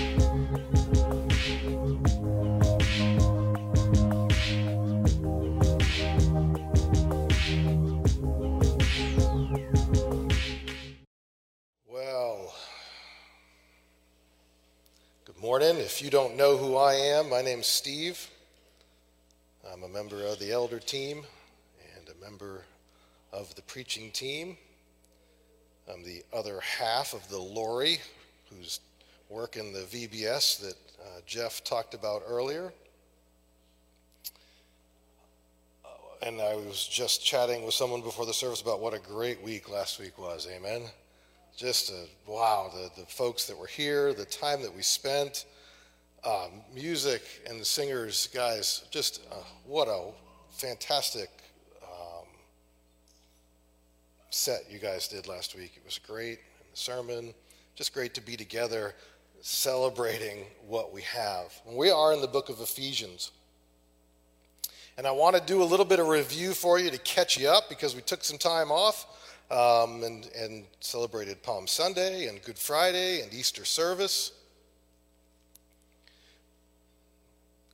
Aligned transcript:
Well, 0.00 0.16
good 15.26 15.38
morning. 15.38 15.76
If 15.76 16.00
you 16.00 16.08
don't 16.08 16.34
know 16.34 16.56
who 16.56 16.76
I 16.76 16.94
am, 16.94 17.28
my 17.28 17.42
name's 17.42 17.66
Steve. 17.66 18.26
I'm 19.70 19.82
a 19.82 19.88
member 19.88 20.24
of 20.24 20.38
the 20.38 20.50
elder 20.50 20.78
team 20.78 21.24
and 21.94 22.08
a 22.08 22.24
member 22.24 22.64
of 23.34 23.54
the 23.54 23.62
preaching 23.62 24.10
team. 24.12 24.56
I'm 25.92 26.04
the 26.04 26.24
other 26.32 26.60
half 26.60 27.12
of 27.12 27.28
the 27.28 27.38
Lori, 27.38 27.98
who's 28.48 28.80
working 29.30 29.72
the 29.72 29.80
VBS 29.80 30.60
that 30.60 30.74
uh, 31.00 31.20
Jeff 31.24 31.62
talked 31.62 31.94
about 31.94 32.22
earlier. 32.26 32.72
Uh, 35.84 35.88
and 36.26 36.40
I 36.40 36.56
was 36.56 36.86
just 36.86 37.24
chatting 37.24 37.64
with 37.64 37.72
someone 37.72 38.02
before 38.02 38.26
the 38.26 38.34
service 38.34 38.60
about 38.60 38.80
what 38.80 38.92
a 38.92 38.98
great 38.98 39.40
week 39.40 39.70
last 39.70 40.00
week 40.00 40.18
was. 40.18 40.48
Amen. 40.50 40.82
Just 41.56 41.90
a, 41.90 42.06
wow, 42.26 42.72
the, 42.74 43.00
the 43.00 43.06
folks 43.06 43.46
that 43.46 43.56
were 43.56 43.68
here, 43.68 44.12
the 44.12 44.24
time 44.24 44.62
that 44.62 44.74
we 44.74 44.82
spent, 44.82 45.46
um, 46.24 46.62
music 46.74 47.22
and 47.48 47.60
the 47.60 47.64
singers, 47.64 48.28
guys, 48.34 48.84
just 48.90 49.20
uh, 49.30 49.36
what 49.64 49.86
a 49.86 50.10
fantastic 50.50 51.30
um, 51.84 52.26
set 54.30 54.68
you 54.68 54.80
guys 54.80 55.06
did 55.06 55.28
last 55.28 55.54
week. 55.54 55.74
It 55.76 55.84
was 55.84 55.98
great. 55.98 56.40
And 56.58 56.72
the 56.72 56.76
sermon, 56.76 57.34
just 57.76 57.94
great 57.94 58.12
to 58.14 58.20
be 58.20 58.36
together 58.36 58.94
celebrating 59.40 60.44
what 60.66 60.92
we 60.92 61.02
have. 61.02 61.52
And 61.66 61.76
we 61.76 61.90
are 61.90 62.12
in 62.12 62.20
the 62.20 62.28
book 62.28 62.48
of 62.48 62.60
Ephesians. 62.60 63.30
And 64.98 65.06
I 65.06 65.12
want 65.12 65.36
to 65.36 65.42
do 65.42 65.62
a 65.62 65.64
little 65.64 65.86
bit 65.86 65.98
of 65.98 66.08
review 66.08 66.52
for 66.52 66.78
you 66.78 66.90
to 66.90 66.98
catch 66.98 67.38
you 67.38 67.48
up 67.48 67.68
because 67.68 67.94
we 67.94 68.02
took 68.02 68.22
some 68.22 68.38
time 68.38 68.70
off 68.70 69.06
um, 69.50 70.02
and, 70.04 70.30
and 70.36 70.64
celebrated 70.80 71.42
Palm 71.42 71.66
Sunday 71.66 72.26
and 72.26 72.42
Good 72.42 72.58
Friday 72.58 73.22
and 73.22 73.32
Easter 73.32 73.64
service. 73.64 74.32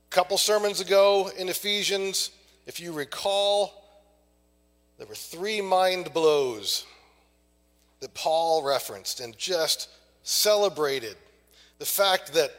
A 0.09 0.15
couple 0.15 0.37
sermons 0.37 0.79
ago 0.79 1.29
in 1.37 1.49
Ephesians, 1.49 2.31
if 2.65 2.79
you 2.79 2.93
recall, 2.93 3.83
there 4.97 5.07
were 5.07 5.15
three 5.15 5.59
mind 5.59 6.13
blows 6.13 6.85
that 7.99 8.13
Paul 8.13 8.63
referenced 8.63 9.19
and 9.19 9.37
just 9.37 9.89
celebrated 10.23 11.17
the 11.79 11.85
fact 11.85 12.33
that, 12.33 12.51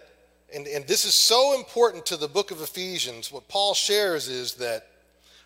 and, 0.55 0.66
and 0.66 0.86
this 0.86 1.05
is 1.05 1.14
so 1.14 1.55
important 1.55 2.06
to 2.06 2.16
the 2.16 2.28
book 2.28 2.50
of 2.50 2.62
Ephesians, 2.62 3.33
what 3.33 3.48
Paul 3.48 3.74
shares 3.74 4.28
is 4.28 4.55
that 4.55 4.86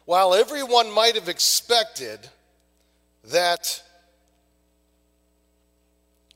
while 0.04 0.34
everyone 0.34 0.92
might 0.92 1.14
have 1.14 1.28
expected 1.28 2.20
that 3.24 3.82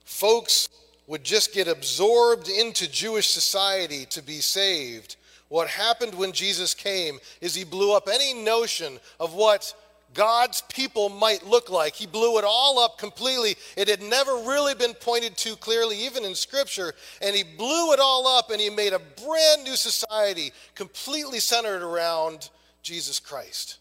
folks 0.05 0.69
would 1.07 1.25
just 1.25 1.53
get 1.53 1.69
absorbed 1.69 2.48
into 2.48 2.91
Jewish 2.91 3.29
society 3.29 4.07
to 4.07 4.23
be 4.23 4.41
saved, 4.41 5.17
what 5.48 5.69
happened 5.69 6.14
when 6.14 6.33
Jesus 6.33 6.75
came 6.75 7.19
is 7.41 7.55
he 7.55 7.64
blew 7.64 7.95
up 7.95 8.09
any 8.12 8.34
notion 8.34 8.98
of 9.20 9.34
what 9.34 9.75
God's 10.17 10.62
people 10.62 11.11
might 11.11 11.47
look 11.47 11.69
like. 11.69 11.95
He 11.95 12.06
blew 12.06 12.39
it 12.39 12.45
all 12.45 12.78
up 12.78 12.98
completely. 12.98 13.55
It 13.77 13.86
had 13.86 14.03
never 14.03 14.33
really 14.33 14.75
been 14.75 14.95
pointed 14.95 15.36
to 15.39 15.56
clearly, 15.56 16.06
even 16.06 16.25
in 16.25 16.34
Scripture. 16.34 16.95
And 17.20 17.36
he 17.36 17.45
blew 17.45 17.92
it 17.92 18.00
all 18.00 18.27
up 18.27 18.50
and 18.50 18.58
he 18.58 18.70
made 18.70 18.95
a 18.95 18.98
brand 18.98 19.64
new 19.64 19.77
society 19.77 20.53
completely 20.75 21.39
centered 21.39 21.83
around 21.83 22.48
Jesus 22.83 23.20
Christ. 23.20 23.78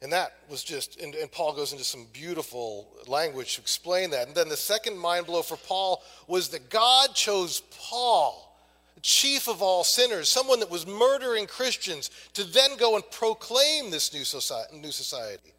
And 0.00 0.12
that 0.12 0.32
was 0.48 0.64
just, 0.64 0.98
and, 1.00 1.14
and, 1.14 1.30
Paul 1.30 1.52
goes 1.52 1.70
into 1.70 1.84
some 1.84 2.06
beautiful 2.12 2.88
language 3.06 3.54
to 3.54 3.60
explain 3.60 4.10
that. 4.10 4.26
And 4.26 4.34
then 4.34 4.48
the 4.48 4.56
second 4.56 4.98
mind 4.98 5.26
blow 5.26 5.42
for 5.42 5.56
Paul 5.56 6.02
was 6.26 6.48
that 6.48 6.70
God 6.70 7.14
chose 7.14 7.62
Paul, 7.70 8.51
chief 9.02 9.48
of 9.48 9.62
all 9.62 9.84
sinners, 9.84 10.28
someone 10.28 10.60
that 10.60 10.70
was 10.70 10.86
murdering 10.86 11.46
Christians, 11.46 12.10
to 12.34 12.44
then 12.44 12.76
go 12.76 12.94
and 12.94 13.10
proclaim 13.10 13.90
this 13.90 14.14
new 14.14 14.24
society. 14.24 15.52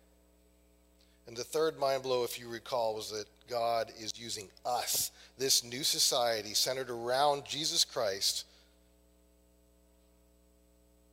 And 1.28 1.38
the 1.38 1.44
third 1.44 1.78
mind 1.80 2.03
blow, 2.03 2.24
if 2.24 2.40
you 2.40 2.50
recall, 2.50 2.96
was 2.96 3.12
that 3.12 3.26
God 3.50 3.92
is 4.00 4.14
using 4.18 4.50
us, 4.66 5.12
this 5.38 5.64
new 5.64 5.84
society 5.84 6.53
centered 6.53 6.90
around 6.90 7.46
Jesus 7.46 7.86
Christ, 7.86 8.46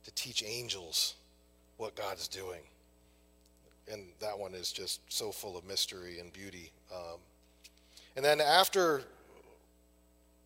to 0.05 0.11
teach 0.11 0.43
angels 0.43 1.15
what 1.77 1.95
God 1.95 2.17
is 2.17 2.27
doing 2.27 2.61
and 3.91 4.03
that 4.19 4.37
one 4.37 4.53
is 4.53 4.71
just 4.71 5.01
so 5.11 5.31
full 5.31 5.57
of 5.57 5.65
mystery 5.65 6.19
and 6.19 6.31
beauty. 6.31 6.71
Um, 6.93 7.19
and 8.15 8.23
then 8.23 8.41
after 8.41 9.03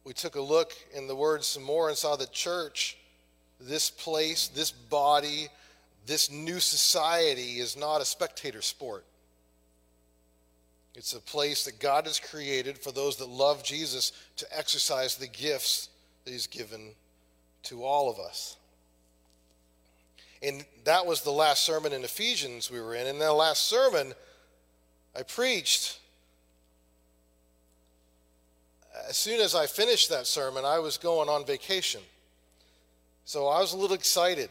we 0.05 0.13
took 0.13 0.35
a 0.35 0.41
look 0.41 0.71
in 0.93 1.07
the 1.07 1.15
Word 1.15 1.43
some 1.43 1.63
more 1.63 1.89
and 1.89 1.97
saw 1.97 2.15
that 2.15 2.31
church, 2.31 2.95
this 3.59 3.89
place, 3.89 4.47
this 4.47 4.71
body, 4.71 5.47
this 6.05 6.31
new 6.31 6.59
society 6.59 7.59
is 7.59 7.75
not 7.75 8.01
a 8.01 8.05
spectator 8.05 8.61
sport. 8.61 9.03
It's 10.93 11.13
a 11.13 11.19
place 11.19 11.65
that 11.65 11.79
God 11.79 12.05
has 12.05 12.19
created 12.19 12.77
for 12.77 12.91
those 12.91 13.17
that 13.17 13.27
love 13.27 13.63
Jesus 13.63 14.13
to 14.37 14.57
exercise 14.57 15.15
the 15.15 15.27
gifts 15.27 15.89
that 16.23 16.31
He's 16.31 16.47
given 16.47 16.91
to 17.63 17.83
all 17.83 18.09
of 18.09 18.19
us. 18.19 18.55
And 20.43 20.63
that 20.83 21.05
was 21.05 21.21
the 21.21 21.31
last 21.31 21.65
sermon 21.65 21.91
in 21.91 22.03
Ephesians 22.03 22.69
we 22.69 22.79
were 22.79 22.93
in. 22.93 23.07
In 23.07 23.17
that 23.19 23.33
last 23.33 23.63
sermon, 23.63 24.13
I 25.17 25.23
preached. 25.23 25.99
As 29.09 29.17
soon 29.17 29.41
as 29.41 29.55
I 29.55 29.67
finished 29.67 30.09
that 30.09 30.27
sermon, 30.27 30.65
I 30.65 30.79
was 30.79 30.97
going 30.97 31.29
on 31.29 31.45
vacation. 31.45 32.01
So 33.25 33.47
I 33.47 33.59
was 33.59 33.73
a 33.73 33.77
little 33.77 33.95
excited. 33.95 34.49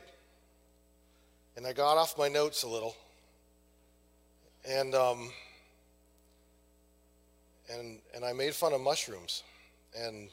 And 1.57 1.67
I 1.67 1.73
got 1.73 1.97
off 1.97 2.19
my 2.19 2.29
notes 2.29 2.63
a 2.63 2.69
little. 2.69 2.97
And, 4.69 4.95
um, 4.95 5.31
and, 7.71 7.99
and 8.15 8.25
I 8.25 8.33
made 8.33 8.55
fun 8.55 8.73
of 8.73 8.81
mushrooms. 8.81 9.43
And 9.97 10.29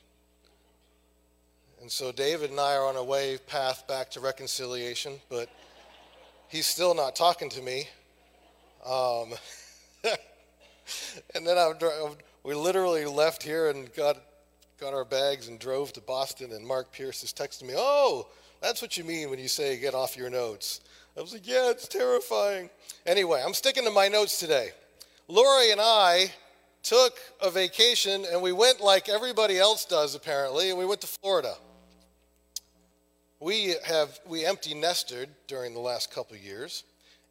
and 1.81 1.91
so 1.91 2.11
David 2.11 2.51
and 2.51 2.59
I 2.59 2.75
are 2.75 2.85
on 2.85 2.95
a 2.95 3.03
way 3.03 3.39
path 3.47 3.87
back 3.87 4.11
to 4.11 4.19
reconciliation, 4.19 5.13
but 5.29 5.49
he's 6.47 6.67
still 6.67 6.93
not 6.93 7.15
talking 7.15 7.49
to 7.49 7.61
me. 7.63 7.89
Um, 8.85 9.33
and 11.33 11.47
then 11.47 11.57
I, 11.57 11.73
we 12.43 12.55
literally 12.55 13.05
left 13.05 13.43
here 13.43 13.69
and 13.69 13.93
got, 13.93 14.17
got 14.79 14.93
our 14.93 15.05
bags 15.05 15.47
and 15.47 15.59
drove 15.59 15.93
to 15.93 16.01
Boston, 16.01 16.51
and 16.51 16.65
Mark 16.65 16.91
Pierce 16.91 17.23
is 17.23 17.33
texting 17.33 17.67
me, 17.67 17.73
Oh, 17.75 18.27
that's 18.61 18.81
what 18.81 18.97
you 18.97 19.03
mean 19.03 19.29
when 19.29 19.39
you 19.39 19.47
say 19.47 19.77
get 19.77 19.93
off 19.93 20.17
your 20.17 20.29
notes. 20.29 20.81
I 21.17 21.21
was 21.21 21.33
like, 21.33 21.47
Yeah, 21.47 21.69
it's 21.69 21.87
terrifying. 21.87 22.69
Anyway, 23.05 23.41
I'm 23.45 23.53
sticking 23.53 23.83
to 23.85 23.91
my 23.91 24.07
notes 24.07 24.39
today. 24.39 24.69
Lori 25.27 25.71
and 25.71 25.81
I 25.81 26.31
took 26.83 27.13
a 27.41 27.49
vacation 27.49 28.25
and 28.31 28.41
we 28.41 28.51
went 28.51 28.81
like 28.81 29.07
everybody 29.07 29.57
else 29.59 29.85
does 29.85 30.15
apparently, 30.15 30.69
and 30.69 30.79
we 30.79 30.85
went 30.85 31.01
to 31.01 31.07
Florida. 31.07 31.55
We 33.39 33.75
have 33.85 34.19
we 34.27 34.45
empty 34.45 34.73
nested 34.73 35.29
during 35.47 35.73
the 35.73 35.79
last 35.79 36.13
couple 36.13 36.37
years, 36.37 36.83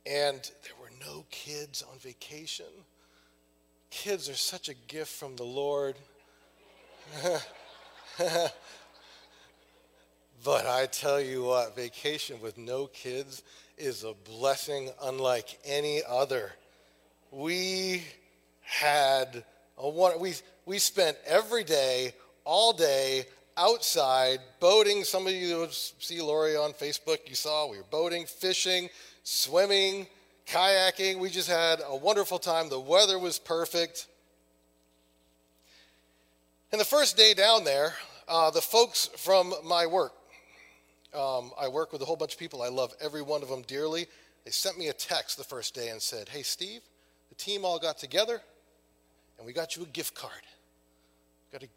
and 0.06 0.38
there 0.65 0.75
were 0.81 0.91
no 1.06 1.25
kids 1.31 1.82
on 1.82 1.98
vacation. 1.98 2.66
Kids 3.90 4.28
are 4.28 4.34
such 4.34 4.68
a 4.68 4.74
gift 4.74 5.10
from 5.10 5.36
the 5.36 5.44
Lord. 5.44 5.97
but 10.44 10.66
I 10.66 10.86
tell 10.86 11.20
you 11.20 11.42
what, 11.42 11.74
vacation 11.74 12.41
with 12.41 12.56
no 12.56 12.86
kids 12.86 13.42
is 13.76 14.04
a 14.04 14.15
blessing 14.24 14.91
unlike 15.03 15.59
any 15.65 16.03
other. 16.09 16.53
We 17.32 18.04
had 18.62 19.44
a 19.76 19.88
one 19.88 20.20
we 20.20 20.34
we 20.66 20.78
spent 20.78 21.16
every 21.26 21.65
day, 21.65 22.15
all 22.44 22.72
day 22.72 23.24
outside 23.56 24.38
boating. 24.60 25.03
Some 25.03 25.26
of 25.26 25.32
you 25.32 25.66
see 25.70 26.22
Lori 26.22 26.54
on 26.56 26.72
Facebook, 26.72 27.28
you 27.28 27.34
saw 27.34 27.68
we 27.68 27.78
were 27.78 27.84
boating, 27.91 28.24
fishing, 28.26 28.88
swimming, 29.24 30.06
kayaking. 30.50 31.18
We 31.18 31.30
just 31.30 31.48
had 31.48 31.80
a 31.86 31.97
wonderful 31.97 32.38
time. 32.38 32.68
The 32.68 32.80
weather 32.80 33.18
was 33.18 33.38
perfect. 33.38 34.08
And 36.72 36.80
the 36.80 36.84
first 36.84 37.16
day 37.16 37.34
down 37.34 37.64
there, 37.64 37.94
uh, 38.28 38.50
the 38.50 38.60
folks 38.60 39.08
from 39.16 39.54
my 39.64 39.86
work, 39.86 40.12
um, 41.14 41.52
I 41.60 41.68
work 41.68 41.92
with 41.92 42.02
a 42.02 42.04
whole 42.04 42.16
bunch 42.16 42.32
of 42.34 42.38
people. 42.38 42.62
I 42.62 42.68
love 42.68 42.92
every 43.00 43.22
one 43.22 43.42
of 43.42 43.48
them 43.48 43.62
dearly. 43.62 44.06
They 44.44 44.50
sent 44.50 44.78
me 44.78 44.88
a 44.88 44.92
text 44.92 45.36
the 45.36 45.44
first 45.44 45.74
day 45.74 45.88
and 45.88 46.00
said, 46.00 46.28
Hey, 46.28 46.42
Steve, 46.42 46.82
the 47.28 47.34
team 47.34 47.64
all 47.64 47.78
got 47.78 47.98
together 47.98 48.41
and 49.38 49.46
we 49.46 49.53
got 49.53 49.76
you 49.76 49.82
a 49.82 49.86
gift 49.86 50.14
card. 50.14 50.32
We 51.53 51.58
got, 51.58 51.64
a, 51.64 51.68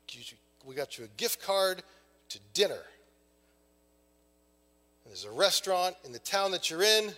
we 0.66 0.76
got 0.76 0.98
you 0.98 1.06
a 1.06 1.08
gift 1.18 1.42
card 1.42 1.84
to 2.30 2.40
dinner. 2.54 2.74
And 5.04 5.12
there's 5.12 5.26
a 5.26 5.32
restaurant 5.32 5.96
in 6.06 6.12
the 6.12 6.20
town 6.20 6.52
that 6.52 6.70
you're 6.70 6.84
in, 6.84 7.12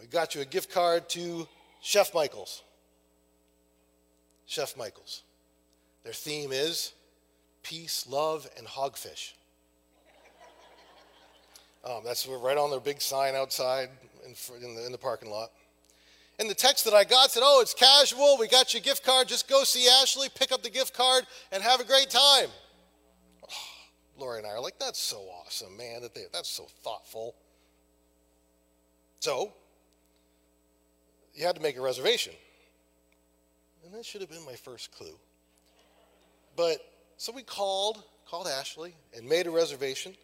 we 0.00 0.06
got 0.06 0.34
you 0.34 0.40
a 0.40 0.44
gift 0.44 0.72
card 0.72 1.08
to 1.10 1.46
Chef 1.82 2.14
Michael's. 2.14 2.62
Chef 4.46 4.76
Michael's. 4.76 5.22
Their 6.04 6.12
theme 6.12 6.50
is 6.52 6.92
peace, 7.62 8.06
love, 8.08 8.48
and 8.56 8.66
hogfish. 8.66 9.32
Um, 11.84 12.02
that's 12.04 12.26
right 12.26 12.58
on 12.58 12.70
their 12.70 12.80
big 12.80 13.00
sign 13.00 13.34
outside 13.34 13.88
in, 14.24 14.34
in, 14.62 14.74
the, 14.74 14.86
in 14.86 14.92
the 14.92 14.98
parking 14.98 15.30
lot. 15.30 15.50
And 16.38 16.48
the 16.48 16.54
text 16.54 16.84
that 16.84 16.94
I 16.94 17.04
got 17.04 17.30
said, 17.30 17.42
Oh, 17.44 17.60
it's 17.60 17.74
casual. 17.74 18.36
We 18.38 18.48
got 18.48 18.74
you 18.74 18.80
a 18.80 18.82
gift 18.82 19.04
card. 19.04 19.28
Just 19.28 19.48
go 19.48 19.64
see 19.64 19.88
Ashley, 20.00 20.28
pick 20.34 20.52
up 20.52 20.62
the 20.62 20.70
gift 20.70 20.94
card, 20.94 21.26
and 21.52 21.62
have 21.62 21.80
a 21.80 21.84
great 21.84 22.10
time. 22.10 22.48
Oh, 23.44 23.54
Lori 24.18 24.38
and 24.38 24.46
I 24.46 24.50
are 24.50 24.60
like, 24.60 24.78
That's 24.78 25.00
so 25.00 25.22
awesome, 25.44 25.76
man. 25.76 26.02
That 26.02 26.14
they, 26.14 26.24
that's 26.32 26.50
so 26.50 26.66
thoughtful. 26.82 27.34
So, 29.20 29.52
you 31.40 31.46
had 31.46 31.56
to 31.56 31.62
make 31.62 31.78
a 31.78 31.80
reservation. 31.80 32.34
And 33.82 33.94
that 33.94 34.04
should 34.04 34.20
have 34.20 34.28
been 34.28 34.44
my 34.44 34.56
first 34.56 34.92
clue. 34.92 35.18
But 36.54 36.76
so 37.16 37.32
we 37.32 37.42
called, 37.42 38.02
called 38.28 38.46
Ashley, 38.46 38.94
and 39.16 39.26
made 39.26 39.46
a 39.46 39.50
reservation. 39.50 40.14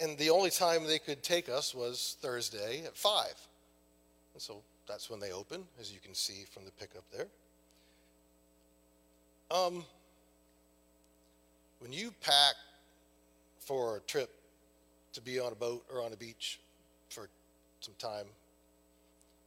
And 0.00 0.18
the 0.18 0.28
only 0.28 0.50
time 0.50 0.86
they 0.86 0.98
could 0.98 1.22
take 1.22 1.48
us 1.48 1.74
was 1.74 2.18
Thursday 2.20 2.82
at 2.84 2.94
5. 2.94 3.24
And 4.34 4.42
so 4.42 4.60
that's 4.86 5.08
when 5.08 5.18
they 5.18 5.32
open, 5.32 5.64
as 5.80 5.90
you 5.90 5.98
can 5.98 6.14
see 6.14 6.44
from 6.52 6.66
the 6.66 6.72
pickup 6.72 7.04
there. 7.10 7.28
Um, 9.50 9.82
when 11.78 11.90
you 11.90 12.12
pack 12.20 12.54
for 13.60 13.96
a 13.96 14.00
trip 14.00 14.28
to 15.14 15.22
be 15.22 15.40
on 15.40 15.52
a 15.52 15.56
boat 15.56 15.86
or 15.90 16.02
on 16.02 16.12
a 16.12 16.16
beach 16.16 16.60
for 17.08 17.30
some 17.80 17.94
time, 17.98 18.26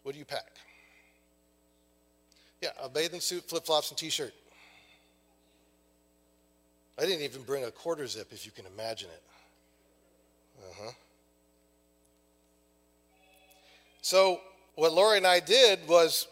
what 0.01 0.13
do 0.13 0.19
you 0.19 0.25
pack? 0.25 0.57
Yeah, 2.61 2.69
a 2.81 2.89
bathing 2.89 3.19
suit, 3.19 3.47
flip 3.47 3.65
flops, 3.65 3.89
and 3.89 3.97
t 3.97 4.09
shirt. 4.09 4.33
I 6.99 7.03
didn't 7.05 7.21
even 7.21 7.43
bring 7.43 7.63
a 7.65 7.71
quarter 7.71 8.07
zip, 8.07 8.29
if 8.31 8.45
you 8.45 8.51
can 8.51 8.65
imagine 8.65 9.09
it. 9.09 9.23
Uh 10.59 10.85
huh. 10.85 10.91
So, 14.01 14.41
what 14.75 14.93
Lori 14.93 15.17
and 15.17 15.27
I 15.27 15.39
did 15.39 15.79
was 15.87 16.27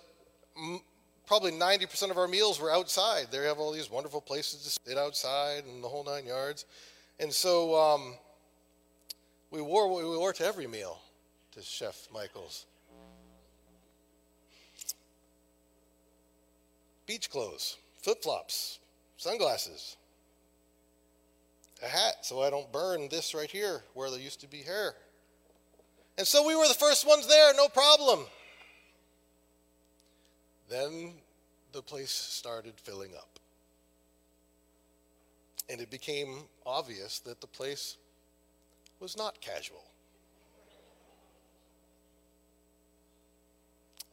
m- 0.57 0.80
probably 1.27 1.51
90% 1.51 2.10
of 2.10 2.18
our 2.18 2.27
meals 2.27 2.60
were 2.60 2.72
outside. 2.72 3.27
They 3.31 3.44
have 3.45 3.60
all 3.60 3.72
these 3.72 3.89
wonderful 3.89 4.22
places 4.22 4.63
to 4.63 4.89
sit 4.89 4.98
outside 4.98 5.66
and 5.66 5.83
the 5.83 5.88
whole 5.88 6.04
nine 6.04 6.25
yards. 6.25 6.66
And 7.19 7.33
so 7.33 7.75
um, 7.75 8.16
we 9.51 9.62
wore 9.62 9.88
what 9.88 10.04
we 10.04 10.18
wore 10.18 10.33
to 10.33 10.45
every 10.45 10.68
meal 10.68 11.00
to 11.51 11.62
Chef 11.62 12.07
Michael's. 12.13 12.66
Beach 17.05 17.29
clothes, 17.29 17.77
flip 18.01 18.23
flops, 18.23 18.79
sunglasses, 19.17 19.97
a 21.83 21.87
hat 21.87 22.17
so 22.21 22.41
I 22.41 22.49
don't 22.49 22.71
burn 22.71 23.09
this 23.09 23.33
right 23.33 23.49
here 23.49 23.83
where 23.93 24.09
there 24.09 24.19
used 24.19 24.41
to 24.41 24.47
be 24.47 24.61
hair. 24.61 24.95
And 26.17 26.25
so 26.25 26.47
we 26.47 26.55
were 26.55 26.67
the 26.67 26.73
first 26.73 27.05
ones 27.05 27.27
there, 27.27 27.53
no 27.53 27.67
problem. 27.67 28.25
Then 30.69 31.13
the 31.73 31.81
place 31.81 32.11
started 32.11 32.73
filling 32.77 33.11
up. 33.15 33.39
And 35.69 35.81
it 35.81 35.89
became 35.89 36.43
obvious 36.65 37.19
that 37.19 37.41
the 37.41 37.47
place 37.47 37.97
was 38.99 39.17
not 39.17 39.41
casual. 39.41 39.83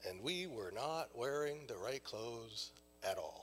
And 0.09 0.21
we 0.21 0.49
were 0.49 0.73
not 0.75 1.11
wearing 1.15 1.61
the 1.69 1.77
right 1.77 2.03
clothes 2.03 2.73
at 3.09 3.19
all. 3.19 3.43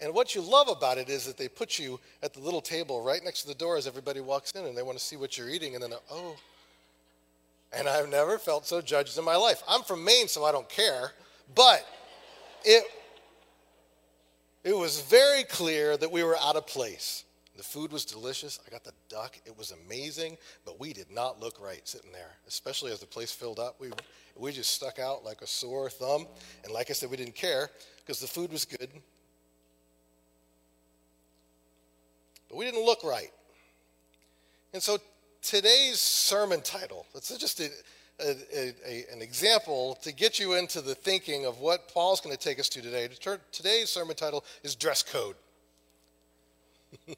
And 0.00 0.12
what 0.12 0.34
you 0.34 0.42
love 0.42 0.68
about 0.68 0.98
it 0.98 1.08
is 1.08 1.24
that 1.24 1.38
they 1.38 1.48
put 1.48 1.78
you 1.78 2.00
at 2.22 2.34
the 2.34 2.40
little 2.40 2.60
table 2.60 3.02
right 3.02 3.22
next 3.24 3.42
to 3.42 3.48
the 3.48 3.54
door 3.54 3.76
as 3.76 3.86
everybody 3.86 4.20
walks 4.20 4.50
in 4.52 4.66
and 4.66 4.76
they 4.76 4.82
want 4.82 4.98
to 4.98 5.04
see 5.04 5.16
what 5.16 5.38
you're 5.38 5.48
eating. 5.48 5.74
And 5.74 5.82
then, 5.82 5.92
oh, 6.10 6.36
and 7.72 7.88
I've 7.88 8.08
never 8.08 8.38
felt 8.38 8.66
so 8.66 8.80
judged 8.80 9.16
in 9.18 9.24
my 9.24 9.36
life. 9.36 9.62
I'm 9.68 9.82
from 9.82 10.04
Maine, 10.04 10.28
so 10.28 10.44
I 10.44 10.52
don't 10.52 10.68
care. 10.68 11.12
But 11.54 11.86
it, 12.64 12.84
it 14.62 14.76
was 14.76 15.00
very 15.02 15.44
clear 15.44 15.96
that 15.96 16.10
we 16.10 16.22
were 16.22 16.36
out 16.42 16.56
of 16.56 16.66
place. 16.66 17.24
The 17.56 17.62
food 17.62 17.92
was 17.92 18.04
delicious. 18.04 18.58
I 18.66 18.70
got 18.70 18.82
the 18.82 18.92
duck. 19.08 19.38
It 19.46 19.56
was 19.56 19.72
amazing, 19.86 20.38
but 20.64 20.80
we 20.80 20.92
did 20.92 21.10
not 21.10 21.40
look 21.40 21.64
right 21.64 21.80
sitting 21.84 22.10
there, 22.10 22.32
especially 22.48 22.90
as 22.90 22.98
the 22.98 23.06
place 23.06 23.30
filled 23.30 23.60
up. 23.60 23.76
We, 23.80 23.90
we 24.36 24.50
just 24.50 24.72
stuck 24.72 24.98
out 24.98 25.24
like 25.24 25.40
a 25.40 25.46
sore 25.46 25.88
thumb. 25.88 26.26
And 26.64 26.72
like 26.72 26.90
I 26.90 26.94
said, 26.94 27.10
we 27.10 27.16
didn't 27.16 27.36
care 27.36 27.70
because 28.04 28.20
the 28.20 28.26
food 28.26 28.52
was 28.52 28.64
good 28.64 28.90
but 32.54 32.58
we 32.58 32.64
didn't 32.64 32.84
look 32.84 33.02
right. 33.02 33.32
And 34.72 34.80
so 34.80 34.98
today's 35.42 35.98
sermon 35.98 36.60
title, 36.62 37.04
that's 37.12 37.36
just 37.36 37.58
a, 37.58 37.68
a, 38.20 38.72
a, 38.86 39.04
an 39.12 39.22
example 39.22 39.98
to 40.02 40.12
get 40.12 40.38
you 40.38 40.54
into 40.54 40.80
the 40.80 40.94
thinking 40.94 41.46
of 41.46 41.58
what 41.58 41.92
Paul's 41.92 42.20
going 42.20 42.36
to 42.36 42.40
take 42.40 42.60
us 42.60 42.68
to 42.68 42.80
today. 42.80 43.08
Today's 43.50 43.90
sermon 43.90 44.14
title 44.14 44.44
is 44.62 44.76
Dress 44.76 45.02
Code. 45.02 45.34
they 47.08 47.16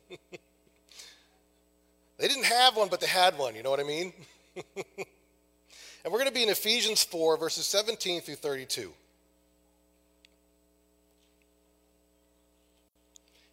didn't 2.19 2.47
have 2.47 2.75
one, 2.79 2.89
but 2.89 3.03
they 3.03 3.07
had 3.07 3.37
one, 3.37 3.55
you 3.55 3.63
know 3.63 3.71
what 3.71 3.81
I 3.81 3.85
mean? 3.85 4.15
and 4.57 6.07
we're 6.07 6.13
going 6.13 6.29
to 6.29 6.33
be 6.33 6.45
in 6.45 6.49
Ephesians 6.49 7.03
4, 7.03 7.37
verses 7.37 7.67
17 7.67 8.23
through 8.23 8.37
32. 8.37 8.91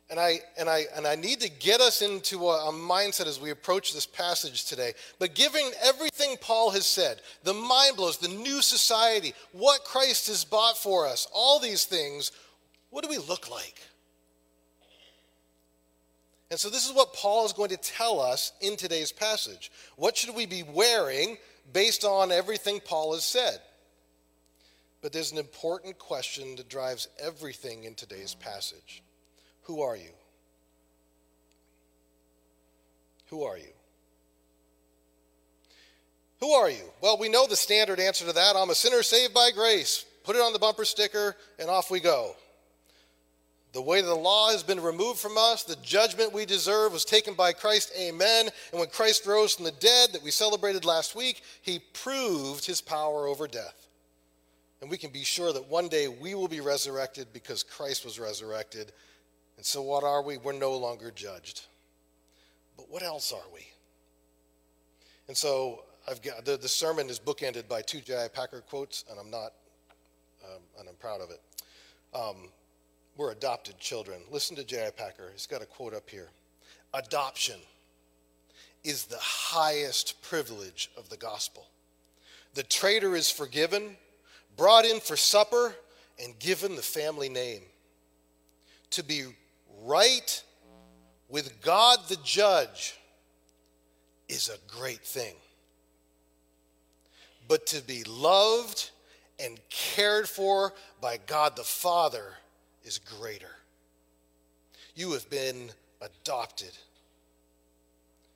And 0.09 0.19
I, 0.19 0.39
and, 0.59 0.69
I, 0.69 0.85
and 0.95 1.07
I 1.07 1.15
need 1.15 1.39
to 1.41 1.50
get 1.50 1.79
us 1.79 2.01
into 2.01 2.47
a, 2.47 2.69
a, 2.69 2.71
mindset 2.71 3.25
as 3.25 3.39
we 3.39 3.50
approach 3.50 3.94
this 3.94 4.05
passage 4.05 4.65
today. 4.65 4.94
But 5.17 5.33
given 5.33 5.61
everything 5.81 6.35
Paul 6.39 6.71
has 6.71 6.85
said, 6.85 7.21
the 7.44 7.53
mind 7.53 7.95
blows, 7.95 8.17
the 8.17 8.27
new 8.27 8.61
society, 8.61 9.33
what 9.53 9.83
Christ 9.85 10.27
has 10.27 10.44
bought 10.44 10.77
for 10.77 11.07
us, 11.07 11.27
all 11.33 11.59
these 11.59 11.85
things, 11.85 12.31
what 12.89 13.03
do 13.03 13.09
we 13.09 13.17
look 13.17 13.50
like? 13.50 13.79
And 16.51 16.60
so 16.60 16.69
this 16.69 16.86
is 16.88 16.93
what 16.93 17.13
Paul 17.13 17.48
is 17.48 17.53
going 17.53 17.72
to 17.72 17.77
tell 17.77 18.19
us 18.19 18.51
in 18.62 18.75
today's 18.75 19.12
passage. 19.12 19.72
What 19.95 20.15
should 20.15 20.36
we 20.36 20.45
be 20.45 20.62
wearing 20.62 21.38
based 21.72 22.03
on 22.03 22.31
everything 22.31 22.79
Paul 22.79 23.13
has 23.15 23.24
said? 23.24 23.57
But 25.01 25.12
there's 25.12 25.31
an 25.31 25.39
important 25.39 25.98
question 25.98 26.55
that 26.57 26.69
drives 26.69 27.07
everything 27.19 27.86
in 27.86 27.95
today's 27.95 28.36
passage. 28.36 29.01
Who 29.63 29.82
are 29.82 29.96
you? 29.96 30.12
Who 33.29 33.43
are 33.43 33.58
you? 33.58 33.74
Who 36.39 36.51
are 36.51 36.70
you? 36.70 36.84
Well, 37.01 37.17
we 37.17 37.29
know 37.29 37.48
the 37.48 37.55
standard 37.55 38.00
answer 38.00 38.25
to 38.25 38.34
that. 38.34 38.55
I'm 38.55 38.70
a 38.70 38.75
sinner 38.75 39.01
saved 39.01 39.34
by 39.34 39.51
grace. 39.55 40.05
Put 40.24 40.36
it 40.36 40.41
on 40.41 40.53
the 40.53 40.60
bumper 40.60 40.86
sticker, 40.86 41.36
and 41.58 41.70
off 41.70 41.89
we 41.89 42.00
go. 42.00 42.36
The 43.74 43.82
way 43.82 44.01
the 44.01 44.13
law 44.13 44.51
has 44.51 44.62
been 44.62 44.79
removed 44.79 45.20
from 45.20 45.38
us, 45.38 45.63
the 45.63 45.77
judgment 45.77 46.32
we 46.32 46.46
deserve 46.46 46.93
was 46.93 47.05
taken 47.05 47.34
by 47.34 47.53
Christ, 47.53 47.91
amen. 48.00 48.50
And 48.72 48.79
when 48.79 48.89
Christ 48.89 49.25
rose 49.25 49.55
from 49.55 49.65
the 49.65 49.72
dead 49.72 50.13
that 50.13 50.22
we 50.22 50.29
celebrated 50.29 50.86
last 50.86 51.15
week, 51.15 51.41
he 51.63 51.79
proved 51.79 52.65
his 52.65 52.82
power 52.82 53.25
over 53.25 53.48
death. 53.48 53.88
And 54.79 54.91
we 54.91 54.98
can 54.98 55.10
be 55.10 55.24
sure 55.24 55.51
that 55.53 55.70
one 55.70 55.88
day 55.88 56.08
we 56.08 56.36
will 56.36 56.48
be 56.48 56.60
resurrected 56.60 57.27
because 57.34 57.63
Christ 57.63 58.05
was 58.05 58.20
resurrected 58.20 58.91
and 59.57 59.65
so, 59.65 59.81
what 59.81 60.03
are 60.03 60.22
we? 60.22 60.38
We're 60.38 60.53
no 60.53 60.75
longer 60.75 61.12
judged. 61.12 61.62
But 62.75 62.89
what 62.89 63.03
else 63.03 63.31
are 63.31 63.53
we? 63.53 63.67
And 65.27 65.38
so, 65.38 65.83
I've 66.07 66.22
got 66.22 66.43
the, 66.45 66.57
the 66.57 66.67
sermon 66.67 67.10
is 67.10 67.19
bookended 67.19 67.67
by 67.67 67.81
two 67.81 68.01
J.I. 68.01 68.27
Packer 68.27 68.62
quotes, 68.62 69.05
and 69.10 69.19
I'm 69.19 69.29
not, 69.29 69.53
um, 70.43 70.62
and 70.79 70.89
I'm 70.89 70.95
proud 70.95 71.22
of 71.22 71.29
it. 71.29 71.41
Um, 72.13 72.50
we're 73.15 73.31
adopted 73.31 73.77
children. 73.79 74.22
Listen 74.31 74.55
to 74.57 74.63
J.I. 74.63 74.89
Packer. 74.91 75.29
He's 75.31 75.48
got 75.48 75.62
a 75.62 75.65
quote 75.65 75.93
up 75.93 76.10
here. 76.10 76.29
Adoption 76.93 77.60
is 78.83 79.05
the 79.05 79.19
highest 79.19 80.22
privilege 80.22 80.91
of 80.98 81.10
the 81.10 81.17
gospel. 81.17 81.67
The 82.53 82.63
traitor 82.63 83.15
is 83.15 83.29
forgiven, 83.29 83.98
brought 84.57 84.86
in 84.86 85.00
for 85.00 85.15
supper, 85.15 85.74
and 86.22 86.38
given 86.39 86.75
the 86.75 86.81
family 86.81 87.29
name. 87.29 87.62
To 88.91 89.03
be 89.03 89.24
right 89.84 90.44
with 91.30 91.62
God 91.62 92.00
the 92.10 92.18
judge 92.24 92.98
is 94.30 94.50
a 94.50 94.75
great 94.75 95.02
thing. 95.02 95.36
But 97.48 97.68
to 97.68 97.82
be 97.82 98.04
loved 98.04 98.92
and 99.40 99.60
cared 99.70 100.28
for 100.28 100.74
by 101.02 101.20
God 101.25 101.56
the 101.56 101.63
Father 101.63 102.34
is 102.84 103.00
greater. 103.00 103.56
You 104.96 105.12
have 105.13 105.30
been 105.30 105.70
adopted. 106.02 106.72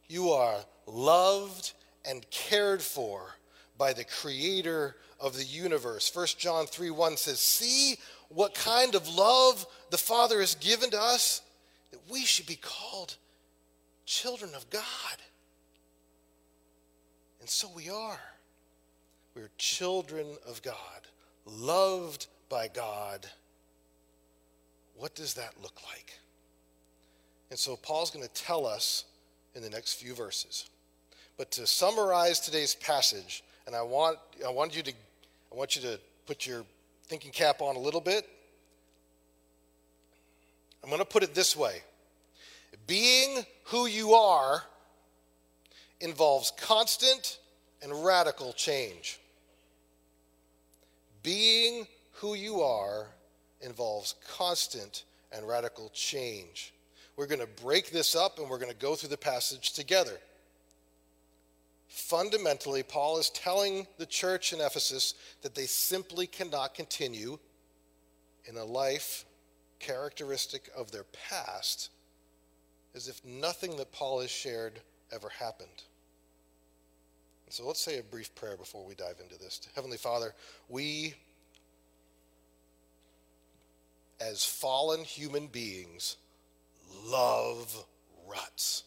You 0.08 0.32
are 0.32 0.58
loved 0.86 1.74
and 2.06 2.30
cared 2.30 2.82
for 2.82 3.36
by 3.78 3.94
the 3.94 4.06
creator 4.06 4.96
of 5.20 5.36
the 5.36 5.44
universe. 5.44 6.14
1 6.14 6.28
John 6.38 6.66
3 6.66 6.90
1 6.90 7.18
says, 7.18 7.40
See 7.40 7.98
what 8.30 8.54
kind 8.54 8.96
of 8.96 9.08
love 9.08 9.66
the 9.90 9.98
Father 9.98 10.40
has 10.40 10.56
given 10.56 10.90
to 10.92 11.02
us 11.02 11.42
that 11.92 12.00
we 12.10 12.26
should 12.26 12.46
be 12.46 12.60
called 12.62 13.16
children 14.06 14.52
of 14.56 14.70
God. 14.70 14.84
And 17.40 17.50
so 17.50 17.70
we 17.76 17.90
are. 17.90 18.20
We're 19.36 19.50
children 19.58 20.26
of 20.48 20.62
God, 20.62 20.76
loved 21.46 22.28
by 22.50 22.68
God. 22.68 23.28
What 24.96 25.14
does 25.14 25.36
that 25.36 25.54
look 25.62 25.80
like? 25.86 26.14
And 27.50 27.60
so 27.60 27.76
Paul's 27.76 28.12
going 28.12 28.26
to 28.26 28.34
tell 28.34 28.66
us 28.66 29.06
in 29.56 29.62
the 29.62 29.70
next 29.70 30.02
few 30.02 30.16
verses. 30.16 30.70
But 31.38 31.52
to 31.52 31.68
summarize 31.68 32.40
today's 32.40 32.76
passage, 32.76 33.44
and 33.68 33.76
I 33.76 33.84
want, 33.84 34.18
I 34.46 34.50
want 34.50 34.76
you 34.76 34.82
to 34.84 34.94
I 35.52 35.56
want 35.56 35.76
you 35.76 35.82
to 35.84 36.00
put 36.26 36.46
your 36.46 36.64
thinking 37.08 37.32
cap 37.32 37.62
on 37.62 37.76
a 37.76 37.80
little 37.80 38.02
bit. 38.02 38.28
I'm 40.84 40.90
going 40.90 41.02
to 41.02 41.06
put 41.06 41.24
it 41.24 41.34
this 41.34 41.56
way 41.56 41.82
being 42.86 43.46
who 43.66 43.88
you 43.88 44.14
are 44.14 44.64
involves 46.00 46.52
constant 46.58 47.40
and 47.82 48.06
radical 48.06 48.54
change. 48.54 49.20
Being 51.24 51.88
who 52.14 52.34
you 52.34 52.62
are 52.62 53.08
involves 53.62 54.16
constant 54.36 55.04
and 55.32 55.48
radical 55.48 55.90
change. 55.94 56.74
We're 57.16 57.28
going 57.28 57.42
to 57.42 57.64
break 57.64 57.92
this 57.92 58.16
up 58.16 58.40
and 58.40 58.50
we're 58.50 58.60
going 58.60 58.72
to 58.72 58.78
go 58.78 58.96
through 58.96 59.10
the 59.10 59.18
passage 59.18 59.74
together. 59.74 60.18
Fundamentally, 61.98 62.84
Paul 62.84 63.18
is 63.18 63.32
telling 63.32 63.88
the 63.98 64.06
church 64.06 64.54
in 64.54 64.62
Ephesus 64.62 65.16
that 65.42 65.56
they 65.56 65.66
simply 65.66 66.28
cannot 66.28 66.76
continue 66.76 67.40
in 68.46 68.56
a 68.56 68.64
life 68.64 69.26
characteristic 69.80 70.70
of 70.78 70.92
their 70.92 71.06
past 71.06 71.90
as 72.94 73.08
if 73.08 73.26
nothing 73.26 73.78
that 73.78 73.92
Paul 73.92 74.22
has 74.22 74.30
shared 74.30 74.80
ever 75.12 75.28
happened. 75.28 75.84
And 77.48 77.54
so 77.54 77.66
let's 77.66 77.82
say 77.82 77.98
a 77.98 78.04
brief 78.04 78.34
prayer 78.36 78.58
before 78.58 78.86
we 78.86 78.94
dive 78.94 79.20
into 79.20 79.38
this. 79.40 79.60
Heavenly 79.74 79.98
Father, 79.98 80.36
we, 80.70 81.16
as 84.22 84.46
fallen 84.46 85.04
human 85.04 85.48
beings, 85.48 86.18
love 87.04 87.86
ruts. 88.30 88.84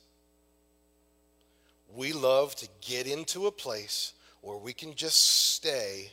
We 1.95 2.13
love 2.13 2.55
to 2.57 2.69
get 2.81 3.07
into 3.07 3.47
a 3.47 3.53
place 3.53 4.13
where 4.43 4.57
we 4.57 4.73
can 4.73 4.95
just 4.95 5.53
stay 5.55 6.13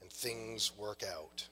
and 0.00 0.10
things 0.10 0.72
work 0.76 1.02
out. 1.02 1.46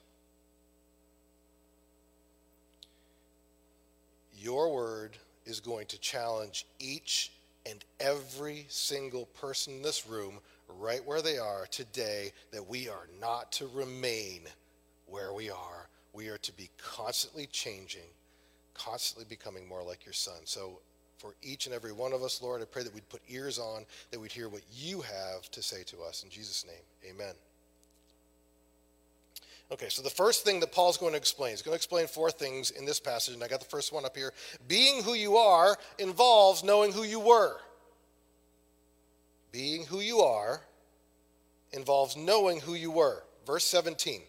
Your 4.37 4.73
word 4.73 5.17
is 5.45 5.59
going 5.59 5.87
to 5.87 5.99
challenge 5.99 6.65
each 6.79 7.31
and 7.65 7.83
every 7.99 8.65
single 8.69 9.25
person 9.27 9.75
in 9.75 9.81
this 9.81 10.07
room, 10.07 10.39
right 10.67 11.03
where 11.05 11.21
they 11.21 11.37
are 11.37 11.65
today, 11.71 12.31
that 12.51 12.67
we 12.67 12.89
are 12.89 13.07
not 13.19 13.51
to 13.53 13.67
remain 13.73 14.41
where 15.07 15.33
we 15.33 15.49
are. 15.49 15.87
We 16.13 16.27
are 16.29 16.37
to 16.39 16.51
be 16.53 16.69
constantly 16.77 17.47
changing, 17.47 18.07
constantly 18.73 19.25
becoming 19.27 19.67
more 19.67 19.83
like 19.83 20.05
your 20.05 20.13
son. 20.13 20.41
So, 20.43 20.79
for 21.17 21.33
each 21.41 21.65
and 21.65 21.73
every 21.73 21.91
one 21.91 22.13
of 22.13 22.23
us, 22.23 22.41
Lord, 22.41 22.61
I 22.61 22.65
pray 22.65 22.83
that 22.83 22.93
we'd 22.93 23.07
put 23.09 23.21
ears 23.29 23.57
on, 23.57 23.85
that 24.11 24.19
we'd 24.19 24.31
hear 24.31 24.49
what 24.49 24.63
you 24.73 25.01
have 25.01 25.49
to 25.51 25.61
say 25.61 25.83
to 25.83 26.01
us. 26.01 26.23
In 26.23 26.29
Jesus' 26.29 26.65
name, 26.65 27.13
amen. 27.13 27.33
Okay, 29.71 29.89
so 29.89 30.03
the 30.03 30.09
first 30.09 30.43
thing 30.43 30.59
that 30.59 30.71
Paul's 30.71 30.97
going 30.97 31.13
to 31.13 31.17
explain, 31.17 31.51
he's 31.51 31.63
going 31.63 31.73
to 31.73 31.77
explain 31.77 32.07
four 32.07 32.29
things 32.29 32.69
in 32.71 32.85
this 32.85 32.99
passage, 32.99 33.33
and 33.33 33.43
I 33.43 33.47
got 33.47 33.59
the 33.59 33.65
first 33.65 33.91
one 33.91 34.05
up 34.05 34.15
here. 34.15 34.31
Being 34.67 35.01
who 35.01 35.13
you 35.15 35.37
are 35.37 35.75
involves 35.97 36.63
knowing 36.63 36.91
who 36.91 37.03
you 37.03 37.19
were. 37.19 37.57
Being 39.51 39.85
who 39.85 40.01
you 40.01 40.19
are 40.19 40.61
involves 41.71 42.15
knowing 42.15 42.59
who 42.59 42.73
you 42.73 42.91
were. 42.91 43.23
Verse 43.47 43.65
17. 43.65 44.21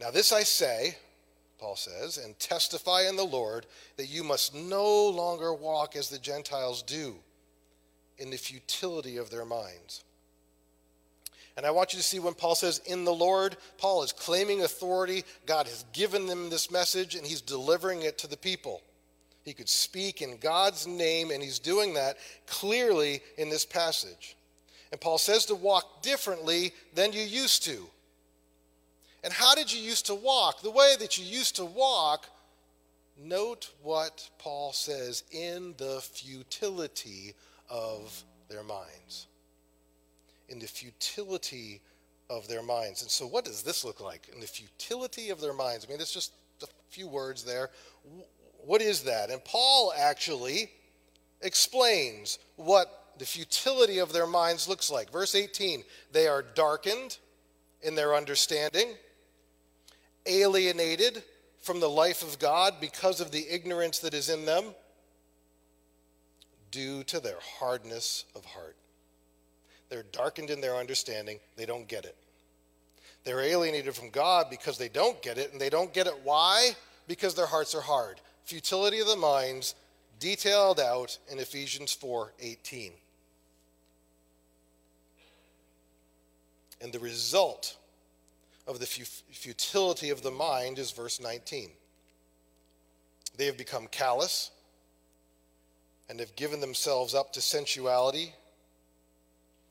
Now, 0.00 0.10
this 0.10 0.32
I 0.32 0.42
say, 0.42 0.96
Paul 1.58 1.76
says, 1.76 2.18
and 2.18 2.38
testify 2.38 3.08
in 3.08 3.16
the 3.16 3.24
Lord 3.24 3.66
that 3.96 4.08
you 4.08 4.22
must 4.22 4.54
no 4.54 5.08
longer 5.08 5.52
walk 5.52 5.96
as 5.96 6.08
the 6.08 6.18
Gentiles 6.18 6.82
do 6.82 7.16
in 8.18 8.30
the 8.30 8.36
futility 8.36 9.16
of 9.16 9.30
their 9.30 9.44
minds. 9.44 10.04
And 11.56 11.66
I 11.66 11.72
want 11.72 11.92
you 11.92 11.98
to 11.98 12.04
see 12.04 12.20
when 12.20 12.34
Paul 12.34 12.54
says, 12.54 12.80
in 12.86 13.04
the 13.04 13.12
Lord, 13.12 13.56
Paul 13.78 14.04
is 14.04 14.12
claiming 14.12 14.62
authority. 14.62 15.24
God 15.44 15.66
has 15.66 15.84
given 15.92 16.26
them 16.26 16.50
this 16.50 16.70
message 16.70 17.16
and 17.16 17.26
he's 17.26 17.40
delivering 17.40 18.02
it 18.02 18.18
to 18.18 18.28
the 18.28 18.36
people. 18.36 18.80
He 19.44 19.54
could 19.54 19.68
speak 19.68 20.20
in 20.20 20.36
God's 20.36 20.86
name, 20.86 21.30
and 21.30 21.42
he's 21.42 21.58
doing 21.58 21.94
that 21.94 22.18
clearly 22.46 23.22
in 23.38 23.48
this 23.48 23.64
passage. 23.64 24.36
And 24.92 25.00
Paul 25.00 25.16
says 25.16 25.46
to 25.46 25.54
walk 25.54 26.02
differently 26.02 26.72
than 26.94 27.14
you 27.14 27.22
used 27.22 27.64
to. 27.64 27.88
And 29.24 29.32
how 29.32 29.54
did 29.54 29.72
you 29.72 29.80
used 29.80 30.06
to 30.06 30.14
walk? 30.14 30.62
The 30.62 30.70
way 30.70 30.94
that 30.98 31.18
you 31.18 31.24
used 31.24 31.56
to 31.56 31.64
walk, 31.64 32.28
note 33.20 33.70
what 33.82 34.28
Paul 34.38 34.72
says 34.72 35.24
in 35.32 35.74
the 35.76 36.00
futility 36.00 37.34
of 37.68 38.24
their 38.48 38.62
minds 38.62 39.26
in 40.48 40.58
the 40.58 40.66
futility 40.66 41.80
of 42.30 42.48
their 42.48 42.62
minds. 42.62 43.02
And 43.02 43.10
so, 43.10 43.26
what 43.26 43.44
does 43.44 43.62
this 43.62 43.84
look 43.84 44.00
like? 44.00 44.28
In 44.32 44.40
the 44.40 44.46
futility 44.46 45.30
of 45.30 45.40
their 45.40 45.52
minds. 45.52 45.86
I 45.86 45.90
mean, 45.90 46.00
it's 46.00 46.12
just 46.12 46.32
a 46.62 46.66
few 46.88 47.08
words 47.08 47.44
there. 47.44 47.70
What 48.64 48.82
is 48.82 49.02
that? 49.04 49.30
And 49.30 49.44
Paul 49.44 49.92
actually 49.96 50.70
explains 51.40 52.38
what 52.56 53.12
the 53.18 53.26
futility 53.26 53.98
of 53.98 54.12
their 54.12 54.26
minds 54.26 54.68
looks 54.68 54.90
like. 54.90 55.10
Verse 55.10 55.34
18 55.34 55.84
they 56.12 56.26
are 56.26 56.42
darkened 56.42 57.18
in 57.82 57.94
their 57.94 58.14
understanding, 58.14 58.94
alienated 60.28 61.22
from 61.60 61.80
the 61.80 61.88
life 61.88 62.22
of 62.22 62.38
God 62.38 62.74
because 62.80 63.20
of 63.20 63.30
the 63.30 63.46
ignorance 63.50 63.98
that 64.00 64.14
is 64.14 64.28
in 64.28 64.44
them, 64.44 64.74
due 66.70 67.02
to 67.04 67.20
their 67.20 67.38
hardness 67.58 68.24
of 68.34 68.44
heart. 68.44 68.76
They're 69.88 70.04
darkened 70.12 70.50
in 70.50 70.60
their 70.60 70.76
understanding. 70.76 71.40
They 71.56 71.66
don't 71.66 71.88
get 71.88 72.04
it. 72.04 72.16
They're 73.24 73.40
alienated 73.40 73.94
from 73.94 74.10
God 74.10 74.46
because 74.50 74.78
they 74.78 74.88
don't 74.88 75.20
get 75.22 75.38
it. 75.38 75.52
And 75.52 75.60
they 75.60 75.70
don't 75.70 75.92
get 75.92 76.06
it 76.06 76.20
why? 76.24 76.70
Because 77.06 77.34
their 77.34 77.46
hearts 77.46 77.74
are 77.74 77.80
hard. 77.80 78.20
Futility 78.44 79.00
of 79.00 79.06
the 79.06 79.16
minds, 79.16 79.74
detailed 80.20 80.80
out 80.80 81.18
in 81.30 81.38
Ephesians 81.38 81.92
4 81.92 82.32
18. 82.40 82.92
And 86.80 86.92
the 86.92 87.00
result 87.00 87.77
of 88.68 88.78
the 88.78 88.86
futility 88.86 90.10
of 90.10 90.22
the 90.22 90.30
mind 90.30 90.78
is 90.78 90.92
verse 90.92 91.20
19. 91.20 91.70
They 93.36 93.46
have 93.46 93.56
become 93.56 93.88
callous 93.88 94.50
and 96.08 96.20
have 96.20 96.36
given 96.36 96.60
themselves 96.60 97.14
up 97.14 97.32
to 97.32 97.40
sensuality 97.40 98.34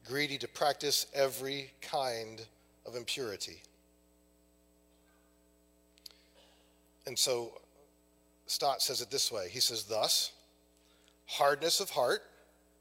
greedy 0.08 0.38
to 0.38 0.48
practice 0.48 1.06
every 1.14 1.72
kind 1.82 2.46
of 2.86 2.96
impurity. 2.96 3.62
And 7.06 7.18
so 7.18 7.52
Stott 8.48 8.82
says 8.82 9.02
it 9.02 9.12
this 9.12 9.32
way 9.32 9.50
He 9.50 9.60
says, 9.60 9.84
Thus, 9.84 10.32
hardness 11.26 11.80
of 11.80 11.90
heart, 11.90 12.24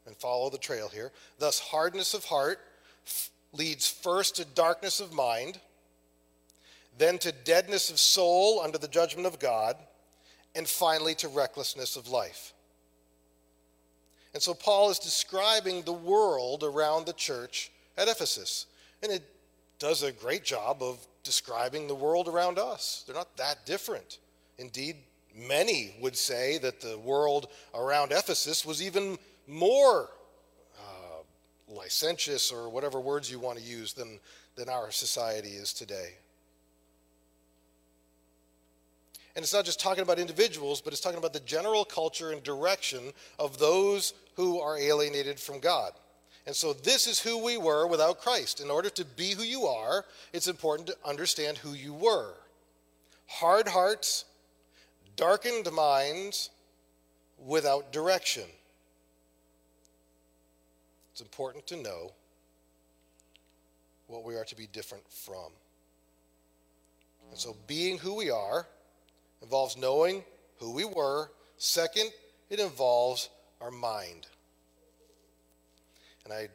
and 0.07 0.17
follow 0.17 0.51
the 0.51 0.59
trail 0.59 0.89
here, 0.89 1.11
thus, 1.39 1.59
hardness 1.59 2.15
of 2.15 2.25
heart 2.25 2.61
f- 3.05 3.31
leads 3.53 3.89
first 3.89 4.37
to 4.37 4.45
darkness 4.45 5.01
of 5.01 5.13
mind, 5.13 5.61
then 6.99 7.19
to 7.19 7.33
deadness 7.33 7.91
of 7.91 7.99
soul 7.99 8.61
under 8.61 8.79
the 8.79 8.89
judgment 8.89 9.27
of 9.27 9.39
God, 9.39 9.77
and 10.55 10.67
finally 10.67 11.15
to 11.17 11.29
recklessness 11.29 11.97
of 11.97 12.09
life. 12.09 12.55
And 14.33 14.43
so 14.43 14.55
Paul 14.55 14.91
is 14.91 14.99
describing 14.99 15.83
the 15.83 15.93
world 15.93 16.63
around 16.63 17.07
the 17.07 17.13
church 17.13 17.71
at 17.97 18.09
Ephesus. 18.09 18.67
And 19.03 19.13
it 19.13 19.23
does 19.79 20.03
a 20.03 20.13
great 20.13 20.45
job 20.45 20.83
of 20.83 21.07
describing 21.23 21.89
the 21.89 21.95
world 21.95 22.29
around 22.29 22.59
us. 22.59 23.05
They're 23.07 23.17
not 23.17 23.37
that 23.37 23.67
different. 23.67 24.19
Indeed, 24.59 24.97
many 25.35 25.95
would 26.01 26.17
say 26.17 26.59
that 26.59 26.81
the 26.81 26.99
world 26.99 27.49
around 27.75 28.13
Ephesus 28.13 28.65
was 28.65 28.83
even 28.83 29.19
more 29.47 30.11
uh, 30.79 31.23
licentious 31.69 32.51
or 32.51 32.69
whatever 32.69 33.01
words 33.01 33.31
you 33.31 33.39
want 33.39 33.59
to 33.59 33.65
use 33.65 33.93
than, 33.93 34.21
than 34.55 34.69
our 34.69 34.91
society 34.91 35.51
is 35.51 35.73
today. 35.73 36.15
And 39.37 39.43
it's 39.43 39.53
not 39.53 39.67
just 39.67 39.79
talking 39.79 40.03
about 40.03 40.19
individuals, 40.19 40.81
but 40.81 40.95
it's 40.95 41.03
talking 41.03 41.19
about 41.19 41.35
the 41.35 41.41
general 41.41 41.85
culture 41.85 42.33
and 42.33 42.43
direction 42.43 43.13
of 43.39 43.59
those 43.59 44.15
who 44.35 44.61
are 44.61 44.79
alienated 44.79 45.39
from 45.39 45.61
God. 45.61 45.93
And 46.47 46.57
so, 46.57 46.73
this 46.73 47.07
is 47.07 47.21
who 47.21 47.45
we 47.45 47.59
were 47.59 47.87
without 47.87 48.21
Christ. 48.21 48.61
In 48.61 48.71
order 48.71 48.89
to 48.91 49.05
be 49.05 49.33
who 49.33 49.43
you 49.43 49.67
are, 49.67 50.07
it's 50.33 50.49
important 50.49 50.89
to 50.89 50.97
understand 51.05 51.59
who 51.59 51.75
you 51.75 51.93
were 51.93 52.33
hard 53.29 53.69
hearts, 53.69 54.25
darkened 55.17 55.71
minds, 55.73 56.51
without 57.45 57.93
direction. 57.93 58.45
It's 61.13 61.21
important 61.21 61.67
to 61.67 61.77
know 61.77 62.13
what 64.07 64.25
we 64.25 64.37
are 64.37 64.45
to 64.45 64.57
be 64.57 64.69
different 64.73 65.05
from. 65.11 65.51
And 67.31 67.39
so, 67.39 67.57
being 67.67 67.99
who 67.99 68.15
we 68.15 68.31
are 68.31 68.67
involves 69.43 69.77
knowing 69.77 70.25
who 70.59 70.73
we 70.73 70.85
were. 70.85 71.31
Second, 71.57 72.11
it 72.51 72.61
involves 72.61 73.29
our 73.61 73.71
mind. 73.71 74.27
And 76.25 76.33
I 76.33 76.49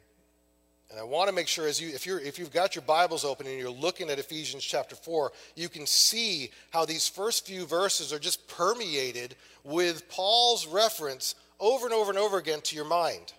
and 0.92 1.00
I 1.00 1.04
want 1.04 1.30
to 1.30 1.34
make 1.34 1.48
sure 1.48 1.66
as 1.66 1.80
you 1.80 1.88
if 1.88 2.04
you're 2.04 2.20
if 2.20 2.38
you've 2.38 2.52
got 2.52 2.74
your 2.74 2.82
Bibles 2.82 3.24
open 3.24 3.46
and 3.46 3.58
you're 3.58 3.70
looking 3.70 4.10
at 4.10 4.18
Ephesians 4.18 4.62
chapter 4.62 4.94
4, 4.94 5.32
you 5.56 5.70
can 5.70 5.86
see 5.86 6.50
how 6.70 6.84
these 6.84 7.08
first 7.08 7.46
few 7.46 7.64
verses 7.64 8.12
are 8.12 8.18
just 8.18 8.46
permeated 8.46 9.34
with 9.64 10.06
Paul's 10.10 10.66
reference 10.66 11.34
over 11.58 11.86
and 11.86 11.94
over 11.94 12.10
and 12.10 12.18
over 12.18 12.36
again 12.36 12.60
to 12.60 12.76
your 12.76 12.84
mind. 12.84 13.32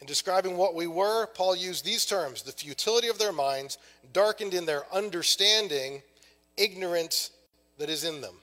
In 0.00 0.06
describing 0.06 0.56
what 0.56 0.74
we 0.74 0.86
were, 0.86 1.26
Paul 1.26 1.56
used 1.56 1.84
these 1.84 2.06
terms 2.06 2.42
the 2.42 2.52
futility 2.52 3.08
of 3.08 3.18
their 3.18 3.32
minds, 3.32 3.76
darkened 4.12 4.54
in 4.54 4.66
their 4.66 4.82
understanding, 4.92 6.02
ignorance 6.56 7.30
that 7.78 7.88
is 7.88 8.04
in 8.04 8.20
them. 8.20 8.34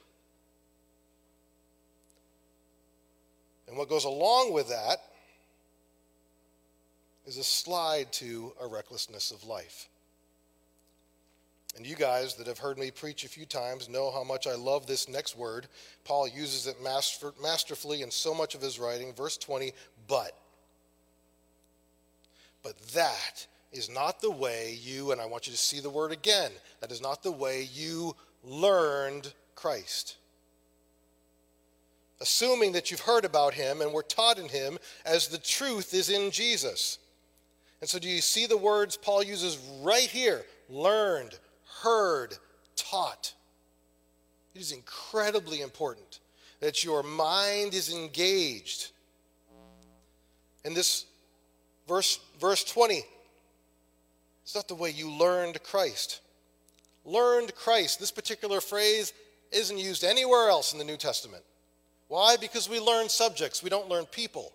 And 3.68 3.76
what 3.76 3.88
goes 3.88 4.04
along 4.04 4.52
with 4.52 4.68
that 4.70 4.98
is 7.26 7.36
a 7.36 7.44
slide 7.44 8.10
to 8.12 8.52
a 8.62 8.66
recklessness 8.66 9.30
of 9.30 9.44
life. 9.44 9.88
And 11.76 11.86
you 11.86 11.94
guys 11.94 12.34
that 12.36 12.46
have 12.46 12.58
heard 12.58 12.78
me 12.78 12.90
preach 12.90 13.24
a 13.24 13.28
few 13.28 13.44
times 13.44 13.88
know 13.88 14.10
how 14.10 14.24
much 14.24 14.46
I 14.46 14.54
love 14.54 14.86
this 14.86 15.08
next 15.08 15.36
word. 15.36 15.68
Paul 16.04 16.26
uses 16.26 16.66
it 16.66 16.82
master, 16.82 17.32
masterfully 17.40 18.02
in 18.02 18.10
so 18.10 18.34
much 18.34 18.54
of 18.54 18.62
his 18.62 18.80
writing. 18.80 19.12
Verse 19.12 19.36
20, 19.36 19.72
but. 20.08 20.32
But 22.62 22.78
that 22.94 23.46
is 23.72 23.90
not 23.90 24.20
the 24.20 24.30
way 24.30 24.78
you, 24.80 25.12
and 25.12 25.20
I 25.20 25.26
want 25.26 25.46
you 25.46 25.52
to 25.52 25.58
see 25.58 25.80
the 25.80 25.90
word 25.90 26.12
again, 26.12 26.50
that 26.80 26.90
is 26.90 27.02
not 27.02 27.22
the 27.22 27.32
way 27.32 27.68
you 27.72 28.16
learned 28.42 29.32
Christ 29.54 30.16
assuming 32.20 32.72
that 32.72 32.90
you've 32.90 33.00
heard 33.00 33.24
about 33.24 33.54
him 33.54 33.80
and 33.80 33.92
were 33.92 34.02
taught 34.02 34.38
in 34.38 34.48
him 34.48 34.78
as 35.04 35.28
the 35.28 35.38
truth 35.38 35.94
is 35.94 36.10
in 36.10 36.30
Jesus. 36.30 36.98
And 37.80 37.88
so, 37.88 37.98
do 37.98 38.08
you 38.08 38.20
see 38.20 38.46
the 38.46 38.56
words 38.56 38.96
Paul 38.96 39.22
uses 39.22 39.58
right 39.82 40.08
here? 40.08 40.44
Learned, 40.68 41.38
heard, 41.82 42.36
taught. 42.74 43.34
It 44.54 44.60
is 44.60 44.72
incredibly 44.72 45.60
important 45.60 46.18
that 46.60 46.82
your 46.82 47.04
mind 47.04 47.74
is 47.74 47.94
engaged. 47.94 48.90
And 50.64 50.74
this 50.76 51.06
verse, 51.86 52.18
verse 52.40 52.64
20, 52.64 53.02
it's 54.48 54.54
not 54.54 54.66
the 54.66 54.74
way 54.74 54.88
you 54.88 55.10
learned 55.10 55.62
Christ. 55.62 56.22
Learned 57.04 57.54
Christ, 57.54 58.00
this 58.00 58.10
particular 58.10 58.62
phrase 58.62 59.12
isn't 59.52 59.76
used 59.76 60.04
anywhere 60.04 60.48
else 60.48 60.72
in 60.72 60.78
the 60.78 60.86
New 60.86 60.96
Testament. 60.96 61.42
Why? 62.06 62.38
Because 62.40 62.66
we 62.66 62.80
learn 62.80 63.10
subjects, 63.10 63.62
we 63.62 63.68
don't 63.68 63.90
learn 63.90 64.06
people. 64.06 64.54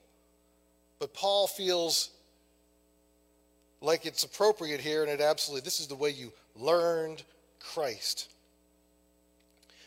But 0.98 1.14
Paul 1.14 1.46
feels 1.46 2.10
like 3.82 4.08
it's 4.08 4.24
appropriate 4.24 4.82
here, 4.82 5.04
and 5.04 5.12
it 5.12 5.22
absolutely, 5.22 5.64
this 5.64 5.80
is 5.80 5.86
the 5.86 5.94
way 5.94 6.10
you 6.10 6.34
learned 6.56 7.22
Christ. 7.60 8.32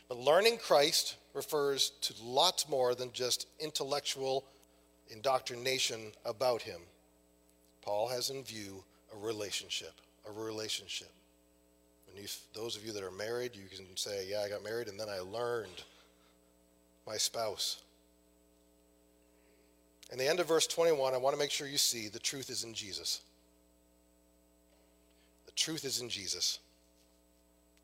But 0.08 0.18
learning 0.18 0.58
Christ 0.58 1.16
refers 1.34 1.90
to 2.02 2.14
lots 2.22 2.68
more 2.68 2.94
than 2.94 3.10
just 3.12 3.48
intellectual 3.58 4.44
indoctrination 5.10 6.12
about 6.24 6.62
him. 6.62 6.78
Paul 7.82 8.06
has 8.06 8.30
in 8.30 8.44
view 8.44 8.84
a 9.16 9.24
relationship, 9.24 9.92
a 10.28 10.32
relationship. 10.32 11.10
And 12.08 12.24
if, 12.24 12.40
those 12.54 12.76
of 12.76 12.84
you 12.84 12.92
that 12.92 13.02
are 13.02 13.10
married, 13.10 13.52
you 13.54 13.64
can 13.74 13.84
say, 13.96 14.26
Yeah, 14.28 14.40
I 14.40 14.48
got 14.48 14.62
married 14.62 14.88
and 14.88 14.98
then 14.98 15.08
I 15.08 15.20
learned 15.20 15.82
my 17.06 17.16
spouse. 17.16 17.82
In 20.12 20.18
the 20.18 20.28
end 20.28 20.38
of 20.38 20.46
verse 20.46 20.66
21, 20.66 21.14
I 21.14 21.16
want 21.16 21.34
to 21.34 21.38
make 21.38 21.50
sure 21.50 21.66
you 21.66 21.78
see 21.78 22.08
the 22.08 22.18
truth 22.18 22.48
is 22.48 22.62
in 22.62 22.74
Jesus. 22.74 23.22
The 25.46 25.52
truth 25.52 25.84
is 25.84 26.00
in 26.00 26.08
Jesus. 26.08 26.60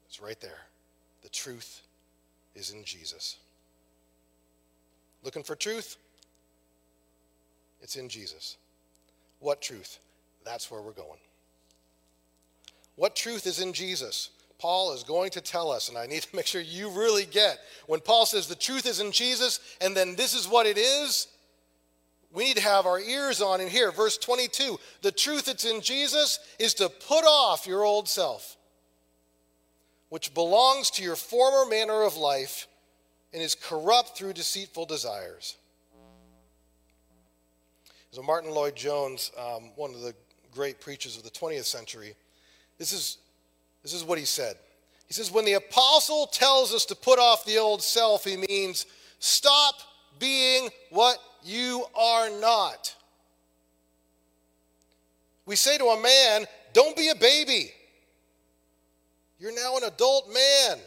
It's 0.06 0.20
right 0.20 0.40
there. 0.40 0.60
The 1.22 1.28
truth 1.28 1.82
is 2.54 2.70
in 2.70 2.84
Jesus. 2.84 3.38
Looking 5.24 5.42
for 5.42 5.56
truth? 5.56 5.96
It's 7.80 7.96
in 7.96 8.08
Jesus. 8.08 8.56
What 9.40 9.60
truth? 9.60 9.98
That's 10.44 10.70
where 10.70 10.80
we're 10.80 10.92
going. 10.92 11.18
What 12.96 13.16
truth 13.16 13.46
is 13.46 13.60
in 13.60 13.72
Jesus? 13.72 14.30
Paul 14.58 14.92
is 14.92 15.02
going 15.02 15.30
to 15.32 15.40
tell 15.40 15.72
us, 15.72 15.88
and 15.88 15.98
I 15.98 16.06
need 16.06 16.22
to 16.22 16.36
make 16.36 16.46
sure 16.46 16.60
you 16.60 16.90
really 16.90 17.26
get 17.26 17.58
when 17.86 18.00
Paul 18.00 18.26
says 18.26 18.46
the 18.46 18.54
truth 18.54 18.86
is 18.86 19.00
in 19.00 19.12
Jesus, 19.12 19.60
and 19.80 19.96
then 19.96 20.14
this 20.14 20.34
is 20.34 20.48
what 20.48 20.66
it 20.66 20.78
is. 20.78 21.26
We 22.32 22.44
need 22.44 22.56
to 22.56 22.62
have 22.62 22.86
our 22.86 22.98
ears 22.98 23.42
on 23.42 23.60
in 23.60 23.68
here. 23.68 23.90
Verse 23.90 24.16
22 24.16 24.78
the 25.02 25.12
truth 25.12 25.46
that's 25.46 25.64
in 25.64 25.80
Jesus 25.80 26.38
is 26.58 26.74
to 26.74 26.88
put 26.88 27.24
off 27.24 27.66
your 27.66 27.84
old 27.84 28.08
self, 28.08 28.56
which 30.08 30.32
belongs 30.32 30.90
to 30.92 31.02
your 31.02 31.16
former 31.16 31.68
manner 31.68 32.04
of 32.04 32.16
life 32.16 32.68
and 33.32 33.42
is 33.42 33.54
corrupt 33.54 34.16
through 34.16 34.32
deceitful 34.32 34.86
desires. 34.86 35.56
So, 38.12 38.22
Martyn 38.22 38.50
Lloyd-Jones, 38.50 39.32
um, 39.38 39.70
one 39.74 39.94
of 39.94 40.02
the 40.02 40.14
great 40.54 40.80
preachers 40.80 41.16
of 41.16 41.22
the 41.22 41.30
20th 41.30 41.64
century, 41.64 42.14
this 42.78 42.92
is 42.92 43.18
this 43.82 43.92
is 43.92 44.04
what 44.04 44.18
he 44.18 44.24
said. 44.24 44.56
He 45.06 45.14
says, 45.14 45.30
When 45.30 45.44
the 45.44 45.54
apostle 45.54 46.26
tells 46.26 46.72
us 46.72 46.84
to 46.86 46.94
put 46.94 47.18
off 47.18 47.44
the 47.44 47.58
old 47.58 47.82
self, 47.82 48.24
he 48.24 48.42
means 48.48 48.86
stop 49.18 49.74
being 50.18 50.68
what 50.90 51.18
you 51.44 51.84
are 51.94 52.30
not. 52.40 52.94
We 55.44 55.56
say 55.56 55.76
to 55.78 55.84
a 55.86 56.00
man, 56.00 56.46
Don't 56.72 56.96
be 56.96 57.08
a 57.08 57.14
baby. 57.14 57.72
You're 59.38 59.54
now 59.54 59.76
an 59.76 59.84
adult 59.84 60.32
man. 60.32 60.78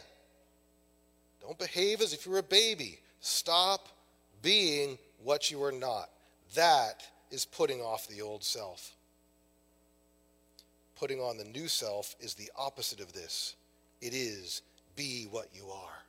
Don't 1.41 1.59
behave 1.59 2.01
as 2.01 2.13
if 2.13 2.25
you 2.25 2.31
were 2.31 2.39
a 2.39 2.43
baby. 2.43 2.97
Stop 3.19 3.89
being 4.41 4.97
what 5.21 5.51
you 5.51 5.61
are 5.61 5.73
not. 5.73 6.09
That 6.55 7.03
is 7.29 7.43
putting 7.43 7.81
off 7.81 8.07
the 8.07 8.21
old 8.21 8.43
self 8.43 8.94
putting 10.95 11.19
on 11.19 11.37
the 11.37 11.43
new 11.43 11.67
self 11.67 12.15
is 12.19 12.33
the 12.33 12.49
opposite 12.57 12.99
of 12.99 13.13
this. 13.13 13.55
It 14.01 14.13
is 14.13 14.61
be 14.95 15.27
what 15.29 15.47
you 15.53 15.67
are. 15.69 16.03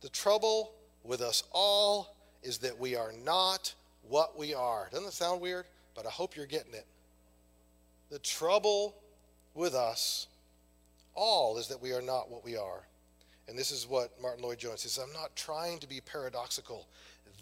The 0.00 0.08
trouble 0.08 0.72
with 1.02 1.20
us 1.20 1.42
all 1.52 2.16
is 2.42 2.58
that 2.58 2.78
we 2.78 2.94
are 2.96 3.12
not 3.24 3.74
what 4.08 4.38
we 4.38 4.54
are. 4.54 4.88
Doesn't 4.90 5.06
that 5.06 5.12
sound 5.12 5.40
weird? 5.40 5.64
But 5.94 6.06
I 6.06 6.10
hope 6.10 6.36
you're 6.36 6.46
getting 6.46 6.74
it. 6.74 6.86
The 8.10 8.18
trouble 8.18 8.94
with 9.54 9.74
us 9.74 10.26
all 11.14 11.58
is 11.58 11.68
that 11.68 11.80
we 11.80 11.92
are 11.92 12.02
not 12.02 12.30
what 12.30 12.44
we 12.44 12.56
are. 12.56 12.86
And 13.48 13.58
this 13.58 13.70
is 13.70 13.88
what 13.88 14.10
Martyn 14.20 14.42
Lloyd-Jones 14.42 14.82
says 14.82 14.98
I'm 14.98 15.12
not 15.12 15.34
trying 15.36 15.78
to 15.78 15.88
be 15.88 16.00
paradoxical. 16.00 16.86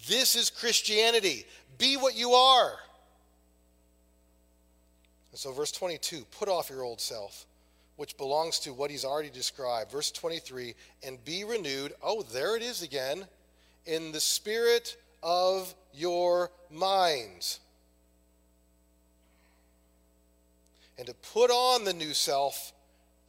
This 0.09 0.35
is 0.35 0.51
Christianity. 0.51 1.47
Be 1.79 1.97
what 1.97 2.17
you 2.17 2.33
are. 2.33 2.79
And 5.33 5.39
so, 5.39 5.53
verse 5.53 5.73
22 5.73 6.27
put 6.31 6.49
off 6.49 6.71
your 6.71 6.83
old 6.83 7.01
self, 7.01 7.47
which 7.97 8.17
belongs 8.17 8.59
to 8.61 8.73
what 8.73 8.91
he's 8.91 9.05
already 9.05 9.31
described. 9.31 9.91
Verse 9.91 10.11
23 10.11 10.75
and 11.03 11.23
be 11.25 11.45
renewed. 11.45 11.95
Oh, 12.03 12.23
there 12.23 12.57
it 12.57 12.63
is 12.63 12.83
again. 12.83 13.25
In 13.87 14.13
the 14.13 14.21
spirit 14.21 14.97
of 15.23 15.75
your 15.93 16.51
minds. 16.71 17.59
And 20.99 21.07
to 21.07 21.15
put 21.15 21.51
on 21.51 21.85
the 21.85 21.93
new 21.93 22.13
self, 22.13 22.73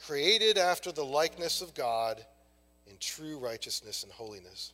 created 0.06 0.58
after 0.58 0.92
the 0.92 1.06
likeness 1.06 1.62
of 1.62 1.74
God 1.74 2.24
in 2.88 2.98
true 3.00 3.38
righteousness 3.38 4.04
and 4.04 4.12
holiness. 4.12 4.74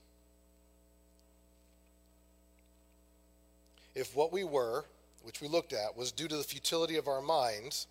If 3.95 4.15
what 4.15 4.31
we 4.31 4.43
were, 4.43 4.85
which 5.23 5.41
we 5.41 5.47
looked 5.47 5.73
at, 5.73 5.97
was 5.97 6.11
due 6.11 6.27
to 6.27 6.37
the 6.37 6.43
futility 6.43 6.95
of 6.95 7.07
our 7.07 7.21
minds, 7.21 7.87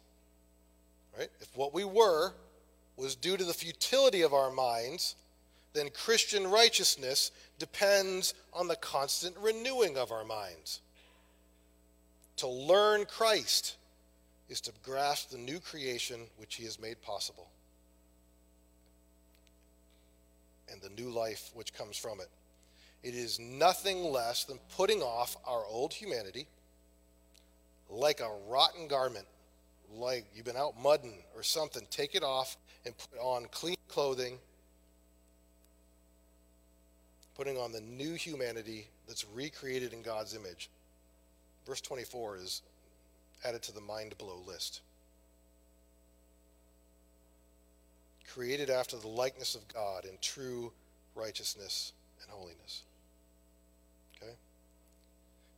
Right? 1.18 1.30
If 1.40 1.56
what 1.56 1.74
we 1.74 1.84
were 1.84 2.32
was 2.96 3.16
due 3.16 3.36
to 3.36 3.44
the 3.44 3.54
futility 3.54 4.22
of 4.22 4.32
our 4.32 4.50
minds, 4.50 5.16
then 5.72 5.88
Christian 5.90 6.46
righteousness 6.46 7.32
depends 7.58 8.34
on 8.52 8.68
the 8.68 8.76
constant 8.76 9.36
renewing 9.36 9.96
of 9.96 10.12
our 10.12 10.24
minds. 10.24 10.80
To 12.36 12.48
learn 12.48 13.04
Christ 13.04 13.76
is 14.48 14.60
to 14.62 14.72
grasp 14.84 15.30
the 15.30 15.38
new 15.38 15.58
creation 15.58 16.20
which 16.36 16.54
he 16.54 16.64
has 16.64 16.80
made 16.80 17.02
possible 17.02 17.48
and 20.70 20.80
the 20.80 20.90
new 20.90 21.10
life 21.10 21.50
which 21.54 21.74
comes 21.74 21.96
from 21.96 22.20
it. 22.20 22.28
It 23.02 23.14
is 23.14 23.40
nothing 23.40 24.04
less 24.04 24.44
than 24.44 24.58
putting 24.76 25.02
off 25.02 25.36
our 25.46 25.64
old 25.66 25.94
humanity 25.94 26.46
like 27.88 28.20
a 28.20 28.30
rotten 28.48 28.88
garment, 28.88 29.26
like 29.92 30.26
you've 30.34 30.44
been 30.44 30.56
out 30.56 30.80
mudding 30.80 31.22
or 31.34 31.42
something. 31.42 31.86
Take 31.90 32.14
it 32.14 32.22
off 32.22 32.56
and 32.84 32.94
put 32.96 33.18
on 33.20 33.46
clean 33.50 33.76
clothing, 33.88 34.38
putting 37.36 37.56
on 37.56 37.72
the 37.72 37.80
new 37.80 38.14
humanity 38.14 38.88
that's 39.06 39.24
recreated 39.34 39.92
in 39.92 40.02
God's 40.02 40.34
image. 40.34 40.68
Verse 41.66 41.80
24 41.80 42.36
is 42.36 42.62
added 43.44 43.62
to 43.62 43.72
the 43.72 43.80
mind 43.80 44.16
blow 44.18 44.40
list. 44.46 44.80
Created 48.32 48.70
after 48.70 48.96
the 48.96 49.08
likeness 49.08 49.54
of 49.54 49.66
God 49.72 50.04
in 50.04 50.12
true 50.20 50.72
righteousness 51.14 51.92
and 52.22 52.30
holiness. 52.30 52.82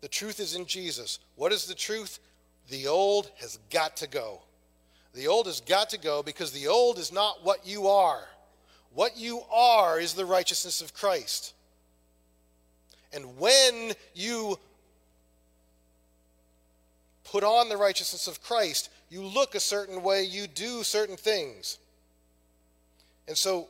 The 0.01 0.09
truth 0.09 0.41
is 0.41 0.55
in 0.55 0.67
Jesus. 0.67 1.19
What 1.37 1.53
is 1.53 1.67
the 1.67 1.75
truth? 1.75 2.19
The 2.69 2.87
old 2.87 3.31
has 3.41 3.59
got 3.71 3.97
to 3.99 4.09
go. 4.09 4.41
The 5.15 5.27
old 5.27 5.47
has 5.47 5.61
got 5.61 5.91
to 5.91 5.99
go 5.99 6.23
because 6.23 6.53
the 6.53 6.69
old 6.69 6.99
is 6.99 7.13
not 7.13 7.45
what 7.45 7.67
you 7.67 7.89
are. 7.89 8.29
What 8.95 9.17
you 9.17 9.43
are 9.53 10.01
is 10.01 10.15
the 10.15 10.25
righteousness 10.25 10.81
of 10.81 10.95
Christ. 10.95 11.55
And 13.13 13.39
when 13.39 13.93
you 14.15 14.59
put 17.25 17.45
on 17.45 17.69
the 17.69 17.77
righteousness 17.77 18.27
of 18.27 18.43
Christ, 18.43 18.91
you 19.09 19.23
look 19.23 19.55
a 19.55 19.61
certain 19.61 20.03
way, 20.03 20.23
you 20.23 20.47
do 20.47 20.83
certain 20.83 21.17
things. 21.17 21.79
And 23.29 23.37
so 23.37 23.69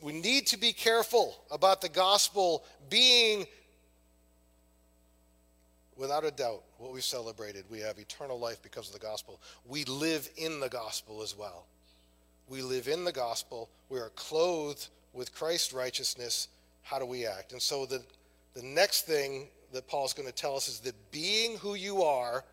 we 0.00 0.12
need 0.12 0.46
to 0.48 0.58
be 0.58 0.72
careful 0.72 1.36
about 1.50 1.80
the 1.80 1.88
gospel 1.88 2.64
being, 2.88 3.46
without 6.00 6.24
a 6.24 6.30
doubt, 6.30 6.62
what 6.78 6.92
we 6.92 7.02
celebrated. 7.02 7.66
We 7.70 7.78
have 7.80 7.98
eternal 7.98 8.38
life 8.38 8.62
because 8.62 8.86
of 8.86 8.94
the 8.94 9.06
gospel. 9.06 9.38
We 9.68 9.84
live 9.84 10.30
in 10.38 10.58
the 10.58 10.70
gospel 10.70 11.22
as 11.22 11.36
well. 11.36 11.66
We 12.48 12.62
live 12.62 12.88
in 12.88 13.04
the 13.04 13.12
gospel. 13.12 13.68
We 13.90 14.00
are 14.00 14.08
clothed 14.16 14.88
with 15.12 15.34
Christ's 15.34 15.74
righteousness. 15.74 16.48
How 16.82 16.98
do 16.98 17.04
we 17.04 17.26
act? 17.26 17.52
And 17.52 17.60
so 17.60 17.84
the, 17.84 18.02
the 18.54 18.62
next 18.62 19.02
thing 19.02 19.48
that 19.74 19.86
Paul's 19.86 20.14
going 20.14 20.26
to 20.26 20.34
tell 20.34 20.56
us 20.56 20.68
is 20.68 20.80
that 20.80 20.94
being 21.12 21.58
who 21.58 21.74
you 21.74 22.02
are 22.02 22.44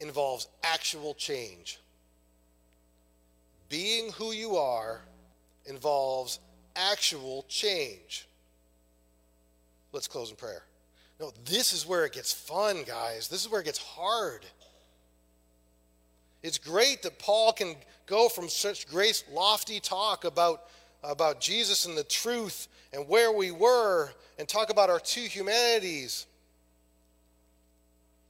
involves 0.00 0.48
actual 0.64 1.14
change. 1.14 1.78
Being 3.68 4.10
who 4.10 4.32
you 4.32 4.56
are 4.56 5.00
involves 5.64 6.40
actual 6.74 7.44
change. 7.48 8.26
Let's 9.92 10.08
close 10.08 10.30
in 10.30 10.36
prayer. 10.36 10.64
No, 11.18 11.32
this 11.44 11.72
is 11.72 11.86
where 11.86 12.04
it 12.04 12.12
gets 12.12 12.32
fun, 12.32 12.82
guys. 12.86 13.28
This 13.28 13.42
is 13.42 13.50
where 13.50 13.60
it 13.60 13.64
gets 13.64 13.78
hard. 13.78 14.44
It's 16.42 16.58
great 16.58 17.02
that 17.02 17.18
Paul 17.18 17.52
can 17.52 17.74
go 18.06 18.28
from 18.28 18.48
such 18.48 18.86
great, 18.86 19.24
lofty 19.32 19.80
talk 19.80 20.24
about, 20.24 20.64
about 21.02 21.40
Jesus 21.40 21.86
and 21.86 21.96
the 21.96 22.04
truth 22.04 22.68
and 22.92 23.08
where 23.08 23.32
we 23.32 23.50
were 23.50 24.10
and 24.38 24.46
talk 24.46 24.70
about 24.70 24.90
our 24.90 25.00
two 25.00 25.22
humanities. 25.22 26.26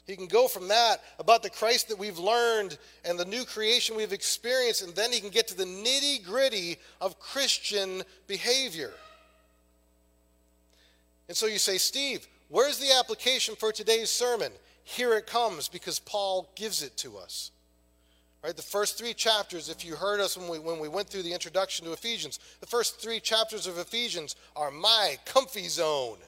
He 0.07 0.15
can 0.15 0.29
go 0.29 0.47
from 0.47 0.69
that 0.69 1.03
about 1.19 1.43
the 1.43 1.51
Christ 1.51 1.89
that 1.89 1.99
we've 1.99 2.19
learned 2.19 2.79
and 3.05 3.19
the 3.19 3.25
new 3.25 3.45
creation 3.45 3.97
we've 3.97 4.13
experienced, 4.13 4.83
and 4.83 4.95
then 4.95 5.11
he 5.11 5.19
can 5.19 5.31
get 5.31 5.49
to 5.49 5.57
the 5.57 5.65
nitty 5.65 6.25
gritty 6.25 6.77
of 7.01 7.19
Christian 7.19 8.05
behavior. 8.29 8.93
And 11.27 11.37
so 11.37 11.47
you 11.47 11.59
say, 11.59 11.77
Steve, 11.77 12.29
where's 12.49 12.79
the 12.79 12.95
application 12.99 13.57
for 13.57 13.73
today's 13.73 14.11
sermon? 14.11 14.53
Here 14.85 15.15
it 15.15 15.27
comes 15.27 15.69
because 15.69 15.99
Paul 15.99 16.49
gives 16.55 16.83
it 16.83 16.97
to 16.99 17.19
us. 17.19 17.51
Right, 18.45 18.55
the 18.55 18.63
first 18.63 18.97
three 18.97 19.15
chapters, 19.15 19.69
if 19.69 19.85
you 19.85 19.97
heard 19.97 20.21
us 20.21 20.37
when 20.37 20.49
we, 20.49 20.61
when 20.61 20.79
we 20.79 20.89
went 20.89 21.09
through 21.09 21.25
the 21.25 21.33
introduction 21.33 21.85
to 21.85 21.93
Ephesians, 21.93 22.39
the 22.61 22.67
first 22.67 23.01
three 23.01 23.19
chapters 23.19 23.67
of 23.67 23.79
Ephesians 23.79 24.37
are 24.55 24.71
my 24.71 25.17
comfy 25.25 25.67
zone. 25.67 26.19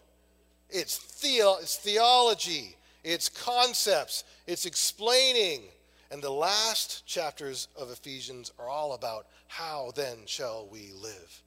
It's, 0.68 0.96
theo, 0.96 1.57
it's 1.61 1.76
theology, 1.76 2.76
it's 3.04 3.28
concepts, 3.28 4.24
it's 4.48 4.66
explaining. 4.66 5.62
And 6.11 6.20
the 6.20 6.31
last 6.31 7.07
chapters 7.07 7.68
of 7.76 7.90
Ephesians 7.90 8.52
are 8.59 8.68
all 8.68 8.94
about 8.94 9.26
how 9.46 9.92
then 9.94 10.16
shall 10.26 10.66
we 10.72 10.90
live. 11.00 11.42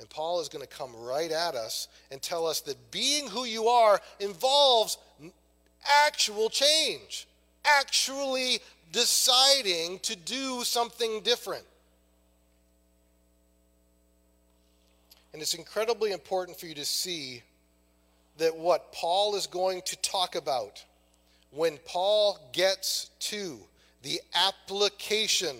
And 0.00 0.08
Paul 0.10 0.40
is 0.40 0.48
going 0.48 0.66
to 0.66 0.68
come 0.68 0.94
right 0.96 1.30
at 1.30 1.54
us 1.54 1.88
and 2.10 2.20
tell 2.20 2.46
us 2.46 2.60
that 2.62 2.90
being 2.90 3.28
who 3.28 3.44
you 3.44 3.68
are 3.68 4.00
involves 4.18 4.98
actual 6.06 6.48
change, 6.50 7.26
actually 7.64 8.58
deciding 8.92 9.98
to 10.00 10.16
do 10.16 10.64
something 10.64 11.20
different. 11.22 11.64
And 15.32 15.42
it's 15.42 15.54
incredibly 15.54 16.12
important 16.12 16.58
for 16.58 16.66
you 16.66 16.74
to 16.74 16.84
see 16.84 17.42
that 18.38 18.56
what 18.56 18.92
Paul 18.92 19.34
is 19.36 19.46
going 19.46 19.82
to 19.86 19.96
talk 19.96 20.36
about, 20.36 20.84
when 21.50 21.78
Paul 21.84 22.38
gets 22.52 23.10
to 23.20 23.58
the 24.02 24.20
application 24.34 25.56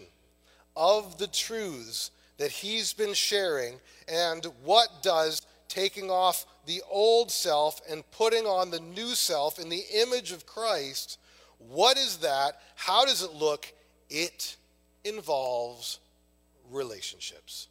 of 0.76 1.18
the 1.18 1.26
truths 1.26 2.10
that 2.38 2.50
he's 2.50 2.92
been 2.92 3.14
sharing, 3.14 3.80
and 4.08 4.44
what 4.64 4.88
does 5.02 5.42
taking 5.68 6.10
off 6.10 6.46
the 6.66 6.82
old 6.90 7.30
self 7.30 7.80
and 7.90 8.08
putting 8.10 8.44
on 8.44 8.70
the 8.70 8.80
new 8.80 9.14
self 9.14 9.58
in 9.58 9.68
the 9.68 9.84
image 10.02 10.32
of 10.32 10.46
Christ, 10.46 11.18
what 11.58 11.96
is 11.96 12.18
that? 12.18 12.60
How 12.76 13.04
does 13.04 13.22
it 13.22 13.32
look? 13.32 13.72
It 14.10 14.56
involves 15.04 15.98
relationships. 16.70 17.68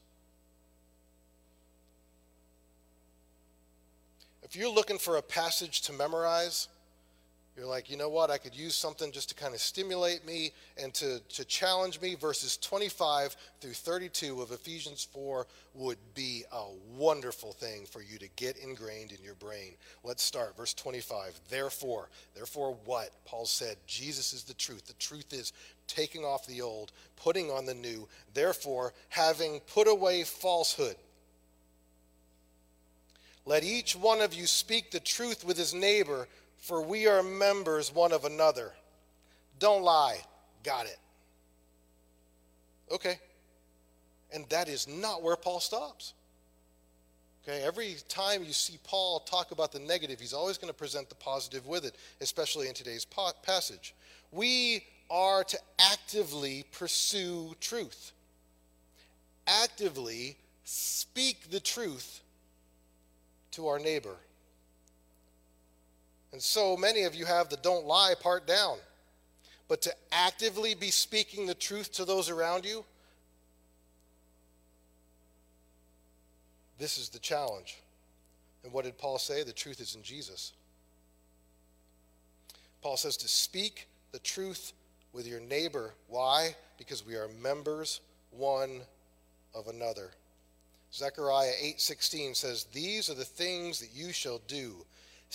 If 4.44 4.56
you're 4.56 4.74
looking 4.74 5.00
for 5.00 5.18
a 5.18 5.22
passage 5.22 5.82
to 5.84 5.94
memorize, 5.94 6.68
you're 7.56 7.68
like, 7.68 7.92
you 7.92 7.98
know 7.98 8.10
what? 8.10 8.32
I 8.32 8.40
could 8.40 8.56
use 8.56 8.74
something 8.74 9.12
just 9.12 9.30
to 9.30 9.36
kind 9.36 9.54
of 9.54 9.60
stimulate 9.60 10.26
me 10.26 10.54
and 10.82 10.92
to, 10.96 11.20
to 11.20 11.46
challenge 11.46 12.02
me. 12.02 12.16
Verses 12.16 12.58
25 12.58 13.36
through 13.62 13.74
32 13.74 14.42
of 14.42 14.52
Ephesians 14.52 15.08
4 15.14 15.46
would 15.76 16.00
be 16.16 16.44
a 16.52 16.64
wonderful 16.98 17.54
thing 17.54 17.86
for 17.86 18.02
you 18.02 18.18
to 18.18 18.28
get 18.38 18.58
ingrained 18.58 19.12
in 19.12 19.24
your 19.24 19.36
brain. 19.36 19.74
Let's 20.04 20.24
start. 20.24 20.58
Verse 20.58 20.74
25. 20.74 21.40
Therefore, 21.48 22.10
therefore, 22.34 22.76
what? 22.86 23.12
Paul 23.26 23.46
said, 23.46 23.78
Jesus 23.86 24.34
is 24.34 24.44
the 24.44 24.56
truth. 24.56 24.88
The 24.88 24.94
truth 24.94 25.32
is 25.32 25.54
taking 25.88 26.24
off 26.24 26.48
the 26.48 26.62
old, 26.62 26.92
putting 27.18 27.52
on 27.52 27.66
the 27.66 27.76
new. 27.76 28.08
Therefore, 28.34 28.94
having 29.10 29.60
put 29.68 29.88
away 29.88 30.24
falsehood 30.24 30.96
let 33.46 33.64
each 33.64 33.96
one 33.96 34.22
of 34.22 34.34
you 34.34 34.48
speak 34.48 34.92
the 34.92 35.00
truth 35.00 35.44
with 35.44 35.58
his 35.58 35.74
neighbor, 35.74 36.28
for 36.64 36.82
we 36.82 37.08
are 37.08 37.22
members 37.22 37.94
one 37.94 38.14
of 38.14 38.24
another. 38.24 38.72
Don't 39.60 39.84
lie. 39.84 40.20
Got 40.64 40.86
it. 40.86 40.98
Okay. 42.90 43.20
And 44.34 44.46
that 44.48 44.70
is 44.70 44.88
not 44.88 45.22
where 45.22 45.36
Paul 45.36 45.60
stops. 45.60 46.14
Okay, 47.44 47.62
every 47.64 47.98
time 48.08 48.46
you 48.46 48.54
see 48.54 48.80
Paul 48.86 49.20
talk 49.20 49.52
about 49.52 49.74
the 49.74 49.80
negative, 49.80 50.22
he's 50.22 50.32
always 50.32 50.58
going 50.58 50.72
to 50.72 50.74
present 50.74 51.10
the 51.10 51.16
positive 51.16 51.68
with 51.68 51.84
it, 51.84 51.96
especially 52.22 52.70
in 52.70 52.74
today's 52.74 53.06
passage. 53.44 53.94
We 54.32 54.86
are 55.10 55.44
to 55.44 55.60
actively 55.92 56.64
pursue 56.72 57.56
truth, 57.60 58.14
actively 59.48 60.38
speak 60.64 61.52
the 61.52 61.60
truth 61.60 62.22
to 63.52 63.68
our 63.68 63.80
neighbor. 63.80 64.16
And 66.34 66.42
so 66.42 66.76
many 66.76 67.04
of 67.04 67.14
you 67.14 67.26
have 67.26 67.50
the 67.50 67.58
don't 67.58 67.86
lie 67.86 68.16
part 68.20 68.48
down. 68.48 68.80
But 69.68 69.84
to 69.84 69.94
actively 70.12 70.74
be 70.74 70.90
speaking 70.90 71.46
the 71.46 71.54
truth 71.54 71.94
to 71.94 72.06
those 72.06 72.30
around 72.30 72.66
you, 72.66 72.84
this 76.80 76.98
is 76.98 77.10
the 77.10 77.20
challenge. 77.20 77.78
And 78.64 78.74
what 78.74 78.86
did 78.86 78.98
Paul 78.98 79.20
say? 79.20 79.44
The 79.44 79.54
truth 79.54 79.80
is 79.80 79.96
in 79.96 80.02
Jesus. 80.02 80.54
Paul 82.82 82.98
says 82.98 83.16
to 83.18 83.28
speak 83.28 83.88
the 84.12 84.20
truth 84.20 84.74
with 85.14 85.28
your 85.28 85.40
neighbor. 85.40 85.94
Why? 86.08 86.56
Because 86.80 87.06
we 87.06 87.16
are 87.16 87.28
members 87.42 88.02
one 88.32 88.82
of 89.54 89.68
another. 89.68 90.12
Zechariah 90.92 91.54
8:16 91.60 92.36
says, 92.36 92.66
"These 92.66 93.10
are 93.10 93.14
the 93.14 93.24
things 93.24 93.80
that 93.80 93.92
you 93.92 94.12
shall 94.12 94.40
do. 94.40 94.86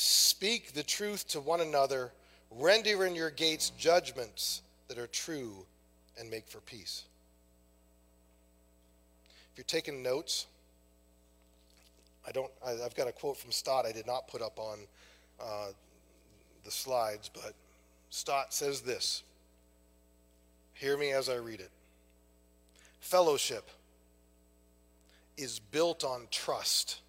Speak 0.01 0.75
the 0.75 0.85
truth 0.85 1.27
to 1.31 1.41
one 1.41 1.61
another, 1.61 2.13
render 2.53 3.05
in 3.05 3.17
your 3.17 3.31
gates 3.31 3.71
judgments 3.71 4.63
that 4.87 4.97
are 4.97 5.09
true 5.09 5.67
and 6.17 6.31
make 6.31 6.47
for 6.47 6.61
peace." 6.61 7.03
If 9.51 9.59
you're 9.59 9.65
taking 9.65 10.01
notes, 10.01 10.47
I 12.25 12.31
don't. 12.31 12.53
I, 12.65 12.75
have 12.75 12.95
got 12.95 13.09
a 13.09 13.13
quote 13.13 13.39
from 13.39 13.51
Stott 13.51 13.87
I 13.87 13.91
did 13.91 14.07
not 14.07 14.29
put 14.29 14.41
up 14.41 14.61
on 14.61 14.79
uh, 15.43 15.73
the 16.63 16.71
slides, 16.71 17.29
but 17.35 17.55
Stott 18.11 18.55
says 18.55 18.83
this. 18.83 19.25
Hear 20.75 20.97
me 20.97 21.11
as 21.11 21.29
I 21.29 21.35
read 21.39 21.59
it. 21.59 21.73
Fellowship 23.01 23.69
is 25.37 25.59
built 25.59 26.05
on 26.05 26.29
trust. 26.31 27.01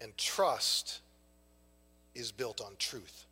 And 0.00 0.16
trust 0.16 1.00
is 2.14 2.32
built 2.32 2.60
on 2.60 2.72
truth. 2.78 3.26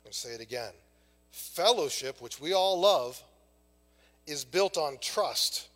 I'm 0.00 0.06
going 0.08 0.12
to 0.12 0.18
say 0.18 0.30
it 0.30 0.40
again. 0.40 0.72
Fellowship, 1.30 2.20
which 2.20 2.40
we 2.40 2.52
all 2.52 2.80
love, 2.80 3.22
is 4.26 4.44
built 4.44 4.76
on 4.76 4.98
trust. 5.00 5.68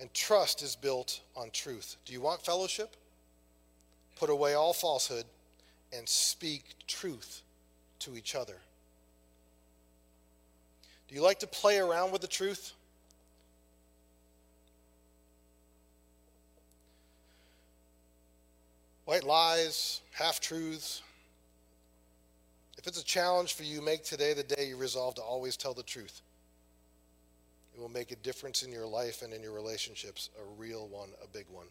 And 0.00 0.12
trust 0.14 0.62
is 0.62 0.76
built 0.76 1.20
on 1.36 1.50
truth. 1.50 1.96
Do 2.04 2.12
you 2.12 2.20
want 2.20 2.42
fellowship? 2.42 2.96
Put 4.16 4.30
away 4.30 4.54
all 4.54 4.72
falsehood 4.72 5.24
and 5.96 6.08
speak 6.08 6.64
truth 6.86 7.42
to 8.00 8.16
each 8.16 8.34
other. 8.34 8.56
Do 11.08 11.14
you 11.14 11.22
like 11.22 11.40
to 11.40 11.46
play 11.46 11.78
around 11.78 12.12
with 12.12 12.22
the 12.22 12.28
truth? 12.28 12.72
White 19.04 19.24
lies, 19.24 20.00
half 20.12 20.40
truths. 20.40 21.02
If 22.78 22.86
it's 22.86 23.00
a 23.00 23.04
challenge 23.04 23.54
for 23.54 23.62
you, 23.62 23.82
make 23.82 24.04
today 24.04 24.32
the 24.32 24.42
day 24.42 24.68
you 24.68 24.76
resolve 24.76 25.14
to 25.16 25.22
always 25.22 25.56
tell 25.56 25.74
the 25.74 25.82
truth. 25.82 26.22
It 27.74 27.80
will 27.80 27.90
make 27.90 28.12
a 28.12 28.16
difference 28.16 28.62
in 28.62 28.72
your 28.72 28.86
life 28.86 29.22
and 29.22 29.32
in 29.32 29.42
your 29.42 29.52
relationships, 29.52 30.30
a 30.40 30.60
real 30.60 30.86
one, 30.88 31.08
a 31.22 31.26
big 31.26 31.46
one. 31.50 31.66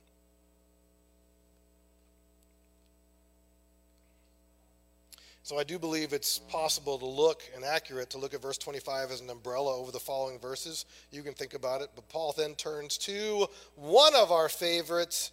So 5.43 5.57
I 5.57 5.63
do 5.63 5.77
believe 5.77 6.13
it's 6.13 6.39
possible 6.39 6.97
to 6.99 7.05
look 7.05 7.43
and 7.53 7.65
accurate 7.65 8.09
to 8.11 8.17
look 8.17 8.33
at 8.33 8.41
verse 8.41 8.57
25 8.57 9.11
as 9.11 9.21
an 9.21 9.29
umbrella 9.29 9.77
over 9.77 9.91
the 9.91 9.99
following 9.99 10.39
verses. 10.39 10.85
You 11.11 11.21
can 11.21 11.33
think 11.33 11.53
about 11.53 11.81
it. 11.81 11.89
But 11.95 12.07
Paul 12.07 12.33
then 12.37 12.55
turns 12.55 12.97
to 12.99 13.47
one 13.75 14.15
of 14.15 14.31
our 14.31 14.47
favorites, 14.47 15.31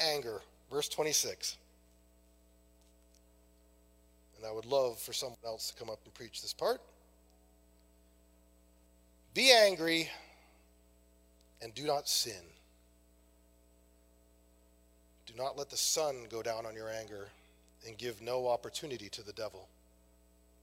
anger. 0.00 0.42
Verse 0.70 0.88
26. 0.88 1.56
And 4.36 4.46
I 4.46 4.52
would 4.52 4.66
love 4.66 4.98
for 4.98 5.12
someone 5.12 5.38
else 5.44 5.70
to 5.70 5.76
come 5.76 5.90
up 5.90 6.00
and 6.04 6.14
preach 6.14 6.42
this 6.42 6.52
part. 6.52 6.80
Be 9.34 9.52
angry 9.52 10.08
and 11.62 11.74
do 11.74 11.84
not 11.84 12.08
sin. 12.08 12.32
Do 15.26 15.34
not 15.36 15.58
let 15.58 15.70
the 15.70 15.76
sun 15.76 16.26
go 16.30 16.42
down 16.42 16.66
on 16.66 16.74
your 16.74 16.88
anger 16.88 17.28
and 17.86 17.98
give 17.98 18.22
no 18.22 18.48
opportunity 18.48 19.08
to 19.10 19.24
the 19.24 19.32
devil. 19.32 19.68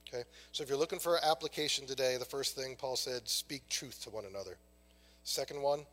Okay? 0.08 0.24
So 0.52 0.64
if 0.64 0.70
you're 0.70 0.78
looking 0.78 1.00
for 1.00 1.24
application 1.24 1.86
today, 1.86 2.18
the 2.18 2.26
first 2.26 2.56
thing 2.56 2.76
Paul 2.78 2.96
said, 2.96 3.28
speak 3.28 3.68
truth 3.70 4.04
to 4.04 4.10
one 4.10 4.26
another. 4.26 4.58
Second 5.24 5.62
one, 5.62 5.86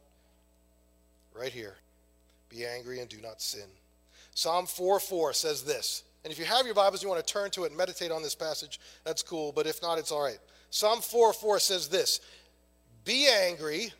right 1.34 1.52
here, 1.52 1.76
be 2.48 2.64
angry 2.66 3.00
and 3.00 3.08
do 3.08 3.20
not 3.20 3.40
sin. 3.40 3.68
Psalm 4.34 4.66
4 4.66 4.98
4 5.00 5.32
says 5.32 5.62
this. 5.62 6.04
And 6.24 6.32
if 6.32 6.38
you 6.38 6.44
have 6.44 6.66
your 6.66 6.74
Bibles, 6.74 7.02
you 7.02 7.08
want 7.08 7.24
to 7.24 7.32
turn 7.32 7.50
to 7.52 7.64
it 7.64 7.68
and 7.68 7.76
meditate 7.76 8.12
on 8.12 8.22
this 8.22 8.34
passage, 8.34 8.78
that's 9.04 9.22
cool. 9.22 9.52
But 9.52 9.66
if 9.66 9.82
not, 9.82 9.98
it's 9.98 10.12
all 10.12 10.22
right. 10.22 10.38
Psalm 10.70 11.00
4 11.00 11.32
4 11.32 11.58
says 11.58 11.88
this 11.88 12.20
Be 13.04 13.28
angry 13.28 13.92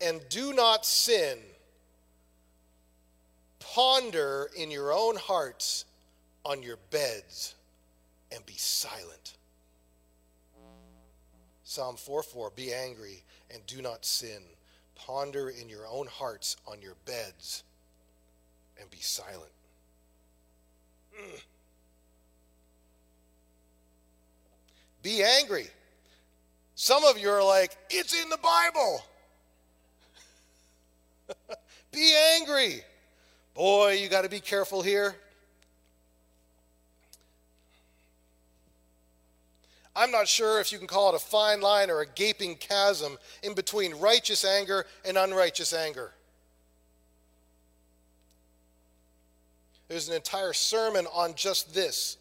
and 0.00 0.20
do 0.28 0.52
not 0.52 0.84
sin. 0.84 1.38
Ponder 3.60 4.50
in 4.56 4.70
your 4.70 4.92
own 4.92 5.16
hearts 5.16 5.84
on 6.44 6.62
your 6.62 6.78
beds 6.90 7.54
and 8.32 8.44
be 8.46 8.54
silent. 8.54 9.34
Psalm 11.64 11.96
4 11.96 12.22
4 12.22 12.52
Be 12.56 12.72
angry 12.72 13.22
and 13.52 13.64
do 13.66 13.82
not 13.82 14.04
sin. 14.04 14.42
Ponder 14.96 15.50
in 15.50 15.68
your 15.68 15.86
own 15.86 16.06
hearts 16.06 16.56
on 16.66 16.80
your 16.80 16.94
beds 17.04 17.64
and 18.80 18.90
be 18.90 18.98
silent. 19.00 19.52
Mm. 21.18 21.42
Be 25.02 25.22
angry. 25.22 25.68
Some 26.74 27.04
of 27.04 27.18
you 27.18 27.28
are 27.28 27.44
like, 27.44 27.76
it's 27.90 28.20
in 28.20 28.28
the 28.30 28.38
Bible. 28.38 29.04
be 31.92 32.14
angry. 32.34 32.82
Boy, 33.54 33.98
you 34.02 34.08
got 34.08 34.22
to 34.22 34.28
be 34.28 34.40
careful 34.40 34.82
here. 34.82 35.14
I'm 39.96 40.10
not 40.10 40.26
sure 40.26 40.60
if 40.60 40.72
you 40.72 40.78
can 40.78 40.88
call 40.88 41.10
it 41.10 41.14
a 41.14 41.24
fine 41.24 41.60
line 41.60 41.88
or 41.88 42.00
a 42.00 42.06
gaping 42.06 42.56
chasm 42.56 43.16
in 43.44 43.54
between 43.54 43.94
righteous 43.94 44.44
anger 44.44 44.86
and 45.04 45.16
unrighteous 45.16 45.72
anger. 45.72 46.12
There's 49.88 50.08
an 50.08 50.14
entire 50.14 50.52
sermon 50.52 51.06
on 51.14 51.34
just 51.34 51.74
this. 51.74 52.16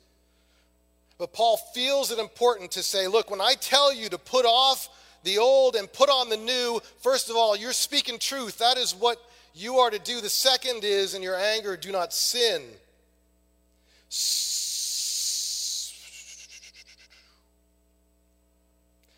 But 1.18 1.34
Paul 1.34 1.58
feels 1.74 2.12
it 2.12 2.20
important 2.20 2.72
to 2.72 2.84
say, 2.84 3.08
look, 3.08 3.30
when 3.30 3.42
I 3.42 3.54
tell 3.60 3.94
you 3.94 4.10
to 4.10 4.18
put 4.18 4.46
off 4.46 4.90
the 5.24 5.38
old 5.38 5.76
and 5.76 5.92
put 5.92 6.10
on 6.10 6.30
the 6.30 6.38
new, 6.38 6.82
first 7.00 7.30
of 7.30 7.36
all, 7.36 7.56
you're 7.56 7.72
speaking 7.72 8.20
truth. 8.20 8.58
That 8.58 8.78
is 8.78 8.94
what 8.94 9.18
you 9.54 9.78
are 9.78 9.90
to 9.90 10.00
do. 10.00 10.20
The 10.20 10.30
second 10.30 10.84
is, 10.84 11.14
in 11.14 11.22
your 11.22 11.38
anger, 11.38 11.78
do 11.78 11.92
not 11.92 12.14
sin. 12.14 12.62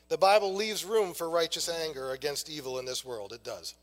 The 0.10 0.18
Bible 0.18 0.54
leaves 0.54 0.86
room 0.86 1.14
for 1.14 1.30
righteous 1.30 1.68
anger 1.68 2.12
against 2.12 2.50
evil 2.50 2.78
in 2.78 2.86
this 2.86 3.04
world. 3.04 3.34
It 3.34 3.44
does. 3.44 3.74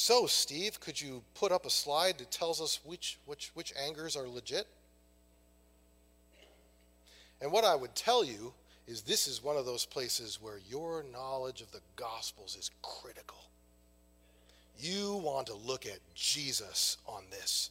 So, 0.00 0.28
Steve, 0.28 0.78
could 0.78 1.00
you 1.00 1.24
put 1.34 1.50
up 1.50 1.66
a 1.66 1.70
slide 1.70 2.18
that 2.18 2.30
tells 2.30 2.60
us 2.60 2.78
which, 2.84 3.18
which, 3.26 3.50
which 3.54 3.72
angers 3.76 4.14
are 4.14 4.28
legit? 4.28 4.68
And 7.42 7.50
what 7.50 7.64
I 7.64 7.74
would 7.74 7.96
tell 7.96 8.22
you 8.22 8.54
is 8.86 9.02
this 9.02 9.26
is 9.26 9.42
one 9.42 9.56
of 9.56 9.66
those 9.66 9.84
places 9.84 10.38
where 10.40 10.60
your 10.70 11.04
knowledge 11.12 11.62
of 11.62 11.72
the 11.72 11.80
Gospels 11.96 12.56
is 12.56 12.70
critical. 12.80 13.40
You 14.78 15.14
want 15.16 15.48
to 15.48 15.54
look 15.54 15.84
at 15.84 15.98
Jesus 16.14 16.96
on 17.04 17.24
this. 17.32 17.70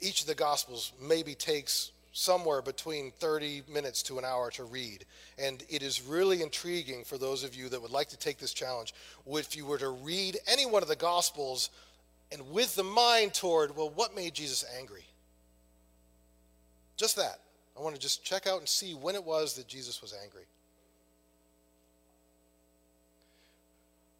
each 0.00 0.20
of 0.22 0.26
the 0.26 0.34
Gospels 0.34 0.92
maybe 1.00 1.36
takes 1.36 1.92
somewhere 2.12 2.62
between 2.62 3.10
30 3.10 3.62
minutes 3.72 4.02
to 4.04 4.18
an 4.18 4.24
hour 4.24 4.50
to 4.52 4.64
read. 4.64 5.04
And 5.38 5.64
it 5.68 5.82
is 5.82 6.02
really 6.02 6.42
intriguing 6.42 7.04
for 7.04 7.18
those 7.18 7.42
of 7.42 7.54
you 7.54 7.68
that 7.70 7.80
would 7.80 7.90
like 7.90 8.08
to 8.10 8.18
take 8.18 8.38
this 8.38 8.52
challenge. 8.52 8.94
If 9.26 9.56
you 9.56 9.66
were 9.66 9.78
to 9.78 9.90
read 9.90 10.38
any 10.46 10.66
one 10.66 10.82
of 10.82 10.88
the 10.88 10.96
Gospels 10.96 11.70
and 12.30 12.50
with 12.50 12.74
the 12.74 12.84
mind 12.84 13.34
toward, 13.34 13.76
well, 13.76 13.90
what 13.90 14.14
made 14.14 14.34
Jesus 14.34 14.64
angry? 14.78 15.06
Just 16.96 17.16
that. 17.16 17.40
I 17.76 17.82
want 17.82 17.94
to 17.94 18.00
just 18.00 18.22
check 18.22 18.46
out 18.46 18.58
and 18.58 18.68
see 18.68 18.92
when 18.92 19.14
it 19.14 19.24
was 19.24 19.54
that 19.54 19.66
Jesus 19.66 20.02
was 20.02 20.14
angry. 20.22 20.44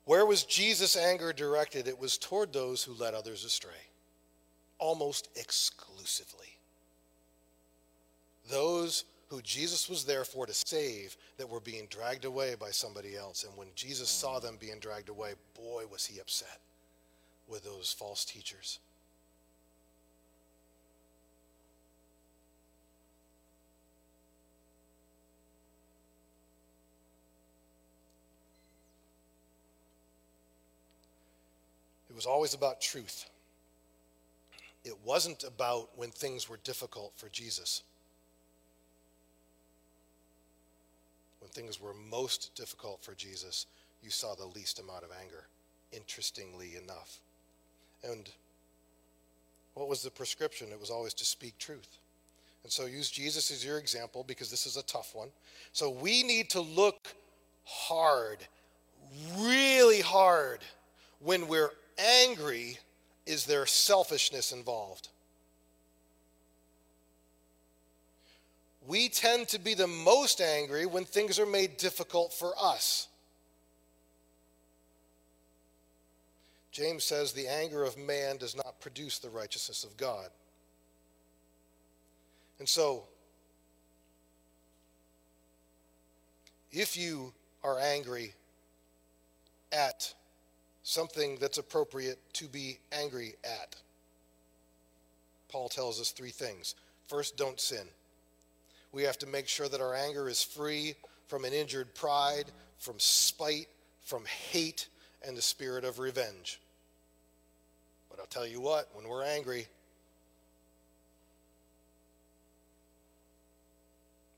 Where 0.05 0.27
was 0.27 0.45
Jesus' 0.45 0.97
anger 0.97 1.33
directed? 1.33 1.87
It 1.87 1.99
was 1.99 2.19
toward 2.19 2.53
those 2.53 2.83
who 2.83 2.95
led 2.95 3.15
others 3.15 3.45
astray 3.45 3.71
almost 4.79 5.29
exclusively. 5.37 6.52
Those 8.51 9.05
who 9.29 9.41
Jesus 9.41 9.89
was 9.89 10.05
there 10.05 10.25
for 10.25 10.47
to 10.47 10.53
save 10.53 11.17
that 11.39 11.49
were 11.49 11.61
being 11.61 11.87
dragged 11.89 12.27
away 12.27 12.55
by 12.55 12.71
somebody 12.71 13.17
else. 13.17 13.45
And 13.45 13.57
when 13.57 13.69
Jesus 13.75 14.11
saw 14.11 14.39
them 14.39 14.59
being 14.61 14.79
dragged 14.79 15.09
away, 15.09 15.33
boy, 15.55 15.85
was 15.91 16.05
he 16.05 16.21
upset 16.21 16.61
with 17.49 17.65
those 17.65 17.93
false 17.93 18.25
teachers. 18.25 18.79
It 32.11 32.15
was 32.15 32.27
always 32.27 32.53
about 32.53 32.83
truth. 32.83 33.31
It 34.85 34.99
wasn't 35.03 35.45
about 35.45 35.89
when 35.97 36.11
things 36.11 36.51
were 36.51 36.59
difficult 36.63 37.15
for 37.17 37.31
Jesus. 37.31 37.83
Things 41.53 41.81
were 41.81 41.95
most 42.11 42.55
difficult 42.55 43.05
for 43.05 43.15
Jesus, 43.15 43.67
you 44.03 44.11
saw 44.11 44.35
the 44.35 44.47
least 44.47 44.81
amount 44.81 45.05
of 45.05 45.11
anger, 45.21 45.47
interestingly 45.93 46.73
enough. 46.83 47.21
And 48.03 48.29
what 49.75 49.89
was 49.89 50.03
the 50.03 50.11
prescription? 50.11 50.69
It 50.71 50.81
was 50.81 50.91
always 50.91 51.15
to 51.15 51.25
speak 51.25 51.57
truth. 51.59 51.99
And 52.63 52.73
so 52.73 52.87
use 52.87 53.11
Jesus 53.11 53.51
as 53.51 53.65
your 53.65 53.79
example 53.79 54.25
because 54.27 54.51
this 54.51 54.67
is 54.67 54.77
a 54.77 54.83
tough 54.85 55.15
one. 55.15 55.29
So 55.73 55.91
we 55.91 56.23
need 56.23 56.51
to 56.51 56.61
look 56.61 57.15
hard, 57.65 58.39
really 59.39 60.01
hard, 60.01 60.61
when 61.21 61.49
we're 61.49 61.73
angry. 61.99 62.79
Is 63.27 63.47
there 63.47 63.67
selfishness 63.67 64.53
involved? 64.53 65.09
We 68.87 69.09
tend 69.09 69.49
to 69.49 69.61
be 69.61 69.75
the 69.75 69.87
most 69.87 70.41
angry 70.41 70.87
when 70.87 71.05
things 71.05 71.39
are 71.39 71.47
made 71.47 71.77
difficult 71.77 72.33
for 72.33 72.53
us. 72.61 73.09
James 76.73 77.05
says 77.05 77.33
the 77.33 77.47
anger 77.47 77.85
of 77.85 77.99
man 77.99 78.39
does 78.39 78.57
not 78.57 78.81
produce 78.81 79.19
the 79.19 79.29
righteousness 79.29 79.85
of 79.85 79.97
God. 79.97 80.29
And 82.59 82.69
so, 82.69 83.05
if 86.71 86.97
you 86.97 87.33
are 87.63 87.79
angry 87.79 88.33
at 89.71 90.13
something 90.83 91.37
that's 91.41 91.59
appropriate 91.59 92.19
to 92.35 92.49
be 92.49 92.79
angry 92.91 93.35
at, 93.45 93.77
Paul 95.49 95.69
tells 95.69 96.01
us 96.01 96.11
three 96.11 96.31
things. 96.31 96.75
First, 97.07 97.37
don't 97.37 97.61
sin. 97.61 97.87
We 98.93 99.03
have 99.05 99.19
to 99.19 99.27
make 99.27 99.49
sure 99.49 99.69
that 99.69 99.81
our 99.81 99.95
anger 99.95 100.29
is 100.29 100.43
free 100.43 100.95
from 101.27 101.45
an 101.45 101.53
injured 101.53 101.95
pride, 101.95 102.45
from 102.79 102.97
spite, 102.99 103.69
from 104.03 104.25
hate, 104.27 104.89
and 105.27 105.37
the 105.37 105.43
spirit 105.43 105.85
of 105.85 105.99
revenge. 105.99 106.61
But 108.11 108.21
I'll 108.21 108.27
tell 108.27 108.47
you 108.47 108.61
what, 108.61 108.91
when 108.93 109.09
we're 109.09 109.25
angry, 109.25 109.67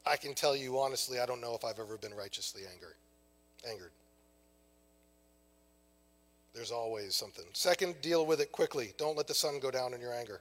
I 0.06 0.16
can 0.16 0.34
tell 0.34 0.54
you 0.54 0.78
honestly, 0.78 1.18
I 1.18 1.26
don't 1.26 1.40
know 1.40 1.54
if 1.54 1.64
I've 1.64 1.78
ever 1.78 1.96
been 1.96 2.14
righteously 2.14 2.62
angered. 2.72 2.94
Angered. 3.68 3.90
There's 6.54 6.70
always 6.70 7.16
something. 7.16 7.46
Second, 7.52 7.96
deal 8.00 8.26
with 8.26 8.40
it 8.40 8.52
quickly. 8.52 8.92
Don't 8.96 9.16
let 9.16 9.26
the 9.26 9.34
sun 9.34 9.58
go 9.58 9.70
down 9.70 9.92
in 9.92 10.00
your 10.00 10.12
anger. 10.12 10.40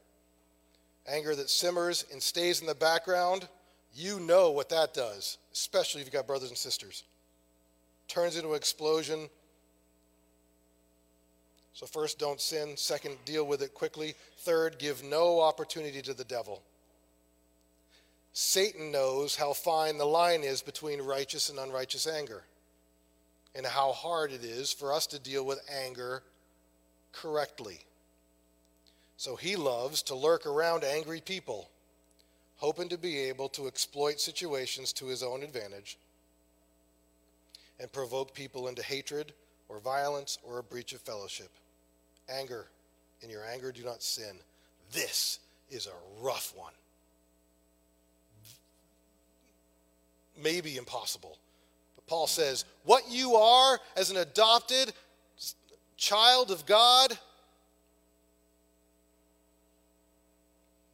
Anger 1.08 1.36
that 1.36 1.50
simmers 1.50 2.06
and 2.12 2.22
stays 2.22 2.62
in 2.62 2.68
the 2.68 2.76
background, 2.76 3.48
you 3.94 4.20
know 4.20 4.52
what 4.52 4.70
that 4.70 4.94
does, 4.94 5.38
especially 5.52 6.02
if 6.02 6.08
you've 6.08 6.14
got 6.14 6.28
brothers 6.28 6.50
and 6.50 6.58
sisters. 6.58 7.04
Turns 8.08 8.36
into 8.36 8.50
an 8.50 8.56
explosion. 8.56 9.30
So, 11.74 11.86
first, 11.86 12.20
don't 12.20 12.40
sin. 12.40 12.74
Second, 12.76 13.18
deal 13.26 13.46
with 13.46 13.62
it 13.62 13.74
quickly. 13.74 14.16
Third, 14.40 14.78
give 14.78 15.04
no 15.04 15.40
opportunity 15.40 16.02
to 16.04 16.14
the 16.14 16.24
devil. 16.24 16.62
Satan 18.34 18.92
knows 18.92 19.36
how 19.36 19.54
fine 19.54 19.98
the 19.98 20.06
line 20.06 20.44
is 20.44 20.62
between 20.62 21.02
righteous 21.02 21.50
and 21.50 21.60
unrighteous 21.60 22.08
anger, 22.08 22.44
and 23.56 23.66
how 23.66 23.92
hard 23.92 24.32
it 24.32 24.44
is 24.44 24.72
for 24.72 24.92
us 24.92 25.06
to 25.08 25.20
deal 25.20 25.46
with 25.46 25.60
anger 25.84 26.24
correctly. 27.12 27.80
So 29.18 29.36
he 29.36 29.56
loves 29.56 30.02
to 30.04 30.16
lurk 30.16 30.46
around 30.48 30.84
angry 30.84 31.22
people, 31.22 31.70
hoping 32.58 32.90
to 32.90 32.98
be 32.98 33.20
able 33.20 33.50
to 33.50 33.68
exploit 33.68 34.20
situations 34.20 34.94
to 34.94 35.06
his 35.06 35.24
own 35.24 35.44
advantage 35.44 35.98
and 37.80 37.92
provoke 37.92 38.34
people 38.34 38.68
into 38.68 38.84
hatred 38.84 39.34
or 39.70 39.80
violence 39.80 40.38
or 40.44 40.60
a 40.60 40.64
breach 40.64 40.94
of 40.94 41.02
fellowship. 41.02 41.50
Anger. 42.30 42.68
In 43.22 43.30
your 43.30 43.44
anger, 43.46 43.72
do 43.72 43.84
not 43.84 44.04
sin. 44.04 44.38
This 44.92 45.40
is 45.70 45.88
a 45.88 46.24
rough 46.24 46.54
one. 46.56 46.74
maybe 50.42 50.78
impossible. 50.78 51.38
But 51.96 52.08
Paul 52.08 52.28
says, 52.28 52.66
what 52.84 53.04
you 53.10 53.36
are 53.36 53.80
as 53.96 54.12
an 54.12 54.18
adopted 54.18 54.94
child 55.98 56.52
of 56.52 56.66
God, 56.66 57.18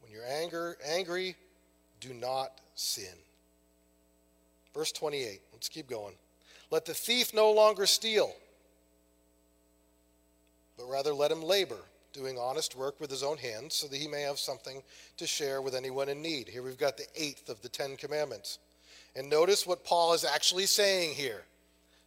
when 0.00 0.12
you're 0.12 0.26
anger, 0.26 0.76
angry, 0.86 1.36
do 2.00 2.14
not 2.14 2.60
sin. 2.74 3.04
Verse 4.74 4.92
28, 4.92 5.40
let's 5.52 5.68
keep 5.68 5.88
going. 5.88 6.14
Let 6.70 6.84
the 6.84 6.94
thief 6.94 7.34
no 7.34 7.50
longer 7.50 7.86
steal, 7.86 8.32
but 10.76 10.88
rather 10.88 11.12
let 11.12 11.32
him 11.32 11.42
labor, 11.42 11.78
doing 12.12 12.38
honest 12.38 12.76
work 12.76 13.00
with 13.00 13.10
his 13.10 13.22
own 13.22 13.36
hands, 13.36 13.74
so 13.74 13.88
that 13.88 13.96
he 13.96 14.06
may 14.06 14.22
have 14.22 14.38
something 14.38 14.82
to 15.16 15.26
share 15.26 15.60
with 15.60 15.74
anyone 15.74 16.08
in 16.08 16.22
need. 16.22 16.48
Here 16.48 16.62
we've 16.62 16.78
got 16.78 16.96
the 16.96 17.06
eighth 17.16 17.48
of 17.48 17.60
the 17.62 17.68
Ten 17.68 17.96
Commandments. 17.96 18.58
And 19.16 19.28
notice 19.28 19.66
what 19.66 19.84
Paul 19.84 20.14
is 20.14 20.24
actually 20.24 20.66
saying 20.66 21.14
here. 21.14 21.42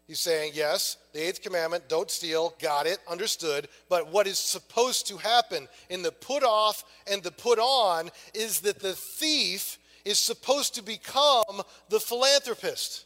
He's 0.08 0.20
saying, 0.20 0.52
yes, 0.54 0.98
the 1.14 1.28
eighth 1.28 1.42
commandment, 1.42 1.88
don't 1.88 2.12
steal, 2.12 2.54
got 2.62 2.88
it, 2.88 3.00
understood. 3.10 3.70
But 3.90 4.12
what 4.12 4.28
is 4.28 4.38
supposed 4.38 5.08
to 5.08 5.18
happen 5.18 5.68
in 5.90 6.02
the 6.02 6.12
put 6.12 6.44
off 6.44 6.84
and 7.10 7.24
the 7.24 7.32
put 7.32 7.58
on 7.58 8.10
is 8.34 8.62
that 8.62 8.80
the 8.80 8.94
thief 8.94 9.78
is 10.06 10.20
supposed 10.20 10.76
to 10.76 10.82
become 10.82 11.62
the 11.90 12.00
philanthropist. 12.00 13.06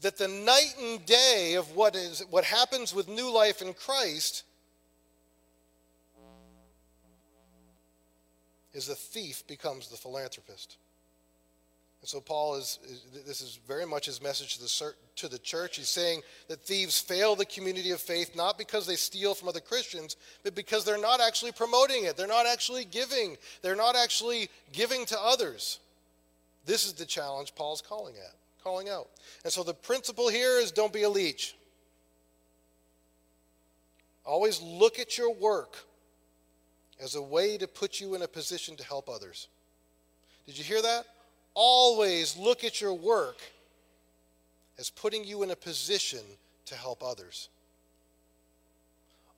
That 0.00 0.18
the 0.18 0.28
night 0.28 0.74
and 0.80 1.04
day 1.06 1.54
of 1.54 1.76
what 1.76 1.94
is 1.94 2.24
what 2.30 2.44
happens 2.44 2.94
with 2.94 3.08
new 3.08 3.32
life 3.32 3.62
in 3.62 3.72
Christ 3.72 4.42
is 8.72 8.86
the 8.86 8.94
thief 8.94 9.46
becomes 9.46 9.88
the 9.88 9.96
philanthropist. 9.96 10.76
And 12.02 12.08
so 12.08 12.20
Paul 12.20 12.56
is, 12.56 12.80
this 13.24 13.40
is 13.40 13.60
very 13.68 13.86
much 13.86 14.06
his 14.06 14.20
message 14.20 14.56
to 14.56 14.62
the, 14.62 14.94
to 15.14 15.28
the 15.28 15.38
church. 15.38 15.76
He's 15.76 15.88
saying 15.88 16.22
that 16.48 16.60
thieves 16.60 17.00
fail 17.00 17.36
the 17.36 17.46
community 17.46 17.92
of 17.92 18.00
faith 18.00 18.34
not 18.34 18.58
because 18.58 18.88
they 18.88 18.96
steal 18.96 19.34
from 19.34 19.48
other 19.48 19.60
Christians, 19.60 20.16
but 20.42 20.56
because 20.56 20.84
they're 20.84 21.00
not 21.00 21.20
actually 21.20 21.52
promoting 21.52 22.04
it. 22.04 22.16
They're 22.16 22.26
not 22.26 22.44
actually 22.44 22.84
giving. 22.84 23.36
They're 23.62 23.76
not 23.76 23.94
actually 23.94 24.48
giving 24.72 25.06
to 25.06 25.20
others. 25.20 25.78
This 26.66 26.86
is 26.86 26.92
the 26.94 27.06
challenge 27.06 27.54
Paul's 27.54 27.80
calling 27.80 28.16
at, 28.16 28.34
calling 28.64 28.88
out. 28.88 29.08
And 29.44 29.52
so 29.52 29.62
the 29.62 29.74
principle 29.74 30.28
here 30.28 30.58
is 30.58 30.72
don't 30.72 30.92
be 30.92 31.04
a 31.04 31.08
leech. 31.08 31.54
Always 34.24 34.60
look 34.60 34.98
at 34.98 35.16
your 35.16 35.32
work 35.32 35.76
as 37.00 37.14
a 37.14 37.22
way 37.22 37.58
to 37.58 37.68
put 37.68 38.00
you 38.00 38.16
in 38.16 38.22
a 38.22 38.28
position 38.28 38.76
to 38.76 38.84
help 38.84 39.08
others. 39.08 39.46
Did 40.46 40.58
you 40.58 40.64
hear 40.64 40.82
that? 40.82 41.06
Always 41.54 42.36
look 42.36 42.64
at 42.64 42.80
your 42.80 42.94
work 42.94 43.38
as 44.78 44.90
putting 44.90 45.24
you 45.24 45.42
in 45.42 45.50
a 45.50 45.56
position 45.56 46.20
to 46.66 46.74
help 46.74 47.02
others. 47.02 47.48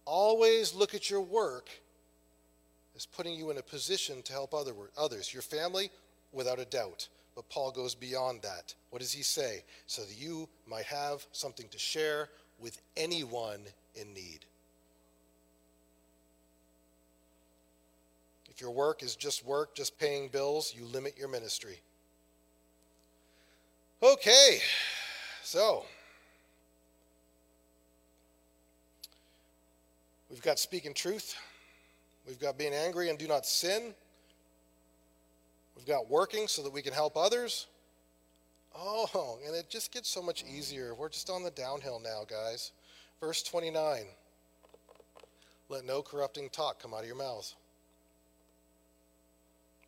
Always 0.04 0.74
look 0.74 0.94
at 0.94 1.10
your 1.10 1.22
work 1.22 1.68
as 2.96 3.06
putting 3.06 3.34
you 3.34 3.50
in 3.50 3.58
a 3.58 3.62
position 3.62 4.22
to 4.22 4.32
help 4.32 4.54
other, 4.54 4.72
others. 4.96 5.32
Your 5.32 5.42
family, 5.42 5.90
without 6.32 6.58
a 6.58 6.64
doubt. 6.64 7.08
But 7.34 7.48
Paul 7.48 7.72
goes 7.72 7.94
beyond 7.94 8.42
that. 8.42 8.74
What 8.90 9.00
does 9.00 9.12
he 9.12 9.22
say? 9.22 9.64
So 9.86 10.02
that 10.02 10.16
you 10.16 10.48
might 10.68 10.84
have 10.84 11.26
something 11.32 11.66
to 11.68 11.78
share 11.78 12.28
with 12.60 12.80
anyone 12.96 13.60
in 13.96 14.12
need. 14.14 14.44
If 18.48 18.60
your 18.60 18.70
work 18.70 19.02
is 19.02 19.16
just 19.16 19.44
work, 19.44 19.74
just 19.74 19.98
paying 19.98 20.28
bills, 20.28 20.72
you 20.76 20.84
limit 20.84 21.18
your 21.18 21.28
ministry. 21.28 21.80
Okay, 24.02 24.58
so 25.42 25.84
we've 30.28 30.42
got 30.42 30.58
speaking 30.58 30.92
truth, 30.92 31.34
we've 32.26 32.38
got 32.38 32.58
being 32.58 32.74
angry 32.74 33.08
and 33.08 33.18
do 33.18 33.26
not 33.26 33.46
sin, 33.46 33.94
we've 35.76 35.86
got 35.86 36.10
working 36.10 36.48
so 36.48 36.62
that 36.62 36.72
we 36.72 36.82
can 36.82 36.92
help 36.92 37.16
others. 37.16 37.66
Oh, 38.76 39.38
and 39.46 39.54
it 39.54 39.70
just 39.70 39.92
gets 39.92 40.08
so 40.08 40.20
much 40.20 40.44
easier. 40.44 40.94
We're 40.94 41.08
just 41.08 41.30
on 41.30 41.44
the 41.44 41.52
downhill 41.52 42.00
now, 42.00 42.24
guys. 42.28 42.72
Verse 43.20 43.42
29 43.44 44.02
Let 45.68 45.84
no 45.86 46.02
corrupting 46.02 46.50
talk 46.50 46.82
come 46.82 46.92
out 46.92 47.02
of 47.02 47.06
your 47.06 47.16
mouths, 47.16 47.54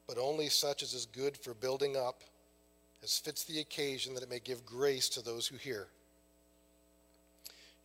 but 0.07 0.17
only 0.17 0.49
such 0.49 0.83
as 0.83 0.95
is 0.95 1.07
good 1.07 1.37
for 1.37 1.53
building 1.53 1.97
up 1.97 2.23
as 3.03 3.19
fits 3.19 3.45
the 3.45 3.61
occasion, 3.61 4.15
that 4.15 4.23
it 4.23 4.31
may 4.31 4.41
give 4.41 4.65
grace 4.65 5.09
to 5.11 5.23
those 5.23 5.47
who 5.47 5.57
hear. 5.57 5.87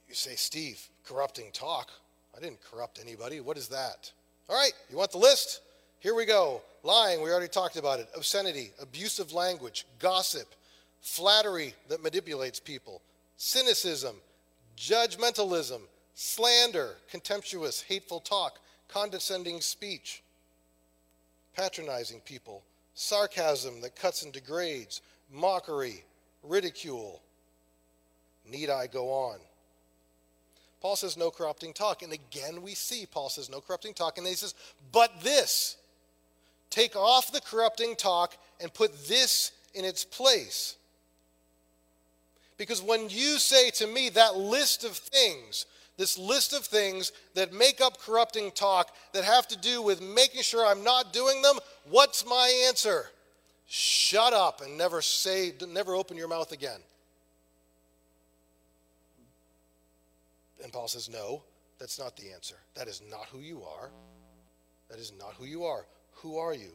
You 0.08 0.16
say, 0.16 0.36
Steve, 0.36 0.90
corrupting 1.06 1.52
talk. 1.54 1.92
I 2.36 2.40
didn't 2.40 2.60
corrupt 2.64 3.00
anybody. 3.02 3.40
What 3.40 3.58
is 3.58 3.68
that? 3.70 4.12
All 4.50 4.56
right, 4.56 4.74
you 4.90 4.98
want 4.98 5.12
the 5.12 5.18
list? 5.18 5.62
Here 6.00 6.16
we 6.16 6.26
go. 6.26 6.62
Lying, 6.84 7.22
we 7.22 7.30
already 7.30 7.48
talked 7.48 7.78
about 7.78 8.00
it. 8.00 8.10
Obscenity, 8.16 8.72
abusive 8.82 9.34
language, 9.34 9.86
gossip, 10.00 10.48
flattery 11.02 11.74
that 11.90 12.02
manipulates 12.02 12.60
people, 12.60 13.02
cynicism, 13.38 14.16
judgmentalism, 14.78 15.82
slander, 16.16 16.96
contemptuous, 17.10 17.82
hateful 17.82 18.20
talk, 18.20 18.60
condescending 18.88 19.62
speech, 19.62 20.24
patronizing 21.56 22.20
people, 22.22 22.64
sarcasm 23.02 23.82
that 23.82 23.96
cuts 23.96 24.24
and 24.24 24.32
degrades, 24.32 25.02
mockery, 25.32 26.04
ridicule. 26.44 27.22
Need 28.50 28.70
I 28.70 28.88
go 28.88 29.10
on? 29.10 29.40
Paul 30.82 30.96
says 30.96 31.18
no 31.18 31.30
corrupting 31.30 31.74
talk. 31.74 32.02
And 32.04 32.14
again, 32.14 32.62
we 32.62 32.74
see 32.74 33.06
Paul 33.06 33.30
says 33.30 33.50
no 33.50 33.62
corrupting 33.62 33.94
talk. 33.94 34.18
And 34.18 34.26
then 34.26 34.32
he 34.32 34.38
says, 34.38 34.56
but 34.92 35.22
this. 35.22 35.78
Take 36.70 36.96
off 36.96 37.32
the 37.32 37.42
corrupting 37.42 37.96
talk 37.96 38.38
and 38.62 38.74
put 38.74 39.08
this 39.08 39.52
in 39.74 39.84
its 39.84 40.06
place. 40.06 40.78
Because 42.58 42.82
when 42.82 43.10
you 43.10 43.38
say 43.40 43.72
to 43.72 43.88
me 43.88 44.10
that 44.10 44.38
list 44.38 44.84
of 44.84 44.92
things, 44.92 45.66
this 46.02 46.18
list 46.18 46.52
of 46.52 46.66
things 46.66 47.12
that 47.36 47.54
make 47.54 47.80
up 47.80 48.00
corrupting 48.02 48.50
talk 48.54 48.92
that 49.14 49.24
have 49.24 49.48
to 49.48 49.56
do 49.56 49.84
with 49.84 50.02
making 50.02 50.42
sure 50.42 50.66
I'm 50.66 50.84
not 50.84 51.14
doing 51.14 51.44
them, 51.44 51.60
what's 51.92 52.26
my 52.26 52.66
answer? 52.68 53.06
Shut 53.68 54.34
up 54.34 54.62
and 54.62 54.80
never 54.80 55.04
say, 55.04 55.54
never 55.70 55.94
open 55.94 56.18
your 56.18 56.28
mouth 56.28 56.54
again. 56.54 56.80
And 60.64 60.74
Paul 60.74 60.88
says, 60.88 61.08
No, 61.08 61.44
that's 61.78 62.00
not 62.00 62.18
the 62.18 62.32
answer. 62.34 62.56
That 62.74 62.88
is 62.88 63.04
not 63.12 63.28
who 63.32 63.40
you 63.40 63.62
are. 63.62 63.92
That 64.90 64.98
is 64.98 65.14
not 65.20 65.36
who 65.38 65.46
you 65.46 65.66
are. 65.66 65.86
Who 66.16 66.40
are 66.40 66.56
you? 66.56 66.72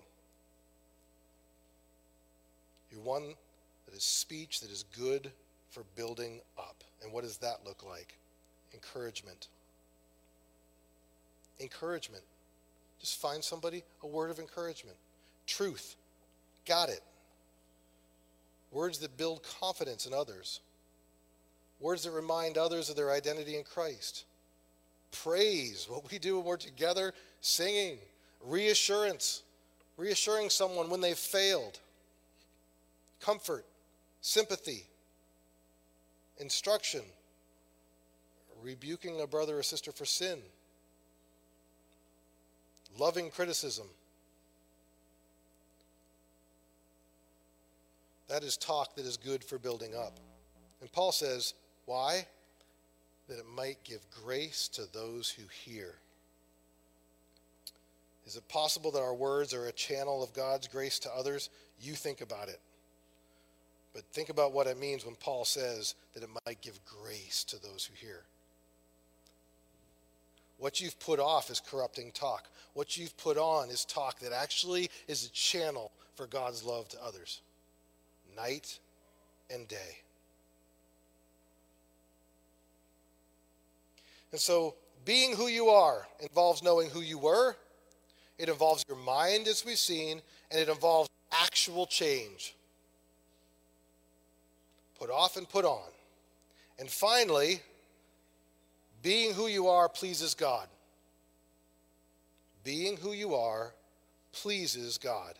You're 2.92 3.02
one 3.02 3.34
that 3.86 3.94
is 3.96 4.04
speech 4.04 4.60
that 4.60 4.70
is 4.70 4.84
good 4.96 5.32
for 5.70 5.82
building 5.96 6.42
up. 6.56 6.84
And 7.02 7.12
what 7.12 7.24
does 7.24 7.38
that 7.38 7.64
look 7.64 7.84
like? 7.84 8.16
Encouragement. 8.76 9.48
Encouragement. 11.60 12.22
Just 13.00 13.20
find 13.20 13.42
somebody 13.42 13.82
a 14.02 14.06
word 14.06 14.30
of 14.30 14.38
encouragement. 14.38 14.96
Truth. 15.46 15.96
Got 16.66 16.90
it. 16.90 17.00
Words 18.70 18.98
that 18.98 19.16
build 19.16 19.42
confidence 19.60 20.06
in 20.06 20.12
others. 20.12 20.60
Words 21.80 22.04
that 22.04 22.10
remind 22.10 22.58
others 22.58 22.90
of 22.90 22.96
their 22.96 23.10
identity 23.12 23.56
in 23.56 23.64
Christ. 23.64 24.24
Praise, 25.22 25.86
what 25.88 26.10
we 26.10 26.18
do 26.18 26.36
when 26.36 26.46
we're 26.46 26.56
together 26.56 27.14
singing. 27.40 27.98
Reassurance, 28.44 29.42
reassuring 29.96 30.50
someone 30.50 30.90
when 30.90 31.00
they've 31.00 31.16
failed. 31.16 31.80
Comfort, 33.20 33.64
sympathy, 34.20 34.84
instruction, 36.38 37.02
rebuking 38.66 39.20
a 39.20 39.26
brother 39.28 39.58
or 39.58 39.62
sister 39.62 39.92
for 39.92 40.04
sin, 40.04 40.40
loving 42.98 43.30
criticism. 43.30 43.86
That 48.28 48.42
is 48.42 48.56
talk 48.56 48.96
that 48.96 49.06
is 49.06 49.16
good 49.16 49.44
for 49.44 49.56
building 49.56 49.94
up. 49.94 50.18
And 50.80 50.90
Paul 50.90 51.12
says, 51.12 51.54
why? 51.84 52.26
That 53.28 53.38
it 53.38 53.46
might 53.56 53.78
give 53.84 54.00
grace 54.24 54.66
to 54.68 54.82
those 54.92 55.30
who 55.30 55.44
hear. 55.48 55.94
Is 58.26 58.34
it 58.34 58.48
possible 58.48 58.90
that 58.90 59.00
our 59.00 59.14
words 59.14 59.54
are 59.54 59.66
a 59.66 59.72
channel 59.72 60.24
of 60.24 60.34
God's 60.34 60.66
grace 60.66 60.98
to 61.00 61.10
others? 61.16 61.50
You 61.80 61.92
think 61.92 62.20
about 62.20 62.48
it. 62.48 62.58
But 63.94 64.02
think 64.12 64.28
about 64.28 64.52
what 64.52 64.66
it 64.66 64.76
means 64.76 65.06
when 65.06 65.14
Paul 65.14 65.44
says 65.44 65.94
that 66.14 66.24
it 66.24 66.28
might 66.44 66.60
give 66.60 66.80
grace 66.84 67.44
to 67.44 67.62
those 67.62 67.88
who 67.88 67.94
hear. 68.04 68.24
What 70.66 70.80
you've 70.80 70.98
put 70.98 71.20
off 71.20 71.48
is 71.48 71.60
corrupting 71.60 72.10
talk. 72.10 72.48
What 72.74 72.96
you've 72.96 73.16
put 73.18 73.38
on 73.38 73.70
is 73.70 73.84
talk 73.84 74.18
that 74.18 74.32
actually 74.32 74.90
is 75.06 75.24
a 75.24 75.30
channel 75.30 75.92
for 76.16 76.26
God's 76.26 76.64
love 76.64 76.88
to 76.88 77.00
others, 77.00 77.40
night 78.36 78.80
and 79.48 79.68
day. 79.68 79.98
And 84.32 84.40
so, 84.40 84.74
being 85.04 85.36
who 85.36 85.46
you 85.46 85.68
are 85.68 86.08
involves 86.18 86.64
knowing 86.64 86.90
who 86.90 87.00
you 87.00 87.18
were, 87.18 87.54
it 88.36 88.48
involves 88.48 88.84
your 88.88 88.98
mind, 88.98 89.46
as 89.46 89.64
we've 89.64 89.78
seen, 89.78 90.20
and 90.50 90.60
it 90.60 90.68
involves 90.68 91.08
actual 91.30 91.86
change. 91.86 92.56
Put 94.98 95.10
off 95.10 95.36
and 95.36 95.48
put 95.48 95.64
on. 95.64 95.90
And 96.80 96.90
finally, 96.90 97.60
being 99.06 99.34
who 99.34 99.46
you 99.46 99.68
are 99.68 99.88
pleases 99.88 100.34
God. 100.34 100.66
Being 102.64 102.96
who 102.96 103.12
you 103.12 103.36
are 103.36 103.72
pleases 104.32 104.98
God. 104.98 105.34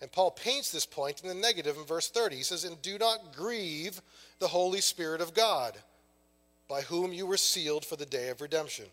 And 0.00 0.12
Paul 0.12 0.30
paints 0.30 0.70
this 0.70 0.86
point 0.86 1.20
in 1.20 1.28
the 1.28 1.34
negative 1.34 1.76
in 1.76 1.82
verse 1.82 2.08
30. 2.08 2.36
He 2.36 2.44
says, 2.44 2.62
And 2.62 2.80
do 2.82 2.98
not 2.98 3.34
grieve 3.34 4.00
the 4.38 4.46
Holy 4.46 4.80
Spirit 4.80 5.20
of 5.20 5.34
God 5.34 5.76
by 6.68 6.82
whom 6.82 7.12
you 7.12 7.26
were 7.26 7.36
sealed 7.36 7.84
for 7.84 7.96
the 7.96 8.06
day 8.06 8.28
of 8.28 8.40
redemption. 8.40 8.86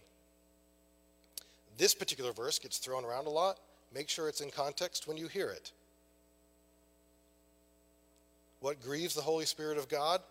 This 1.77 1.93
particular 1.93 2.31
verse 2.31 2.57
gets 2.57 2.79
thrown 2.79 3.05
around 3.05 3.27
a 3.27 3.29
lot. 3.29 3.59
Make 3.93 4.09
sure 4.09 4.27
it's 4.27 4.41
in 4.41 4.49
context 4.49 5.07
when 5.07 5.17
you 5.17 5.27
hear 5.27 5.51
it. 5.51 5.71
What 8.61 8.81
grieves 8.81 9.13
the 9.13 9.21
Holy 9.21 9.45
Spirit 9.45 9.77
of 9.77 9.87
God 9.87 10.21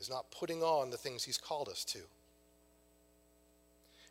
is 0.00 0.10
not 0.10 0.30
putting 0.30 0.62
on 0.62 0.90
the 0.90 0.96
things 0.96 1.24
He's 1.24 1.38
called 1.38 1.68
us 1.68 1.84
to. 1.84 2.00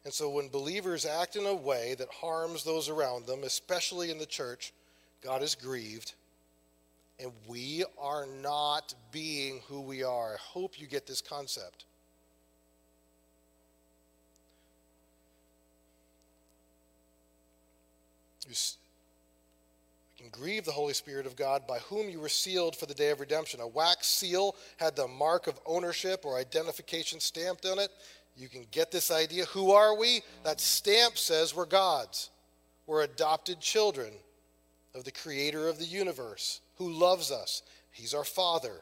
And 0.05 0.13
so 0.13 0.29
when 0.29 0.47
believers 0.47 1.05
act 1.05 1.35
in 1.35 1.45
a 1.45 1.53
way 1.53 1.95
that 1.99 2.07
harms 2.09 2.63
those 2.63 2.87
around 2.87 3.25
them, 3.25 3.43
especially 3.43 4.11
in 4.11 4.17
the 4.17 4.25
church, 4.25 4.73
God 5.21 5.43
is 5.43 5.55
grieved. 5.55 6.13
And 7.19 7.31
we 7.47 7.83
are 7.99 8.25
not 8.41 8.93
being 9.11 9.61
who 9.67 9.81
we 9.81 10.03
are. 10.03 10.35
I 10.35 10.37
hope 10.39 10.79
you 10.79 10.87
get 10.87 11.05
this 11.05 11.21
concept. 11.21 11.83
Can 20.19 20.29
grieve 20.31 20.65
the 20.65 20.73
Holy 20.73 20.93
Spirit 20.93 21.25
of 21.25 21.37
God 21.37 21.65
by 21.65 21.79
whom 21.79 22.09
you 22.09 22.19
were 22.19 22.27
sealed 22.27 22.75
for 22.75 22.85
the 22.85 22.93
day 22.93 23.09
of 23.09 23.21
redemption. 23.21 23.61
A 23.61 23.67
wax 23.67 24.05
seal 24.05 24.57
had 24.75 24.93
the 24.93 25.07
mark 25.07 25.47
of 25.47 25.57
ownership 25.65 26.25
or 26.25 26.37
identification 26.37 27.21
stamped 27.21 27.65
on 27.65 27.79
it. 27.79 27.89
You 28.35 28.49
can 28.49 28.65
get 28.69 28.91
this 28.91 29.11
idea. 29.11 29.45
Who 29.45 29.71
are 29.71 29.97
we? 29.97 30.19
That 30.43 30.59
stamp 30.59 31.17
says 31.17 31.55
we're 31.55 31.65
God's. 31.65 32.31
We're 32.85 33.03
adopted 33.03 33.61
children 33.61 34.11
of 34.93 35.05
the 35.05 35.11
creator 35.11 35.69
of 35.69 35.79
the 35.79 35.85
universe 35.85 36.59
who 36.75 36.91
loves 36.91 37.31
us. 37.31 37.63
He's 37.93 38.13
our 38.13 38.25
Father. 38.25 38.81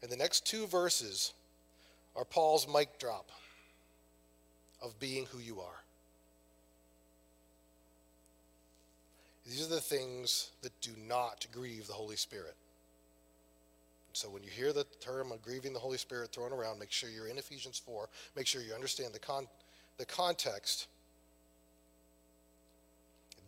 And 0.00 0.10
the 0.10 0.16
next 0.16 0.46
two 0.46 0.66
verses 0.66 1.34
are 2.16 2.24
Paul's 2.24 2.66
mic 2.66 2.98
drop 2.98 3.28
of 4.80 4.98
being 4.98 5.26
who 5.26 5.38
you 5.38 5.60
are. 5.60 5.77
These 9.48 9.64
are 9.64 9.74
the 9.74 9.80
things 9.80 10.50
that 10.60 10.78
do 10.82 10.90
not 11.06 11.46
grieve 11.52 11.86
the 11.86 11.94
Holy 11.94 12.16
Spirit. 12.16 12.54
So 14.12 14.28
when 14.28 14.42
you 14.42 14.50
hear 14.50 14.74
the 14.74 14.84
term 15.00 15.32
of 15.32 15.40
grieving 15.40 15.72
the 15.72 15.78
Holy 15.78 15.96
Spirit 15.96 16.32
thrown 16.32 16.52
around, 16.52 16.78
make 16.78 16.92
sure 16.92 17.08
you're 17.08 17.28
in 17.28 17.38
Ephesians 17.38 17.78
4. 17.78 18.08
Make 18.36 18.46
sure 18.46 18.60
you 18.60 18.74
understand 18.74 19.14
the, 19.14 19.18
con- 19.18 19.46
the 19.96 20.04
context. 20.04 20.88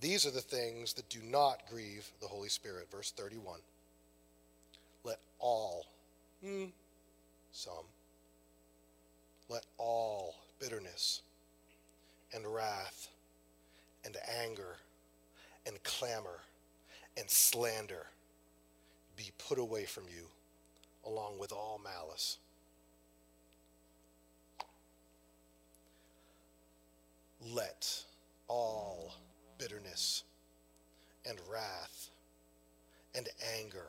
These 0.01 0.25
are 0.25 0.31
the 0.31 0.41
things 0.41 0.95
that 0.95 1.09
do 1.11 1.19
not 1.23 1.69
grieve 1.69 2.11
the 2.23 2.29
Holy 2.29 2.49
Spirit. 2.49 2.91
Verse 2.91 3.11
31. 3.11 3.61
Let 5.05 5.19
all, 5.39 5.87
hmm, 6.43 6.67
some, 7.53 7.85
let 9.51 9.67
all 9.77 10.35
bitterness 10.61 11.21
and 12.33 12.47
wrath 12.47 13.09
and 14.05 14.17
anger 14.43 14.77
and 15.67 15.83
clamor 15.83 16.41
and 17.17 17.29
slander 17.29 18.07
be 19.17 19.31
put 19.39 19.59
away 19.59 19.85
from 19.85 20.05
you, 20.09 20.25
along 21.05 21.39
with 21.39 21.53
all 21.53 21.81
malice. 21.83 22.39
Let 27.53 28.05
all 28.49 29.15
bitterness 29.59 30.25
and 31.29 31.39
wrath 31.51 32.11
and 33.15 33.29
anger 33.59 33.89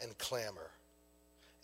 and 0.00 0.16
clamor 0.18 0.70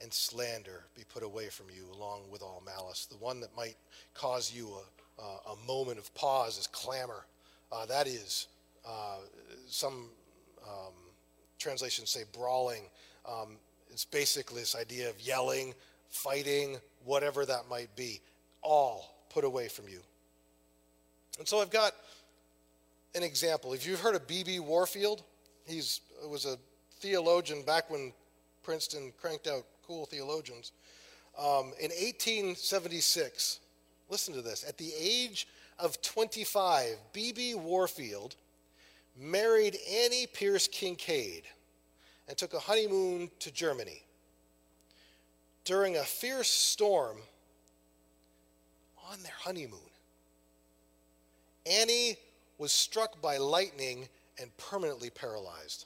and 0.03 0.13
slander 0.13 0.85
be 0.97 1.03
put 1.13 1.23
away 1.23 1.49
from 1.49 1.67
you, 1.75 1.85
along 1.95 2.23
with 2.31 2.43
all 2.43 2.63
malice. 2.65 3.07
The 3.07 3.17
one 3.19 3.41
that 3.41 3.55
might 3.57 3.77
cause 4.15 4.53
you 4.55 4.71
a, 5.19 5.23
a 5.23 5.67
moment 5.67 5.99
of 5.99 6.13
pause 6.15 6.59
is 6.59 6.67
clamor. 6.67 7.27
Uh, 7.71 7.87
that 7.87 8.07
is, 8.07 8.47
some 9.67 10.11
um, 10.67 10.95
translations 11.59 12.11
say 12.11 12.25
brawling. 12.33 12.83
Um, 13.29 13.57
it's 13.91 14.05
basically 14.05 14.61
this 14.61 14.77
idea 14.77 15.09
of 15.09 15.21
yelling, 15.21 15.75
fighting, 16.09 16.79
whatever 17.05 17.45
that 17.47 17.69
might 17.69 17.95
be. 17.97 18.21
All 18.63 19.15
put 19.31 19.45
away 19.45 19.69
from 19.69 19.89
you. 19.89 20.01
And 21.39 21.49
so 21.49 21.61
I've 21.61 21.71
got 21.71 21.93
an 23.15 23.23
example. 23.23 23.73
If 23.73 23.87
you've 23.87 24.01
heard 24.01 24.15
of 24.15 24.27
B.B. 24.27 24.61
Warfield, 24.61 25.23
he 25.67 25.77
was 25.77 26.45
a 26.45 26.57
theologian 27.01 27.63
back 27.63 27.91
when 27.91 28.13
Princeton 28.63 29.13
cranked 29.21 29.47
out 29.47 29.65
cool 29.87 30.07
theologians. 30.07 30.73
Um, 31.39 31.73
in 31.81 31.91
1876, 31.91 33.61
listen 34.09 34.35
to 34.35 34.43
this, 34.43 34.65
at 34.69 34.77
the 34.77 34.93
age 34.99 35.49
of 35.79 36.01
25, 36.03 36.97
B.B. 37.13 37.55
Warfield 37.55 38.37
married 39.21 39.77
Annie 39.89 40.27
Pearce 40.27 40.67
Kinkead 40.67 41.43
and 42.27 42.37
took 42.37 42.55
a 42.55 42.59
honeymoon 42.59 43.31
to 43.41 43.53
Germany. 43.53 44.03
During 45.65 45.97
a 45.97 46.03
fierce 46.03 46.49
storm 46.49 47.19
on 49.11 49.23
their 49.23 49.35
honeymoon, 49.39 49.79
Annie 51.67 52.17
was 52.57 52.73
struck 52.73 53.21
by 53.21 53.37
lightning 53.37 54.09
and 54.41 54.57
permanently 54.57 55.11
paralyzed. 55.11 55.85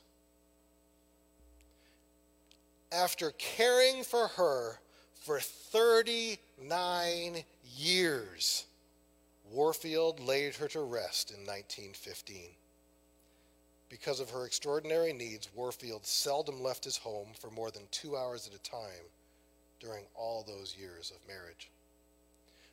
After 2.93 3.32
caring 3.32 4.05
for 4.05 4.28
her 4.28 4.78
for 5.14 5.41
39 5.41 7.43
years, 7.76 8.66
Warfield 9.51 10.20
laid 10.20 10.55
her 10.57 10.68
to 10.68 10.82
rest 10.82 11.30
in 11.30 11.39
1915. 11.39 12.51
Because 13.95 14.18
of 14.18 14.30
her 14.30 14.45
extraordinary 14.45 15.12
needs, 15.12 15.49
Warfield 15.55 16.05
seldom 16.05 16.61
left 16.61 16.82
his 16.82 16.97
home 16.97 17.28
for 17.38 17.49
more 17.53 17.70
than 17.70 17.86
two 17.92 18.16
hours 18.16 18.45
at 18.45 18.53
a 18.53 18.59
time 18.68 19.07
during 19.78 20.03
all 20.16 20.42
those 20.42 20.74
years 20.76 21.12
of 21.14 21.28
marriage. 21.28 21.70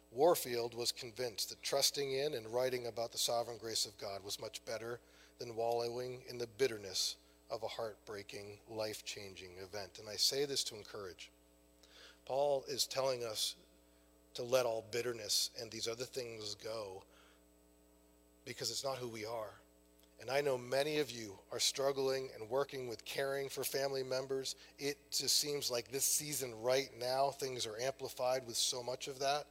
Warfield 0.09 0.73
was 0.73 0.91
convinced 0.91 1.49
that 1.49 1.61
trusting 1.61 2.11
in 2.11 2.33
and 2.33 2.51
writing 2.51 2.87
about 2.87 3.11
the 3.11 3.19
sovereign 3.19 3.59
grace 3.61 3.85
of 3.85 3.95
God 3.99 4.23
was 4.23 4.41
much 4.41 4.65
better 4.65 4.99
than 5.37 5.55
wallowing 5.55 6.23
in 6.27 6.39
the 6.39 6.47
bitterness 6.57 7.17
of 7.51 7.61
a 7.61 7.67
heartbreaking, 7.67 8.57
life 8.67 9.05
changing 9.05 9.51
event. 9.61 9.99
And 9.99 10.09
I 10.09 10.15
say 10.15 10.45
this 10.45 10.63
to 10.63 10.75
encourage. 10.75 11.29
Paul 12.25 12.65
is 12.67 12.87
telling 12.87 13.23
us 13.23 13.57
to 14.33 14.41
let 14.41 14.65
all 14.65 14.85
bitterness 14.89 15.51
and 15.61 15.69
these 15.69 15.87
other 15.87 16.05
things 16.05 16.55
go 16.55 17.03
because 18.43 18.71
it's 18.71 18.83
not 18.83 18.97
who 18.97 19.07
we 19.07 19.23
are. 19.23 19.60
And 20.21 20.29
I 20.29 20.39
know 20.39 20.55
many 20.55 20.99
of 20.99 21.09
you 21.09 21.33
are 21.51 21.59
struggling 21.59 22.29
and 22.39 22.47
working 22.47 22.87
with 22.87 23.03
caring 23.05 23.49
for 23.49 23.63
family 23.63 24.03
members. 24.03 24.55
It 24.77 24.97
just 25.11 25.39
seems 25.39 25.71
like 25.71 25.91
this 25.91 26.05
season 26.05 26.53
right 26.61 26.89
now, 26.99 27.31
things 27.31 27.65
are 27.65 27.75
amplified 27.81 28.43
with 28.45 28.55
so 28.55 28.83
much 28.83 29.07
of 29.07 29.17
that. 29.17 29.45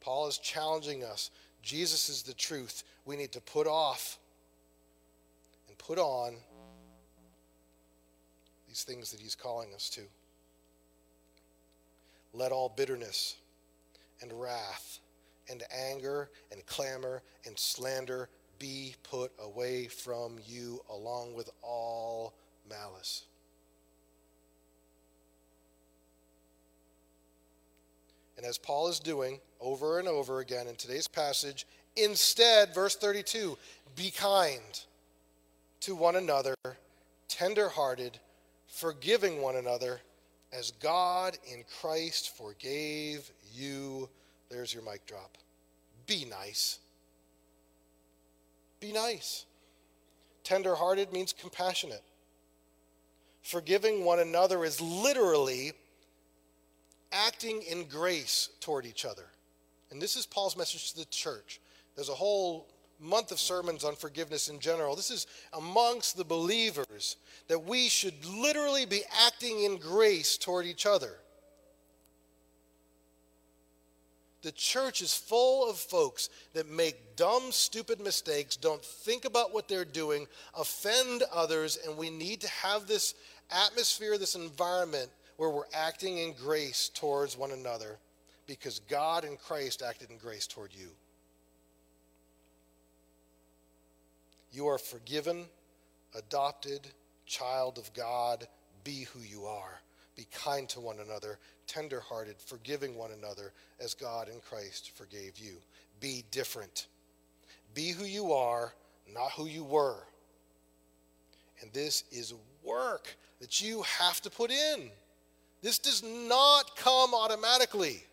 Paul 0.00 0.28
is 0.28 0.36
challenging 0.36 1.02
us. 1.02 1.30
Jesus 1.62 2.10
is 2.10 2.22
the 2.22 2.34
truth. 2.34 2.84
We 3.06 3.16
need 3.16 3.32
to 3.32 3.40
put 3.40 3.66
off 3.66 4.18
and 5.66 5.78
put 5.78 5.98
on 5.98 6.34
these 8.68 8.84
things 8.84 9.10
that 9.12 9.20
he's 9.20 9.34
calling 9.34 9.72
us 9.74 9.88
to. 9.90 10.02
Let 12.34 12.52
all 12.52 12.68
bitterness 12.68 13.36
and 14.20 14.30
wrath 14.38 14.98
and 15.48 15.62
anger 15.74 16.28
and 16.52 16.66
clamor 16.66 17.22
and 17.46 17.58
slander 17.58 18.28
be 18.58 18.94
put 19.02 19.32
away 19.38 19.86
from 19.86 20.38
you 20.46 20.80
along 20.90 21.34
with 21.34 21.50
all 21.62 22.34
malice. 22.68 23.24
And 28.36 28.44
as 28.44 28.58
Paul 28.58 28.88
is 28.88 28.98
doing 28.98 29.40
over 29.60 29.98
and 29.98 30.08
over 30.08 30.40
again 30.40 30.66
in 30.66 30.76
today's 30.76 31.08
passage, 31.08 31.66
instead, 31.96 32.74
verse 32.74 32.96
32, 32.96 33.56
be 33.96 34.10
kind 34.10 34.60
to 35.80 35.94
one 35.94 36.16
another, 36.16 36.54
tenderhearted, 37.28 38.18
forgiving 38.66 39.40
one 39.40 39.56
another, 39.56 40.00
as 40.52 40.72
God 40.72 41.36
in 41.52 41.64
Christ 41.80 42.36
forgave 42.36 43.30
you. 43.52 44.08
There's 44.50 44.74
your 44.74 44.82
mic 44.82 45.06
drop. 45.06 45.36
Be 46.06 46.24
nice. 46.24 46.78
Be 48.84 48.92
nice. 48.92 49.46
Tenderhearted 50.42 51.10
means 51.10 51.32
compassionate. 51.32 52.02
Forgiving 53.40 54.04
one 54.04 54.18
another 54.18 54.62
is 54.62 54.78
literally 54.78 55.72
acting 57.10 57.62
in 57.62 57.88
grace 57.88 58.50
toward 58.60 58.84
each 58.84 59.06
other. 59.06 59.24
And 59.90 60.02
this 60.02 60.16
is 60.16 60.26
Paul's 60.26 60.54
message 60.54 60.92
to 60.92 60.98
the 60.98 61.06
church. 61.06 61.62
There's 61.94 62.10
a 62.10 62.14
whole 62.14 62.68
month 63.00 63.32
of 63.32 63.40
sermons 63.40 63.84
on 63.84 63.96
forgiveness 63.96 64.50
in 64.50 64.60
general. 64.60 64.94
This 64.94 65.10
is 65.10 65.26
amongst 65.54 66.18
the 66.18 66.24
believers 66.24 67.16
that 67.48 67.64
we 67.64 67.88
should 67.88 68.22
literally 68.26 68.84
be 68.84 69.00
acting 69.24 69.62
in 69.62 69.78
grace 69.78 70.36
toward 70.36 70.66
each 70.66 70.84
other. 70.84 71.12
The 74.44 74.52
church 74.52 75.00
is 75.00 75.16
full 75.16 75.70
of 75.70 75.78
folks 75.78 76.28
that 76.52 76.68
make 76.68 77.16
dumb, 77.16 77.50
stupid 77.50 77.98
mistakes, 77.98 78.56
don't 78.56 78.84
think 78.84 79.24
about 79.24 79.54
what 79.54 79.68
they're 79.68 79.86
doing, 79.86 80.26
offend 80.54 81.22
others, 81.32 81.78
and 81.82 81.96
we 81.96 82.10
need 82.10 82.42
to 82.42 82.48
have 82.48 82.86
this 82.86 83.14
atmosphere, 83.50 84.18
this 84.18 84.34
environment 84.34 85.08
where 85.38 85.48
we're 85.48 85.62
acting 85.72 86.18
in 86.18 86.34
grace 86.34 86.90
towards 86.92 87.38
one 87.38 87.52
another 87.52 87.98
because 88.46 88.80
God 88.80 89.24
and 89.24 89.38
Christ 89.38 89.82
acted 89.82 90.10
in 90.10 90.18
grace 90.18 90.46
toward 90.46 90.74
you. 90.74 90.90
You 94.52 94.66
are 94.66 94.78
forgiven, 94.78 95.46
adopted, 96.14 96.86
child 97.24 97.78
of 97.78 97.94
God. 97.94 98.46
Be 98.84 99.04
who 99.04 99.20
you 99.20 99.46
are. 99.46 99.80
Be 100.16 100.26
kind 100.32 100.68
to 100.70 100.80
one 100.80 101.00
another, 101.00 101.38
tenderhearted, 101.66 102.36
forgiving 102.38 102.94
one 102.96 103.10
another 103.10 103.52
as 103.80 103.94
God 103.94 104.28
in 104.28 104.40
Christ 104.40 104.92
forgave 104.94 105.38
you. 105.38 105.56
Be 106.00 106.24
different. 106.30 106.86
Be 107.74 107.90
who 107.90 108.04
you 108.04 108.32
are, 108.32 108.72
not 109.12 109.32
who 109.32 109.46
you 109.46 109.64
were. 109.64 110.04
And 111.60 111.72
this 111.72 112.04
is 112.12 112.34
work 112.62 113.16
that 113.40 113.60
you 113.60 113.82
have 113.82 114.20
to 114.22 114.30
put 114.30 114.50
in. 114.50 114.90
This 115.62 115.78
does 115.78 116.02
not 116.02 116.76
come 116.76 117.14
automatically. 117.14 118.04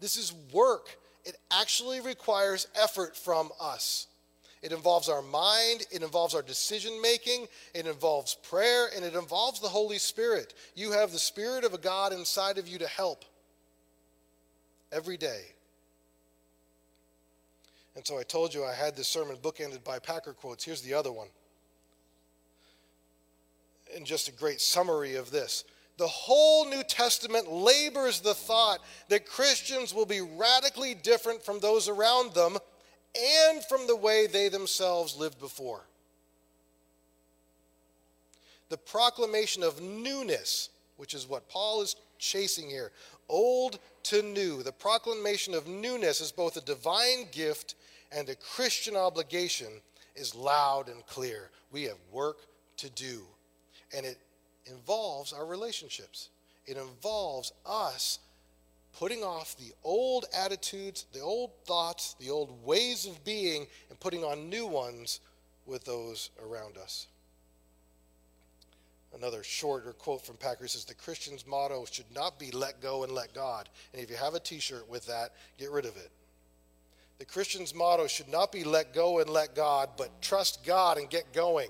This 0.00 0.16
is 0.16 0.32
work. 0.52 0.98
It 1.24 1.36
actually 1.50 2.00
requires 2.00 2.66
effort 2.74 3.16
from 3.16 3.50
us. 3.60 4.06
It 4.62 4.72
involves 4.72 5.08
our 5.08 5.22
mind, 5.22 5.86
it 5.90 6.02
involves 6.02 6.34
our 6.34 6.42
decision 6.42 7.00
making, 7.00 7.46
it 7.74 7.86
involves 7.86 8.34
prayer, 8.34 8.88
and 8.94 9.04
it 9.04 9.14
involves 9.14 9.60
the 9.60 9.68
Holy 9.68 9.98
Spirit. 9.98 10.52
You 10.74 10.92
have 10.92 11.12
the 11.12 11.18
Spirit 11.18 11.64
of 11.64 11.72
a 11.72 11.78
God 11.78 12.12
inside 12.12 12.58
of 12.58 12.68
you 12.68 12.78
to 12.78 12.86
help 12.86 13.24
every 14.92 15.16
day. 15.16 15.44
And 17.96 18.06
so 18.06 18.18
I 18.18 18.22
told 18.22 18.52
you 18.52 18.64
I 18.64 18.74
had 18.74 18.96
this 18.96 19.08
sermon 19.08 19.36
bookended 19.36 19.82
by 19.82 19.98
Packer 19.98 20.34
quotes. 20.34 20.64
Here's 20.64 20.82
the 20.82 20.94
other 20.94 21.12
one. 21.12 21.28
And 23.96 24.06
just 24.06 24.28
a 24.28 24.32
great 24.32 24.60
summary 24.60 25.16
of 25.16 25.30
this. 25.30 25.64
The 25.96 26.06
whole 26.06 26.64
New 26.64 26.82
Testament 26.82 27.50
labors 27.50 28.20
the 28.20 28.34
thought 28.34 28.78
that 29.08 29.26
Christians 29.26 29.92
will 29.92 30.06
be 30.06 30.20
radically 30.20 30.94
different 30.94 31.42
from 31.42 31.60
those 31.60 31.88
around 31.88 32.32
them 32.32 32.56
and 33.18 33.64
from 33.64 33.86
the 33.86 33.96
way 33.96 34.26
they 34.26 34.48
themselves 34.48 35.16
lived 35.16 35.40
before. 35.40 35.82
The 38.68 38.76
proclamation 38.76 39.62
of 39.62 39.82
newness, 39.82 40.70
which 40.96 41.14
is 41.14 41.28
what 41.28 41.48
Paul 41.48 41.82
is 41.82 41.96
chasing 42.18 42.68
here, 42.68 42.92
old 43.28 43.78
to 44.04 44.22
new. 44.22 44.62
The 44.62 44.72
proclamation 44.72 45.54
of 45.54 45.66
newness 45.66 46.20
is 46.20 46.30
both 46.30 46.56
a 46.56 46.60
divine 46.60 47.26
gift 47.32 47.74
and 48.12 48.28
a 48.28 48.36
Christian 48.36 48.96
obligation, 48.96 49.68
is 50.14 50.34
loud 50.34 50.88
and 50.88 51.04
clear. 51.06 51.50
We 51.72 51.84
have 51.84 51.98
work 52.12 52.38
to 52.78 52.90
do. 52.90 53.22
And 53.96 54.06
it 54.06 54.18
involves 54.66 55.32
our 55.32 55.46
relationships. 55.46 56.28
It 56.66 56.76
involves 56.76 57.52
us 57.66 58.20
putting 58.98 59.22
off 59.22 59.56
the 59.56 59.72
old 59.84 60.26
attitudes, 60.36 61.06
the 61.12 61.20
old 61.20 61.50
thoughts, 61.64 62.14
the 62.18 62.30
old 62.30 62.64
ways 62.64 63.06
of 63.06 63.24
being, 63.24 63.66
and 63.88 64.00
putting 64.00 64.24
on 64.24 64.48
new 64.48 64.66
ones 64.66 65.20
with 65.66 65.84
those 65.84 66.30
around 66.42 66.76
us. 66.76 67.06
another 69.16 69.42
shorter 69.42 69.92
quote 69.92 70.24
from 70.24 70.36
Packer 70.36 70.68
says 70.68 70.84
the 70.84 70.94
Christian's 70.94 71.46
motto 71.46 71.84
should 71.90 72.10
not 72.14 72.38
be 72.38 72.50
let 72.52 72.80
go 72.80 73.02
and 73.02 73.12
let 73.12 73.34
God. 73.34 73.68
And 73.92 74.02
if 74.02 74.08
you 74.08 74.16
have 74.16 74.34
a 74.34 74.40
t-shirt 74.40 74.88
with 74.88 75.06
that, 75.06 75.32
get 75.58 75.70
rid 75.70 75.84
of 75.84 75.96
it. 75.96 76.10
The 77.18 77.24
Christian's 77.24 77.74
motto 77.74 78.06
should 78.06 78.28
not 78.28 78.50
be 78.50 78.64
let 78.64 78.94
go 78.94 79.18
and 79.18 79.28
let 79.28 79.54
God, 79.54 79.90
but 79.98 80.22
trust 80.22 80.64
God 80.64 80.96
and 80.96 81.10
get 81.10 81.32
going. 81.32 81.68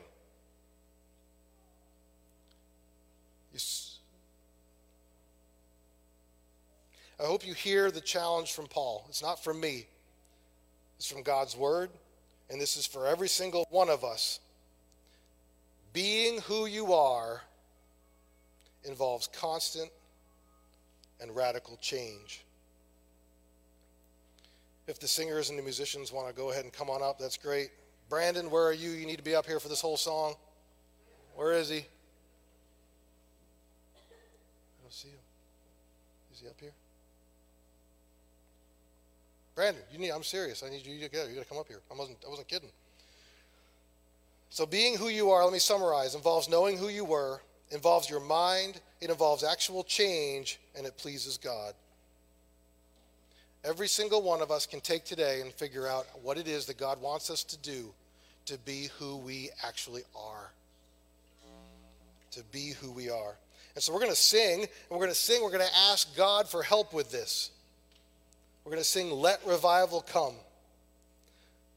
I 7.20 7.24
hope 7.26 7.46
you 7.46 7.52
hear 7.52 7.90
the 7.90 8.00
challenge 8.00 8.52
from 8.52 8.66
Paul. 8.66 9.04
It's 9.08 9.22
not 9.22 9.44
from 9.44 9.60
me, 9.60 9.86
it's 10.96 11.10
from 11.10 11.22
God's 11.22 11.54
word, 11.54 11.90
and 12.48 12.58
this 12.60 12.76
is 12.76 12.86
for 12.86 13.06
every 13.06 13.28
single 13.28 13.66
one 13.70 13.90
of 13.90 14.04
us. 14.04 14.40
Being 15.92 16.40
who 16.42 16.66
you 16.66 16.94
are 16.94 17.42
involves 18.84 19.26
constant 19.26 19.90
and 21.20 21.36
radical 21.36 21.76
change. 21.82 22.42
If 24.86 24.98
the 24.98 25.08
singers 25.08 25.50
and 25.50 25.58
the 25.58 25.62
musicians 25.62 26.10
want 26.12 26.28
to 26.28 26.34
go 26.34 26.50
ahead 26.50 26.64
and 26.64 26.72
come 26.72 26.88
on 26.88 27.02
up, 27.02 27.18
that's 27.18 27.36
great. 27.36 27.70
Brandon, 28.08 28.50
where 28.50 28.64
are 28.64 28.72
you? 28.72 28.90
You 28.90 29.06
need 29.06 29.18
to 29.18 29.22
be 29.22 29.34
up 29.34 29.46
here 29.46 29.60
for 29.60 29.68
this 29.68 29.80
whole 29.80 29.98
song. 29.98 30.34
Where 31.36 31.52
is 31.52 31.68
he? 31.68 31.78
I 31.78 31.80
don't 34.82 34.92
see 34.92 35.10
him. 35.10 35.18
Is 36.32 36.40
he 36.40 36.48
up 36.48 36.58
here? 36.58 36.72
Brandon, 39.54 39.82
you 39.92 39.98
need 39.98 40.10
I'm 40.10 40.22
serious. 40.22 40.62
I 40.62 40.70
need 40.70 40.86
you 40.86 41.00
to 41.00 41.08
go. 41.08 41.26
You 41.26 41.34
gotta 41.34 41.46
come 41.46 41.58
up 41.58 41.68
here. 41.68 41.80
I 41.90 41.94
wasn't 41.94 42.18
I 42.26 42.30
wasn't 42.30 42.48
kidding. 42.48 42.70
So 44.50 44.66
being 44.66 44.96
who 44.96 45.08
you 45.08 45.30
are, 45.30 45.44
let 45.44 45.52
me 45.52 45.60
summarize, 45.60 46.14
involves 46.14 46.48
knowing 46.48 46.76
who 46.76 46.88
you 46.88 47.04
were, 47.04 47.40
involves 47.70 48.10
your 48.10 48.20
mind, 48.20 48.80
it 49.00 49.08
involves 49.08 49.44
actual 49.44 49.84
change, 49.84 50.58
and 50.76 50.86
it 50.86 50.96
pleases 50.96 51.38
God. 51.38 51.74
Every 53.62 53.86
single 53.86 54.22
one 54.22 54.42
of 54.42 54.50
us 54.50 54.66
can 54.66 54.80
take 54.80 55.04
today 55.04 55.40
and 55.40 55.52
figure 55.52 55.86
out 55.86 56.06
what 56.22 56.36
it 56.36 56.48
is 56.48 56.66
that 56.66 56.78
God 56.78 57.00
wants 57.00 57.30
us 57.30 57.44
to 57.44 57.58
do 57.58 57.92
to 58.46 58.58
be 58.58 58.88
who 58.98 59.18
we 59.18 59.50
actually 59.62 60.02
are. 60.16 60.50
To 62.32 62.42
be 62.44 62.70
who 62.80 62.90
we 62.90 63.10
are. 63.10 63.36
And 63.74 63.84
so 63.84 63.92
we're 63.92 64.00
going 64.00 64.10
to 64.10 64.16
sing, 64.16 64.60
and 64.62 64.68
we're 64.90 64.98
going 64.98 65.10
to 65.10 65.14
sing, 65.14 65.42
we're 65.42 65.52
going 65.52 65.66
to 65.66 65.78
ask 65.90 66.16
God 66.16 66.48
for 66.48 66.62
help 66.62 66.92
with 66.92 67.12
this. 67.12 67.50
We're 68.64 68.72
going 68.72 68.82
to 68.82 68.88
sing 68.88 69.10
Let 69.10 69.44
Revival 69.46 70.02
Come. 70.02 70.34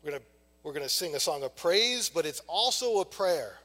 We're 0.03 0.11
going 0.11 0.21
to, 0.21 0.27
we're 0.63 0.73
going 0.73 0.83
to 0.83 0.89
sing 0.89 1.15
a 1.15 1.19
song 1.19 1.43
of 1.43 1.55
praise, 1.55 2.09
but 2.09 2.25
it's 2.25 2.41
also 2.47 2.99
a 2.99 3.05
prayer, 3.05 3.55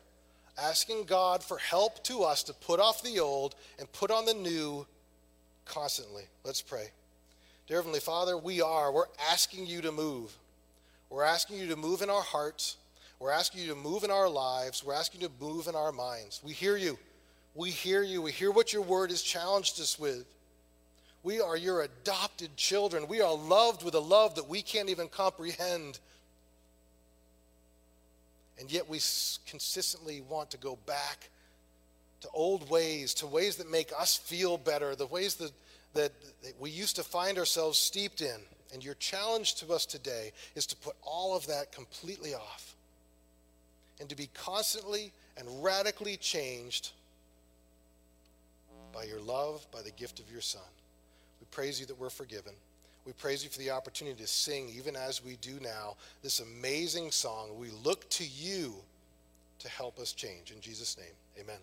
asking 0.57 1.05
God 1.05 1.43
for 1.43 1.59
help 1.59 2.05
to 2.05 2.23
us 2.23 2.45
to 2.45 2.53
put 2.55 2.79
off 2.79 3.03
the 3.03 3.19
old 3.19 3.57
and 3.79 3.91
put 3.93 4.11
on 4.11 4.25
the 4.25 4.35
new 4.35 4.87
constantly. 5.65 6.25
Let's 6.45 6.63
pray. 6.63 6.87
Dear 7.67 7.79
Heavenly 7.79 8.01
Father, 8.01 8.39
we 8.39 8.63
are. 8.63 8.93
We're 8.93 9.07
asking 9.31 9.67
you 9.67 9.83
to 9.83 9.93
move. 9.93 10.33
We're 11.11 11.25
asking 11.25 11.59
you 11.59 11.69
to 11.69 11.77
move 11.77 12.03
in 12.03 12.11
our 12.11 12.23
hearts. 12.23 12.77
We're 13.19 13.33
asking 13.33 13.63
you 13.63 13.69
to 13.69 13.75
move 13.75 14.05
in 14.05 14.13
our 14.13 14.29
lives. 14.29 14.85
We're 14.85 14.95
asking 14.95 15.23
you 15.23 15.29
to 15.29 15.45
move 15.45 15.67
in 15.67 15.75
our 15.75 15.91
minds. 15.91 16.41
We 16.45 16.53
hear 16.53 16.77
you. 16.77 16.99
We 17.55 17.71
hear 17.71 18.05
you. 18.05 18.23
We 18.23 18.31
hear 18.31 18.53
what 18.53 18.73
your 18.73 18.83
word 18.83 19.11
has 19.11 19.23
challenged 19.23 19.81
us 19.81 19.99
with. 19.99 20.25
We 21.23 21.41
are 21.41 21.57
your 21.57 21.83
adopted 21.83 22.57
children. 22.57 23.09
We 23.09 23.21
are 23.21 23.35
loved 23.35 23.85
with 23.85 23.95
a 23.95 24.01
love 24.01 24.37
that 24.37 24.49
we 24.49 24.63
can't 24.63 24.89
even 24.89 25.09
comprehend. 25.09 25.99
And 28.59 28.71
yet 28.71 28.89
we 28.89 29.01
consistently 29.47 30.21
want 30.21 30.51
to 30.53 30.59
go 30.59 30.79
back 30.87 31.29
to 32.21 32.29
old 32.35 32.69
ways, 32.71 33.15
to 33.15 33.27
ways 33.27 33.57
that 33.57 33.71
make 33.71 33.93
us 33.99 34.17
feel 34.17 34.59
better, 34.59 34.95
the 34.95 35.07
ways 35.07 35.37
that 35.37 35.53
that 35.95 36.13
we 36.59 36.71
used 36.71 36.97
to 36.97 37.03
find 37.03 37.39
ourselves 37.39 37.79
steeped 37.79 38.21
in. 38.21 38.41
And 38.73 38.85
your 38.85 38.95
challenge 38.95 39.55
to 39.57 39.73
us 39.73 39.87
today 39.87 40.33
is 40.55 40.67
to 40.67 40.77
put 40.77 40.95
all 41.03 41.35
of 41.35 41.47
that 41.47 41.73
completely 41.73 42.35
off 42.35 42.75
and 43.99 44.09
to 44.11 44.17
be 44.17 44.29
constantly 44.35 45.13
and 45.39 45.65
radically 45.65 46.17
changed 46.17 46.91
by 48.93 49.05
your 49.05 49.21
love, 49.21 49.67
by 49.73 49.81
the 49.81 49.91
gift 49.91 50.21
of 50.21 50.31
your 50.31 50.43
Son. 50.43 50.61
Praise 51.51 51.81
you 51.81 51.87
that 51.87 51.99
we're 51.99 52.11
forgiven. 52.11 52.53
We 53.05 53.13
praise 53.13 53.43
you 53.43 53.51
for 53.51 53.59
the 53.59 53.71
opportunity 53.71 54.21
to 54.21 54.27
sing, 54.27 54.69
even 54.69 54.95
as 54.95 55.25
we 55.25 55.37
do 55.37 55.59
now, 55.63 55.97
this 56.23 56.41
amazing 56.41 57.11
song. 57.11 57.57
We 57.59 57.71
look 57.83 58.09
to 58.11 58.27
you 58.27 58.75
to 59.61 59.69
help 59.69 59.99
us 59.99 60.13
change. 60.13 60.51
In 60.51 60.61
Jesus' 60.61 60.99
name, 60.99 61.15
amen. 61.41 61.57